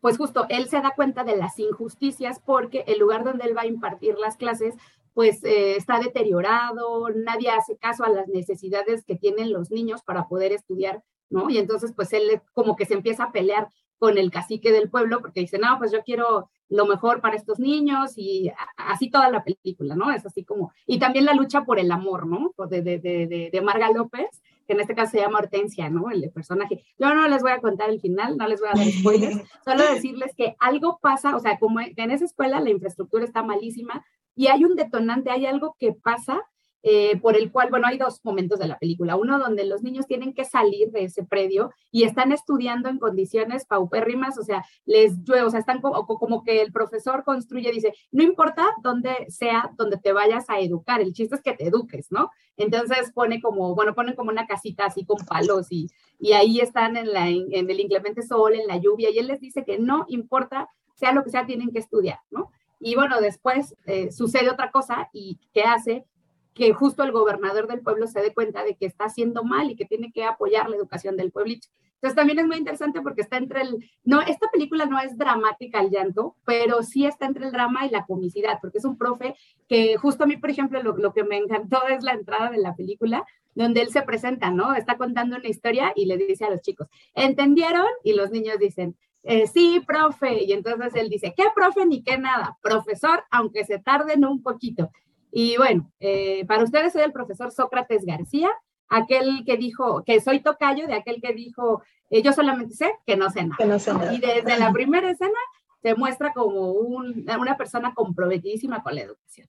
pues 0.00 0.16
justo 0.16 0.46
él 0.48 0.68
se 0.68 0.80
da 0.80 0.92
cuenta 0.96 1.24
de 1.24 1.36
las 1.36 1.58
injusticias 1.58 2.40
porque 2.44 2.84
el 2.86 2.98
lugar 2.98 3.24
donde 3.24 3.44
él 3.44 3.56
va 3.56 3.62
a 3.62 3.66
impartir 3.66 4.16
las 4.18 4.36
clases 4.36 4.74
pues 5.14 5.42
eh, 5.44 5.76
está 5.76 5.98
deteriorado, 5.98 7.08
nadie 7.10 7.50
hace 7.50 7.76
caso 7.76 8.04
a 8.04 8.10
las 8.10 8.28
necesidades 8.28 9.04
que 9.04 9.16
tienen 9.16 9.52
los 9.52 9.70
niños 9.70 10.02
para 10.02 10.28
poder 10.28 10.52
estudiar, 10.52 11.02
¿no? 11.28 11.50
Y 11.50 11.58
entonces 11.58 11.92
pues 11.94 12.12
él 12.12 12.40
como 12.52 12.76
que 12.76 12.86
se 12.86 12.94
empieza 12.94 13.24
a 13.24 13.32
pelear 13.32 13.68
con 14.00 14.16
el 14.16 14.30
cacique 14.30 14.72
del 14.72 14.88
pueblo 14.88 15.20
porque 15.20 15.40
dice, 15.40 15.58
no, 15.58 15.78
pues 15.78 15.92
yo 15.92 16.02
quiero 16.02 16.48
lo 16.70 16.86
mejor 16.86 17.20
para 17.20 17.36
estos 17.36 17.58
niños 17.58 18.14
y 18.16 18.50
así 18.76 19.10
toda 19.10 19.30
la 19.30 19.44
película, 19.44 19.94
¿no? 19.94 20.10
Es 20.10 20.24
así 20.24 20.42
como, 20.42 20.72
y 20.86 20.98
también 20.98 21.26
la 21.26 21.34
lucha 21.34 21.64
por 21.64 21.78
el 21.78 21.92
amor, 21.92 22.26
¿no? 22.26 22.54
De, 22.70 22.80
de, 22.80 22.98
de, 22.98 23.50
de 23.52 23.60
Marga 23.60 23.90
López, 23.90 24.42
que 24.66 24.72
en 24.72 24.80
este 24.80 24.94
caso 24.94 25.10
se 25.10 25.18
llama 25.18 25.40
Hortensia, 25.40 25.90
¿no? 25.90 26.10
El 26.10 26.30
personaje. 26.30 26.82
Yo 26.98 27.14
no 27.14 27.28
les 27.28 27.42
voy 27.42 27.52
a 27.52 27.60
contar 27.60 27.90
el 27.90 28.00
final, 28.00 28.38
no 28.38 28.48
les 28.48 28.60
voy 28.60 28.70
a 28.70 28.78
dar 28.78 28.90
spoilers, 28.90 29.42
solo 29.66 29.82
decirles 29.92 30.32
que 30.34 30.56
algo 30.60 30.98
pasa, 31.02 31.36
o 31.36 31.40
sea, 31.40 31.58
como 31.58 31.80
en 31.80 32.10
esa 32.10 32.24
escuela 32.24 32.58
la 32.60 32.70
infraestructura 32.70 33.24
está 33.26 33.42
malísima 33.42 34.02
y 34.34 34.46
hay 34.46 34.64
un 34.64 34.76
detonante, 34.76 35.30
hay 35.30 35.44
algo 35.44 35.76
que 35.78 35.92
pasa 35.92 36.40
eh, 36.82 37.18
por 37.20 37.36
el 37.36 37.52
cual, 37.52 37.68
bueno, 37.70 37.86
hay 37.86 37.98
dos 37.98 38.20
momentos 38.24 38.58
de 38.58 38.68
la 38.68 38.78
película. 38.78 39.16
Uno 39.16 39.38
donde 39.38 39.64
los 39.64 39.82
niños 39.82 40.06
tienen 40.06 40.32
que 40.32 40.44
salir 40.44 40.90
de 40.90 41.04
ese 41.04 41.24
predio 41.24 41.70
y 41.90 42.04
están 42.04 42.32
estudiando 42.32 42.88
en 42.88 42.98
condiciones 42.98 43.66
paupérrimas, 43.66 44.38
o 44.38 44.42
sea, 44.42 44.64
les 44.86 45.22
llueve, 45.24 45.44
o 45.44 45.50
sea, 45.50 45.60
están 45.60 45.80
como, 45.80 46.06
como 46.06 46.42
que 46.42 46.62
el 46.62 46.72
profesor 46.72 47.24
construye, 47.24 47.70
dice, 47.70 47.92
no 48.12 48.22
importa 48.22 48.66
dónde 48.82 49.26
sea, 49.28 49.70
donde 49.76 49.98
te 49.98 50.12
vayas 50.12 50.48
a 50.48 50.60
educar, 50.60 51.00
el 51.00 51.12
chiste 51.12 51.34
es 51.34 51.42
que 51.42 51.52
te 51.52 51.68
eduques, 51.68 52.06
¿no? 52.10 52.30
Entonces 52.56 53.12
pone 53.12 53.40
como, 53.40 53.74
bueno, 53.74 53.94
ponen 53.94 54.14
como 54.14 54.30
una 54.30 54.46
casita 54.46 54.86
así 54.86 55.04
con 55.04 55.18
palos 55.26 55.66
y, 55.70 55.88
y 56.18 56.32
ahí 56.32 56.60
están 56.60 56.96
en, 56.96 57.08
el 57.08 57.80
inclemente 57.80 58.22
sol, 58.22 58.54
en 58.54 58.66
la 58.66 58.76
lluvia, 58.76 59.10
y 59.10 59.18
él 59.18 59.26
les 59.26 59.40
dice 59.40 59.64
que 59.64 59.78
no 59.78 60.04
importa, 60.08 60.68
sea 60.94 61.12
lo 61.12 61.24
que 61.24 61.30
sea, 61.30 61.46
tienen 61.46 61.70
que 61.70 61.78
estudiar, 61.78 62.18
¿no? 62.30 62.50
Y 62.78 62.94
bueno, 62.94 63.20
después 63.20 63.74
eh, 63.86 64.10
sucede 64.10 64.50
otra 64.50 64.70
cosa 64.70 65.10
y 65.12 65.38
¿qué 65.52 65.62
hace? 65.62 66.06
Que 66.54 66.72
justo 66.72 67.02
el 67.02 67.12
gobernador 67.12 67.66
del 67.68 67.80
pueblo 67.80 68.06
se 68.06 68.20
dé 68.20 68.34
cuenta 68.34 68.64
de 68.64 68.76
que 68.76 68.86
está 68.86 69.04
haciendo 69.04 69.44
mal 69.44 69.70
y 69.70 69.76
que 69.76 69.84
tiene 69.84 70.12
que 70.12 70.24
apoyar 70.24 70.68
la 70.68 70.76
educación 70.76 71.16
del 71.16 71.32
pueblito. 71.32 71.68
Entonces 71.94 72.16
también 72.16 72.38
es 72.38 72.46
muy 72.46 72.56
interesante 72.56 73.02
porque 73.02 73.20
está 73.20 73.36
entre 73.36 73.60
el, 73.60 73.90
no, 74.04 74.22
esta 74.22 74.48
película 74.50 74.86
no 74.86 74.98
es 74.98 75.18
dramática 75.18 75.80
el 75.80 75.90
llanto, 75.90 76.34
pero 76.46 76.82
sí 76.82 77.04
está 77.04 77.26
entre 77.26 77.46
el 77.46 77.52
drama 77.52 77.84
y 77.86 77.90
la 77.90 78.06
comicidad, 78.06 78.58
porque 78.62 78.78
es 78.78 78.86
un 78.86 78.96
profe 78.96 79.36
que 79.68 79.98
justo 79.98 80.24
a 80.24 80.26
mí, 80.26 80.38
por 80.38 80.48
ejemplo, 80.48 80.82
lo, 80.82 80.96
lo 80.96 81.12
que 81.12 81.24
me 81.24 81.36
encantó 81.36 81.78
es 81.88 82.02
la 82.02 82.12
entrada 82.12 82.50
de 82.50 82.58
la 82.58 82.74
película, 82.74 83.24
donde 83.54 83.82
él 83.82 83.90
se 83.90 84.00
presenta, 84.02 84.50
¿no? 84.50 84.74
Está 84.74 84.96
contando 84.96 85.36
una 85.36 85.48
historia 85.48 85.92
y 85.94 86.06
le 86.06 86.16
dice 86.16 86.46
a 86.46 86.50
los 86.50 86.62
chicos, 86.62 86.88
¿entendieron? 87.14 87.86
Y 88.02 88.14
los 88.14 88.30
niños 88.30 88.58
dicen, 88.58 88.96
eh, 89.22 89.46
sí, 89.46 89.82
profe. 89.86 90.44
Y 90.44 90.52
entonces 90.52 90.94
él 90.94 91.10
dice, 91.10 91.34
¿qué 91.36 91.44
profe 91.54 91.84
ni 91.84 92.02
qué 92.02 92.16
nada? 92.16 92.56
Profesor, 92.62 93.24
aunque 93.30 93.64
se 93.64 93.78
tarden 93.78 94.24
un 94.24 94.42
poquito. 94.42 94.90
Y 95.32 95.56
bueno, 95.56 95.90
eh, 96.00 96.44
para 96.46 96.64
ustedes 96.64 96.92
soy 96.92 97.02
el 97.02 97.12
profesor 97.12 97.52
Sócrates 97.52 98.04
García, 98.04 98.50
aquel 98.88 99.44
que 99.46 99.56
dijo, 99.56 100.02
que 100.04 100.20
soy 100.20 100.40
tocayo 100.40 100.86
de 100.86 100.94
aquel 100.94 101.20
que 101.22 101.32
dijo, 101.32 101.82
eh, 102.10 102.22
yo 102.22 102.32
solamente 102.32 102.74
sé 102.74 102.92
que 103.06 103.16
no 103.16 103.30
sé 103.30 103.44
nada. 103.44 104.12
Y 104.12 104.18
desde 104.18 104.58
la 104.58 104.72
primera 104.72 105.10
escena 105.10 105.38
se 105.82 105.94
muestra 105.94 106.32
como 106.32 106.72
una 106.72 107.56
persona 107.56 107.94
comprometidísima 107.94 108.82
con 108.82 108.94
la 108.94 109.02
educación. 109.02 109.48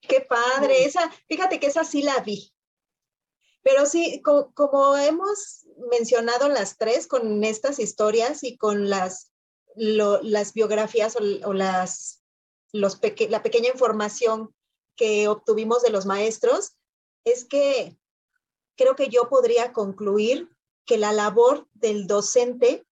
Qué 0.00 0.26
padre, 0.28 0.84
esa, 0.84 1.10
fíjate 1.28 1.58
que 1.58 1.66
esa 1.66 1.84
sí 1.84 2.02
la 2.02 2.18
vi. 2.20 2.52
Pero 3.62 3.86
sí, 3.86 4.22
como 4.22 4.96
hemos 4.96 5.66
mencionado 5.90 6.48
las 6.48 6.78
tres 6.78 7.06
con 7.06 7.42
estas 7.44 7.78
historias 7.78 8.44
y 8.44 8.56
con 8.56 8.88
las, 8.88 9.32
las 9.74 10.54
biografías 10.54 11.16
o, 11.16 11.52
las, 11.52 12.22
los 12.72 13.00
la 13.28 13.42
pequeña 13.42 13.70
información 13.70 14.54
que 14.98 15.28
obtuvimos 15.28 15.80
de 15.80 15.90
los 15.90 16.04
maestros 16.04 16.76
es 17.24 17.46
que 17.46 17.96
creo 18.76 18.96
que 18.96 19.08
yo 19.08 19.30
podría 19.30 19.72
concluir 19.72 20.50
que 20.84 20.98
la 20.98 21.12
labor 21.12 21.66
del 21.72 22.06
docente 22.06 22.84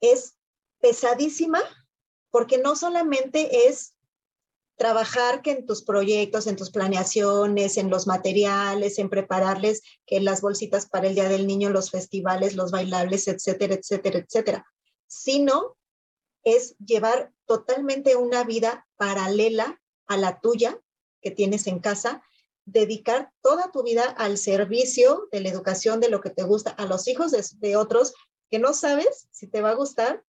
es 0.00 0.36
pesadísima 0.80 1.60
porque 2.30 2.58
no 2.58 2.76
solamente 2.76 3.68
es 3.68 3.94
trabajar 4.76 5.42
que 5.42 5.52
en 5.52 5.66
tus 5.66 5.82
proyectos, 5.82 6.46
en 6.46 6.56
tus 6.56 6.70
planeaciones, 6.70 7.76
en 7.76 7.90
los 7.90 8.06
materiales, 8.06 8.98
en 8.98 9.10
prepararles 9.10 9.82
que 10.06 10.20
las 10.20 10.40
bolsitas 10.40 10.88
para 10.88 11.08
el 11.08 11.14
Día 11.14 11.28
del 11.28 11.46
Niño, 11.46 11.70
los 11.70 11.90
festivales, 11.90 12.56
los 12.56 12.70
bailables, 12.70 13.28
etcétera, 13.28 13.74
etcétera, 13.74 14.18
etcétera, 14.18 14.66
sino 15.06 15.76
es 16.44 16.74
llevar 16.78 17.32
totalmente 17.46 18.16
una 18.16 18.44
vida 18.44 18.86
paralela 18.96 19.80
a 20.06 20.16
la 20.16 20.40
tuya 20.40 20.80
que 21.22 21.30
tienes 21.30 21.66
en 21.66 21.78
casa, 21.78 22.22
dedicar 22.64 23.32
toda 23.40 23.70
tu 23.72 23.82
vida 23.82 24.04
al 24.04 24.38
servicio 24.38 25.28
de 25.32 25.40
la 25.40 25.48
educación 25.48 26.00
de 26.00 26.10
lo 26.10 26.20
que 26.20 26.30
te 26.30 26.42
gusta, 26.42 26.70
a 26.70 26.86
los 26.86 27.08
hijos 27.08 27.32
de, 27.32 27.76
otros 27.76 28.14
que 28.50 28.58
no 28.58 28.74
sabes 28.74 29.28
si 29.30 29.46
te 29.46 29.62
va 29.62 29.70
a 29.70 29.74
gustar, 29.74 30.22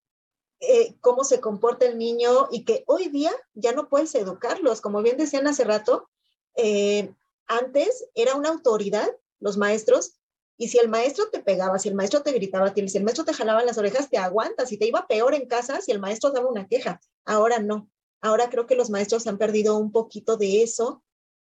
eh, 0.62 0.96
cómo 1.02 1.26
se 1.26 1.42
comporta 1.42 1.86
el 1.86 1.98
niño 1.98 2.48
y 2.52 2.64
que 2.64 2.84
hoy 2.88 3.10
día 3.10 3.34
ya 3.54 3.74
no 3.74 3.90
puedes 3.90 4.16
educarlos. 4.16 4.80
Como 4.80 5.02
bien 5.02 5.18
decían 5.18 5.46
hace 5.48 5.66
rato, 5.66 6.10
eh, 6.56 7.14
antes 7.48 8.06
era 8.16 8.36
una 8.36 8.50
autoridad, 8.50 9.10
los 9.40 9.58
maestros, 9.58 10.14
y 10.58 10.70
si 10.70 10.78
el 10.78 10.88
maestro 10.88 11.30
te 11.30 11.40
pegaba, 11.40 11.80
si 11.80 11.90
el 11.90 11.96
maestro 11.96 12.22
te 12.22 12.32
gritaba, 12.32 12.74
si 12.74 12.98
el 12.98 13.04
maestro 13.04 13.26
te 13.26 13.34
jalaba 13.34 13.64
las 13.64 13.78
orejas, 13.78 14.10
te 14.10 14.18
aguantas 14.18 14.72
y 14.72 14.78
te 14.78 14.86
iba 14.86 15.08
peor 15.08 15.34
en 15.34 15.48
casa 15.48 15.82
si 15.82 15.92
el 15.92 16.00
maestro 16.00 16.32
daba 16.32 16.50
una 16.50 16.68
queja. 16.68 17.02
Ahora 17.26 17.60
no. 17.60 17.90
Ahora 18.24 18.50
creo 18.50 18.66
que 18.66 18.76
los 18.76 18.90
maestros 18.90 19.28
han 19.28 19.38
perdido 19.38 19.78
un 19.78 19.92
poquito 19.92 20.38
de 20.38 20.64
eso 20.64 21.04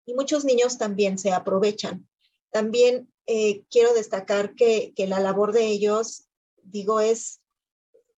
y 0.03 0.15
muchos 0.15 0.45
niños 0.45 0.79
también 0.79 1.19
se 1.19 1.31
aprovechan. 1.31 2.09
También 2.49 3.13
eh, 3.27 3.63
quiero 3.69 3.93
destacar 3.93 4.55
que, 4.55 4.91
que 4.95 5.05
la 5.05 5.19
labor 5.19 5.51
de 5.51 5.67
ellos, 5.67 6.27
digo, 6.63 6.99
es, 6.99 7.39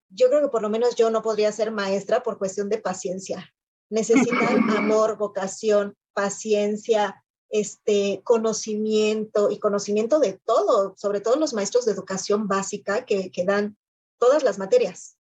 yo 0.08 0.28
creo 0.30 0.40
que 0.40 0.48
por 0.48 0.62
lo 0.62 0.70
menos 0.70 0.96
yo 0.96 1.10
no 1.10 1.20
podría 1.20 1.52
ser 1.52 1.72
maestra 1.72 2.22
por 2.22 2.38
cuestión 2.38 2.70
de 2.70 2.78
paciencia. 2.78 3.54
Necesitan 3.90 4.70
amor, 4.70 5.18
vocación, 5.18 5.94
paciencia, 6.14 7.22
este 7.50 8.22
conocimiento 8.24 9.50
y 9.50 9.58
conocimiento 9.58 10.20
de 10.20 10.40
todo, 10.42 10.94
sobre 10.96 11.20
todo 11.20 11.36
los 11.36 11.52
maestros 11.52 11.84
de 11.84 11.92
educación 11.92 12.48
básica 12.48 13.04
que, 13.04 13.30
que 13.30 13.44
dan 13.44 13.76
todas 14.18 14.42
las 14.42 14.58
materias. 14.58 15.18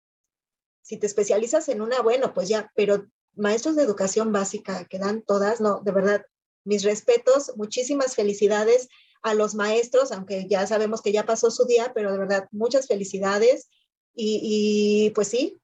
Si 0.84 0.98
te 0.98 1.08
especializas 1.08 1.70
en 1.70 1.82
una, 1.82 2.04
bueno, 2.04 2.32
pues 2.32 2.48
ya, 2.48 2.72
pero 2.76 3.08
maestros 3.36 3.76
de 3.76 3.84
educación 3.84 4.32
básica 4.32 4.86
que 4.86 5.00
dan 5.00 5.22
todas, 5.22 5.62
no, 5.62 5.82
de 5.82 5.92
verdad, 5.92 6.26
mis 6.64 6.84
respetos, 6.84 7.54
muchísimas 7.56 8.16
felicidades 8.16 8.90
a 9.22 9.34
los 9.34 9.56
maestros, 9.56 10.12
aunque 10.12 10.48
ya 10.48 10.68
sabemos 10.68 11.02
que 11.02 11.12
ya 11.12 11.26
pasó 11.26 11.50
su 11.52 11.66
día, 11.66 11.92
pero 11.94 12.12
de 12.12 12.18
verdad, 12.18 12.48
muchas 12.52 12.88
felicidades 12.88 13.70
y, 14.16 15.12
pues 15.16 15.28
sí, 15.28 15.60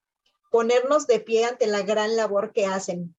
ponernos 0.52 1.08
de 1.08 1.20
pie 1.20 1.46
ante 1.46 1.68
la 1.68 1.82
gran 1.82 2.16
labor 2.16 2.52
que 2.54 2.66
hacen. 2.66 3.16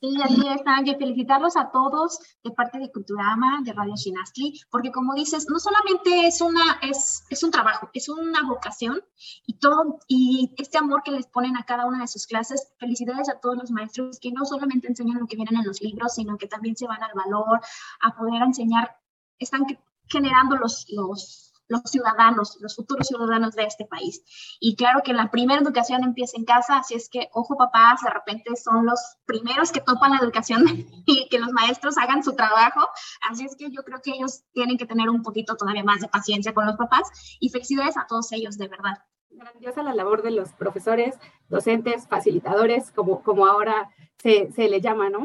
Sí, 0.00 0.16
así 0.22 0.48
es, 0.48 0.62
Angie. 0.64 0.96
Felicitarlos 0.96 1.58
a 1.58 1.70
todos 1.70 2.18
de 2.42 2.50
parte 2.52 2.78
de 2.78 2.90
Culturama, 2.90 3.60
de 3.62 3.74
Radio 3.74 3.94
Shinastli, 3.96 4.58
porque 4.70 4.90
como 4.90 5.12
dices, 5.14 5.46
no 5.50 5.58
solamente 5.58 6.26
es, 6.26 6.40
una, 6.40 6.78
es, 6.80 7.24
es 7.28 7.42
un 7.42 7.50
trabajo, 7.50 7.90
es 7.92 8.08
una 8.08 8.42
vocación 8.48 9.02
y 9.46 9.58
todo, 9.58 9.98
y 10.08 10.54
este 10.56 10.78
amor 10.78 11.02
que 11.02 11.10
les 11.10 11.26
ponen 11.26 11.54
a 11.58 11.64
cada 11.64 11.84
una 11.84 12.00
de 12.00 12.08
sus 12.08 12.26
clases. 12.26 12.72
Felicidades 12.78 13.28
a 13.28 13.40
todos 13.40 13.56
los 13.58 13.70
maestros 13.70 14.18
que 14.18 14.32
no 14.32 14.46
solamente 14.46 14.88
enseñan 14.88 15.20
lo 15.20 15.26
que 15.26 15.36
vienen 15.36 15.56
en 15.56 15.66
los 15.66 15.82
libros, 15.82 16.14
sino 16.14 16.38
que 16.38 16.48
también 16.48 16.76
se 16.76 16.86
van 16.86 17.02
al 17.02 17.12
valor, 17.14 17.60
a 18.00 18.16
poder 18.16 18.42
enseñar, 18.42 18.96
están 19.38 19.66
generando 20.08 20.56
los, 20.56 20.86
los 20.88 21.49
los 21.70 21.82
ciudadanos, 21.84 22.58
los 22.60 22.76
futuros 22.76 23.06
ciudadanos 23.06 23.54
de 23.54 23.64
este 23.64 23.86
país. 23.86 24.22
Y 24.60 24.76
claro 24.76 25.00
que 25.02 25.12
la 25.12 25.30
primera 25.30 25.60
educación 25.60 26.02
empieza 26.02 26.36
en 26.36 26.44
casa, 26.44 26.78
así 26.78 26.94
es 26.94 27.08
que, 27.08 27.28
ojo 27.32 27.56
papás, 27.56 28.00
de 28.02 28.10
repente 28.10 28.56
son 28.56 28.84
los 28.84 29.00
primeros 29.24 29.70
que 29.72 29.80
topan 29.80 30.10
la 30.10 30.18
educación 30.18 30.64
y 31.06 31.28
que 31.30 31.38
los 31.38 31.52
maestros 31.52 31.96
hagan 31.96 32.22
su 32.22 32.34
trabajo, 32.34 32.86
así 33.30 33.44
es 33.44 33.56
que 33.56 33.70
yo 33.70 33.82
creo 33.84 34.00
que 34.02 34.10
ellos 34.10 34.42
tienen 34.52 34.76
que 34.76 34.86
tener 34.86 35.08
un 35.08 35.22
poquito 35.22 35.56
todavía 35.56 35.84
más 35.84 36.00
de 36.00 36.08
paciencia 36.08 36.52
con 36.52 36.66
los 36.66 36.76
papás 36.76 37.38
y 37.38 37.48
felicidades 37.50 37.96
a 37.96 38.06
todos 38.06 38.32
ellos, 38.32 38.58
de 38.58 38.68
verdad. 38.68 38.98
Grandiosa 39.30 39.84
la 39.84 39.94
labor 39.94 40.22
de 40.22 40.32
los 40.32 40.50
profesores, 40.50 41.14
docentes, 41.48 42.08
facilitadores, 42.08 42.90
como, 42.90 43.22
como 43.22 43.46
ahora 43.46 43.90
se, 44.18 44.50
se 44.50 44.68
le 44.68 44.80
llama, 44.80 45.08
¿no? 45.08 45.20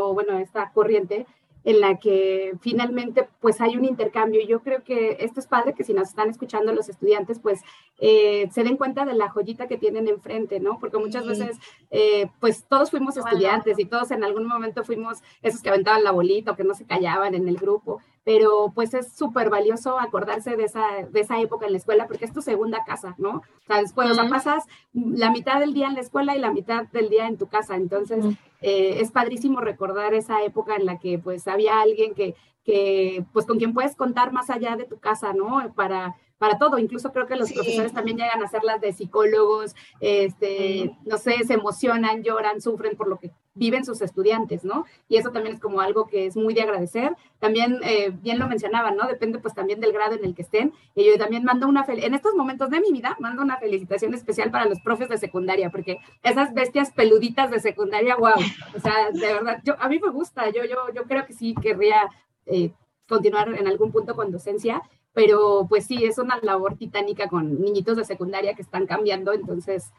O 0.00 0.12
bueno, 0.12 0.38
esta 0.38 0.72
corriente 0.72 1.26
en 1.64 1.80
la 1.80 1.98
que 1.98 2.52
finalmente 2.60 3.28
pues 3.40 3.60
hay 3.60 3.76
un 3.76 3.84
intercambio. 3.84 4.40
Y 4.40 4.46
yo 4.46 4.60
creo 4.60 4.84
que 4.84 5.16
esto 5.20 5.40
es 5.40 5.46
padre 5.46 5.74
que 5.74 5.84
si 5.84 5.94
nos 5.94 6.08
están 6.08 6.30
escuchando 6.30 6.72
los 6.72 6.88
estudiantes, 6.88 7.38
pues 7.38 7.62
eh, 7.98 8.48
se 8.52 8.64
den 8.64 8.76
cuenta 8.76 9.04
de 9.04 9.14
la 9.14 9.30
joyita 9.30 9.66
que 9.66 9.78
tienen 9.78 10.08
enfrente, 10.08 10.60
¿no? 10.60 10.78
Porque 10.78 10.98
muchas 10.98 11.26
veces 11.26 11.58
eh, 11.90 12.28
pues 12.40 12.64
todos 12.68 12.90
fuimos 12.90 13.16
estudiantes 13.16 13.78
y 13.78 13.86
todos 13.86 14.10
en 14.10 14.24
algún 14.24 14.46
momento 14.46 14.84
fuimos 14.84 15.22
esos 15.42 15.62
que 15.62 15.70
aventaban 15.70 16.04
la 16.04 16.12
bolita 16.12 16.52
o 16.52 16.56
que 16.56 16.64
no 16.64 16.74
se 16.74 16.86
callaban 16.86 17.34
en 17.34 17.48
el 17.48 17.56
grupo 17.56 18.00
pero 18.24 18.72
pues 18.74 18.94
es 18.94 19.12
súper 19.12 19.50
valioso 19.50 19.98
acordarse 20.00 20.56
de 20.56 20.64
esa, 20.64 20.84
de 21.10 21.20
esa 21.20 21.40
época 21.40 21.66
en 21.66 21.72
la 21.72 21.78
escuela 21.78 22.06
porque 22.06 22.24
es 22.24 22.32
tu 22.32 22.40
segunda 22.40 22.82
casa, 22.84 23.14
¿no? 23.18 23.36
O 23.36 23.66
sea, 23.66 23.80
después, 23.80 24.10
o 24.10 24.14
sea, 24.14 24.28
pasas 24.28 24.64
la 24.94 25.30
mitad 25.30 25.60
del 25.60 25.74
día 25.74 25.88
en 25.88 25.94
la 25.94 26.00
escuela 26.00 26.34
y 26.34 26.40
la 26.40 26.50
mitad 26.50 26.86
del 26.88 27.10
día 27.10 27.26
en 27.26 27.36
tu 27.36 27.48
casa, 27.48 27.76
entonces 27.76 28.24
eh, 28.62 28.96
es 29.00 29.10
padrísimo 29.10 29.60
recordar 29.60 30.14
esa 30.14 30.42
época 30.42 30.74
en 30.76 30.86
la 30.86 30.98
que 30.98 31.18
pues 31.18 31.46
había 31.46 31.80
alguien 31.80 32.14
que, 32.14 32.34
que, 32.64 33.24
pues 33.32 33.44
con 33.44 33.58
quien 33.58 33.74
puedes 33.74 33.94
contar 33.94 34.32
más 34.32 34.48
allá 34.48 34.76
de 34.76 34.84
tu 34.84 34.98
casa, 34.98 35.34
¿no? 35.34 35.72
Para, 35.74 36.16
para 36.44 36.58
todo. 36.58 36.78
Incluso 36.78 37.10
creo 37.10 37.26
que 37.26 37.36
los 37.36 37.50
profesores 37.50 37.94
también 37.94 38.18
llegan 38.18 38.42
a 38.42 38.48
ser 38.48 38.64
las 38.64 38.78
de 38.78 38.92
psicólogos, 38.92 39.74
este, 40.00 40.94
no 41.06 41.16
sé, 41.16 41.42
se 41.46 41.54
emocionan, 41.54 42.22
lloran, 42.22 42.60
sufren 42.60 42.98
por 42.98 43.08
lo 43.08 43.18
que 43.18 43.30
viven 43.54 43.82
sus 43.82 44.02
estudiantes, 44.02 44.62
¿no? 44.62 44.84
Y 45.08 45.16
eso 45.16 45.30
también 45.30 45.54
es 45.54 45.60
como 45.62 45.80
algo 45.80 46.06
que 46.06 46.26
es 46.26 46.36
muy 46.36 46.52
de 46.52 46.60
agradecer. 46.60 47.16
También, 47.38 47.78
eh, 47.82 48.10
bien 48.10 48.38
lo 48.38 48.46
mencionaban, 48.46 48.94
¿no? 48.94 49.06
Depende 49.06 49.38
pues 49.38 49.54
también 49.54 49.80
del 49.80 49.94
grado 49.94 50.16
en 50.16 50.24
el 50.26 50.34
que 50.34 50.42
estén. 50.42 50.74
Y 50.94 51.06
yo 51.06 51.16
también 51.16 51.44
mando 51.44 51.66
una, 51.66 51.86
en 51.88 52.12
estos 52.12 52.34
momentos 52.34 52.68
de 52.68 52.80
mi 52.80 52.92
vida, 52.92 53.16
mando 53.20 53.40
una 53.40 53.56
felicitación 53.56 54.12
especial 54.12 54.50
para 54.50 54.66
los 54.66 54.82
profes 54.82 55.08
de 55.08 55.16
secundaria, 55.16 55.70
porque 55.70 55.96
esas 56.22 56.52
bestias 56.52 56.90
peluditas 56.90 57.50
de 57.50 57.60
secundaria, 57.60 58.16
wow, 58.16 58.34
o 58.76 58.80
sea, 58.80 59.10
de 59.10 59.32
verdad, 59.32 59.62
yo, 59.64 59.76
a 59.78 59.88
mí 59.88 59.98
me 59.98 60.10
gusta, 60.10 60.50
yo, 60.50 60.62
yo, 60.66 60.92
yo 60.94 61.04
creo 61.04 61.24
que 61.24 61.32
sí 61.32 61.54
querría 61.54 62.06
eh, 62.44 62.70
continuar 63.08 63.48
en 63.48 63.66
algún 63.66 63.92
punto 63.92 64.14
con 64.14 64.30
docencia, 64.30 64.82
pero 65.14 65.66
pues 65.68 65.86
sí, 65.86 66.04
es 66.04 66.18
una 66.18 66.38
labor 66.42 66.76
titánica 66.76 67.28
con 67.28 67.60
niñitos 67.60 67.96
de 67.96 68.04
secundaria 68.04 68.54
que 68.54 68.62
están 68.62 68.86
cambiando, 68.86 69.32
entonces 69.32 69.92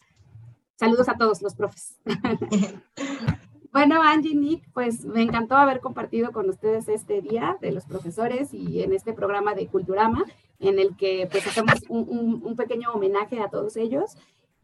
saludos 0.75 1.09
a 1.09 1.15
todos 1.15 1.41
los 1.41 1.55
profes. 1.55 1.97
bueno, 3.71 4.01
Angie, 4.03 4.35
Nick, 4.35 4.69
pues 4.73 5.05
me 5.05 5.21
encantó 5.21 5.55
haber 5.55 5.79
compartido 5.79 6.31
con 6.33 6.49
ustedes 6.49 6.89
este 6.89 7.21
día 7.21 7.57
de 7.61 7.71
los 7.71 7.85
profesores 7.85 8.53
y 8.53 8.83
en 8.83 8.93
este 8.93 9.13
programa 9.13 9.55
de 9.55 9.67
Culturama, 9.67 10.25
en 10.59 10.79
el 10.79 10.97
que 10.97 11.27
pues 11.31 11.47
hacemos 11.47 11.81
un, 11.87 12.55
pequeño 12.57 12.91
homenaje 12.91 13.39
a 13.39 13.49
todos 13.49 13.77
ellos. 13.77 14.17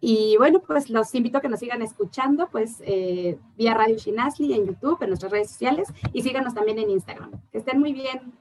Y 0.03 0.35
bueno, 0.37 0.61
pues 0.61 0.89
los 0.89 1.13
invito 1.13 1.37
a 1.37 1.41
que 1.41 1.49
nos 1.49 1.59
sigan 1.59 1.81
escuchando, 1.81 2.49
pues 2.51 2.81
eh, 2.85 3.37
vía 3.55 3.75
Radio 3.75 3.97
Shinasli 3.97 4.53
en 4.53 4.65
YouTube, 4.65 4.97
en 5.01 5.09
nuestras 5.09 5.31
redes 5.31 5.51
sociales 5.51 5.89
y 6.11 6.23
síganos 6.23 6.55
también 6.55 6.79
en 6.79 6.89
Instagram. 6.89 7.31
Que 7.51 7.59
estén 7.59 7.79
muy 7.79 7.93
bien. 7.93 8.33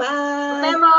Nos 0.00 0.62
vemos. 0.62 0.90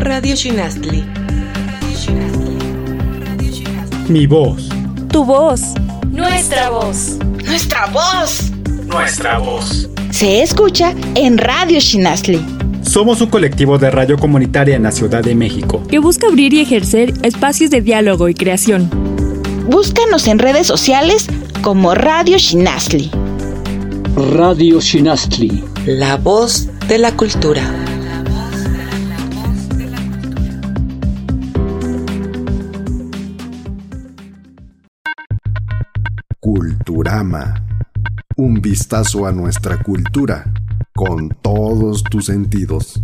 Radio 0.00 0.34
Shinastli. 0.34 1.04
Mi 4.08 4.26
voz. 4.26 4.70
Tu 5.12 5.22
voz. 5.22 5.60
Nuestra 6.08 6.70
voz. 6.70 7.18
Nuestra 7.44 7.86
voz. 7.88 8.50
Nuestra 8.86 9.38
voz. 9.38 9.90
Se 10.10 10.42
escucha 10.42 10.94
en 11.14 11.36
Radio 11.36 11.80
Shinasli. 11.80 12.40
Somos 12.80 13.20
un 13.20 13.28
colectivo 13.28 13.76
de 13.76 13.90
radio 13.90 14.16
comunitaria 14.16 14.76
en 14.76 14.84
la 14.84 14.92
Ciudad 14.92 15.22
de 15.22 15.34
México 15.34 15.82
que 15.86 15.98
busca 15.98 16.28
abrir 16.28 16.54
y 16.54 16.60
ejercer 16.60 17.12
espacios 17.22 17.70
de 17.70 17.82
diálogo 17.82 18.30
y 18.30 18.34
creación. 18.34 18.88
Búscanos 19.66 20.28
en 20.28 20.38
redes 20.38 20.66
sociales 20.66 21.26
como 21.60 21.94
Radio 21.94 22.38
Shinasli. 22.38 23.10
Radio 24.16 24.80
Shinastli. 24.80 25.62
La 25.84 26.16
voz 26.16 26.70
de 26.88 26.96
la 26.96 27.14
cultura. 27.14 27.62
Culturama. 36.40 37.62
Un 38.38 38.62
vistazo 38.62 39.26
a 39.26 39.32
nuestra 39.32 39.82
cultura 39.82 40.50
con 40.94 41.28
todos 41.42 42.02
tus 42.02 42.24
sentidos. 42.24 43.02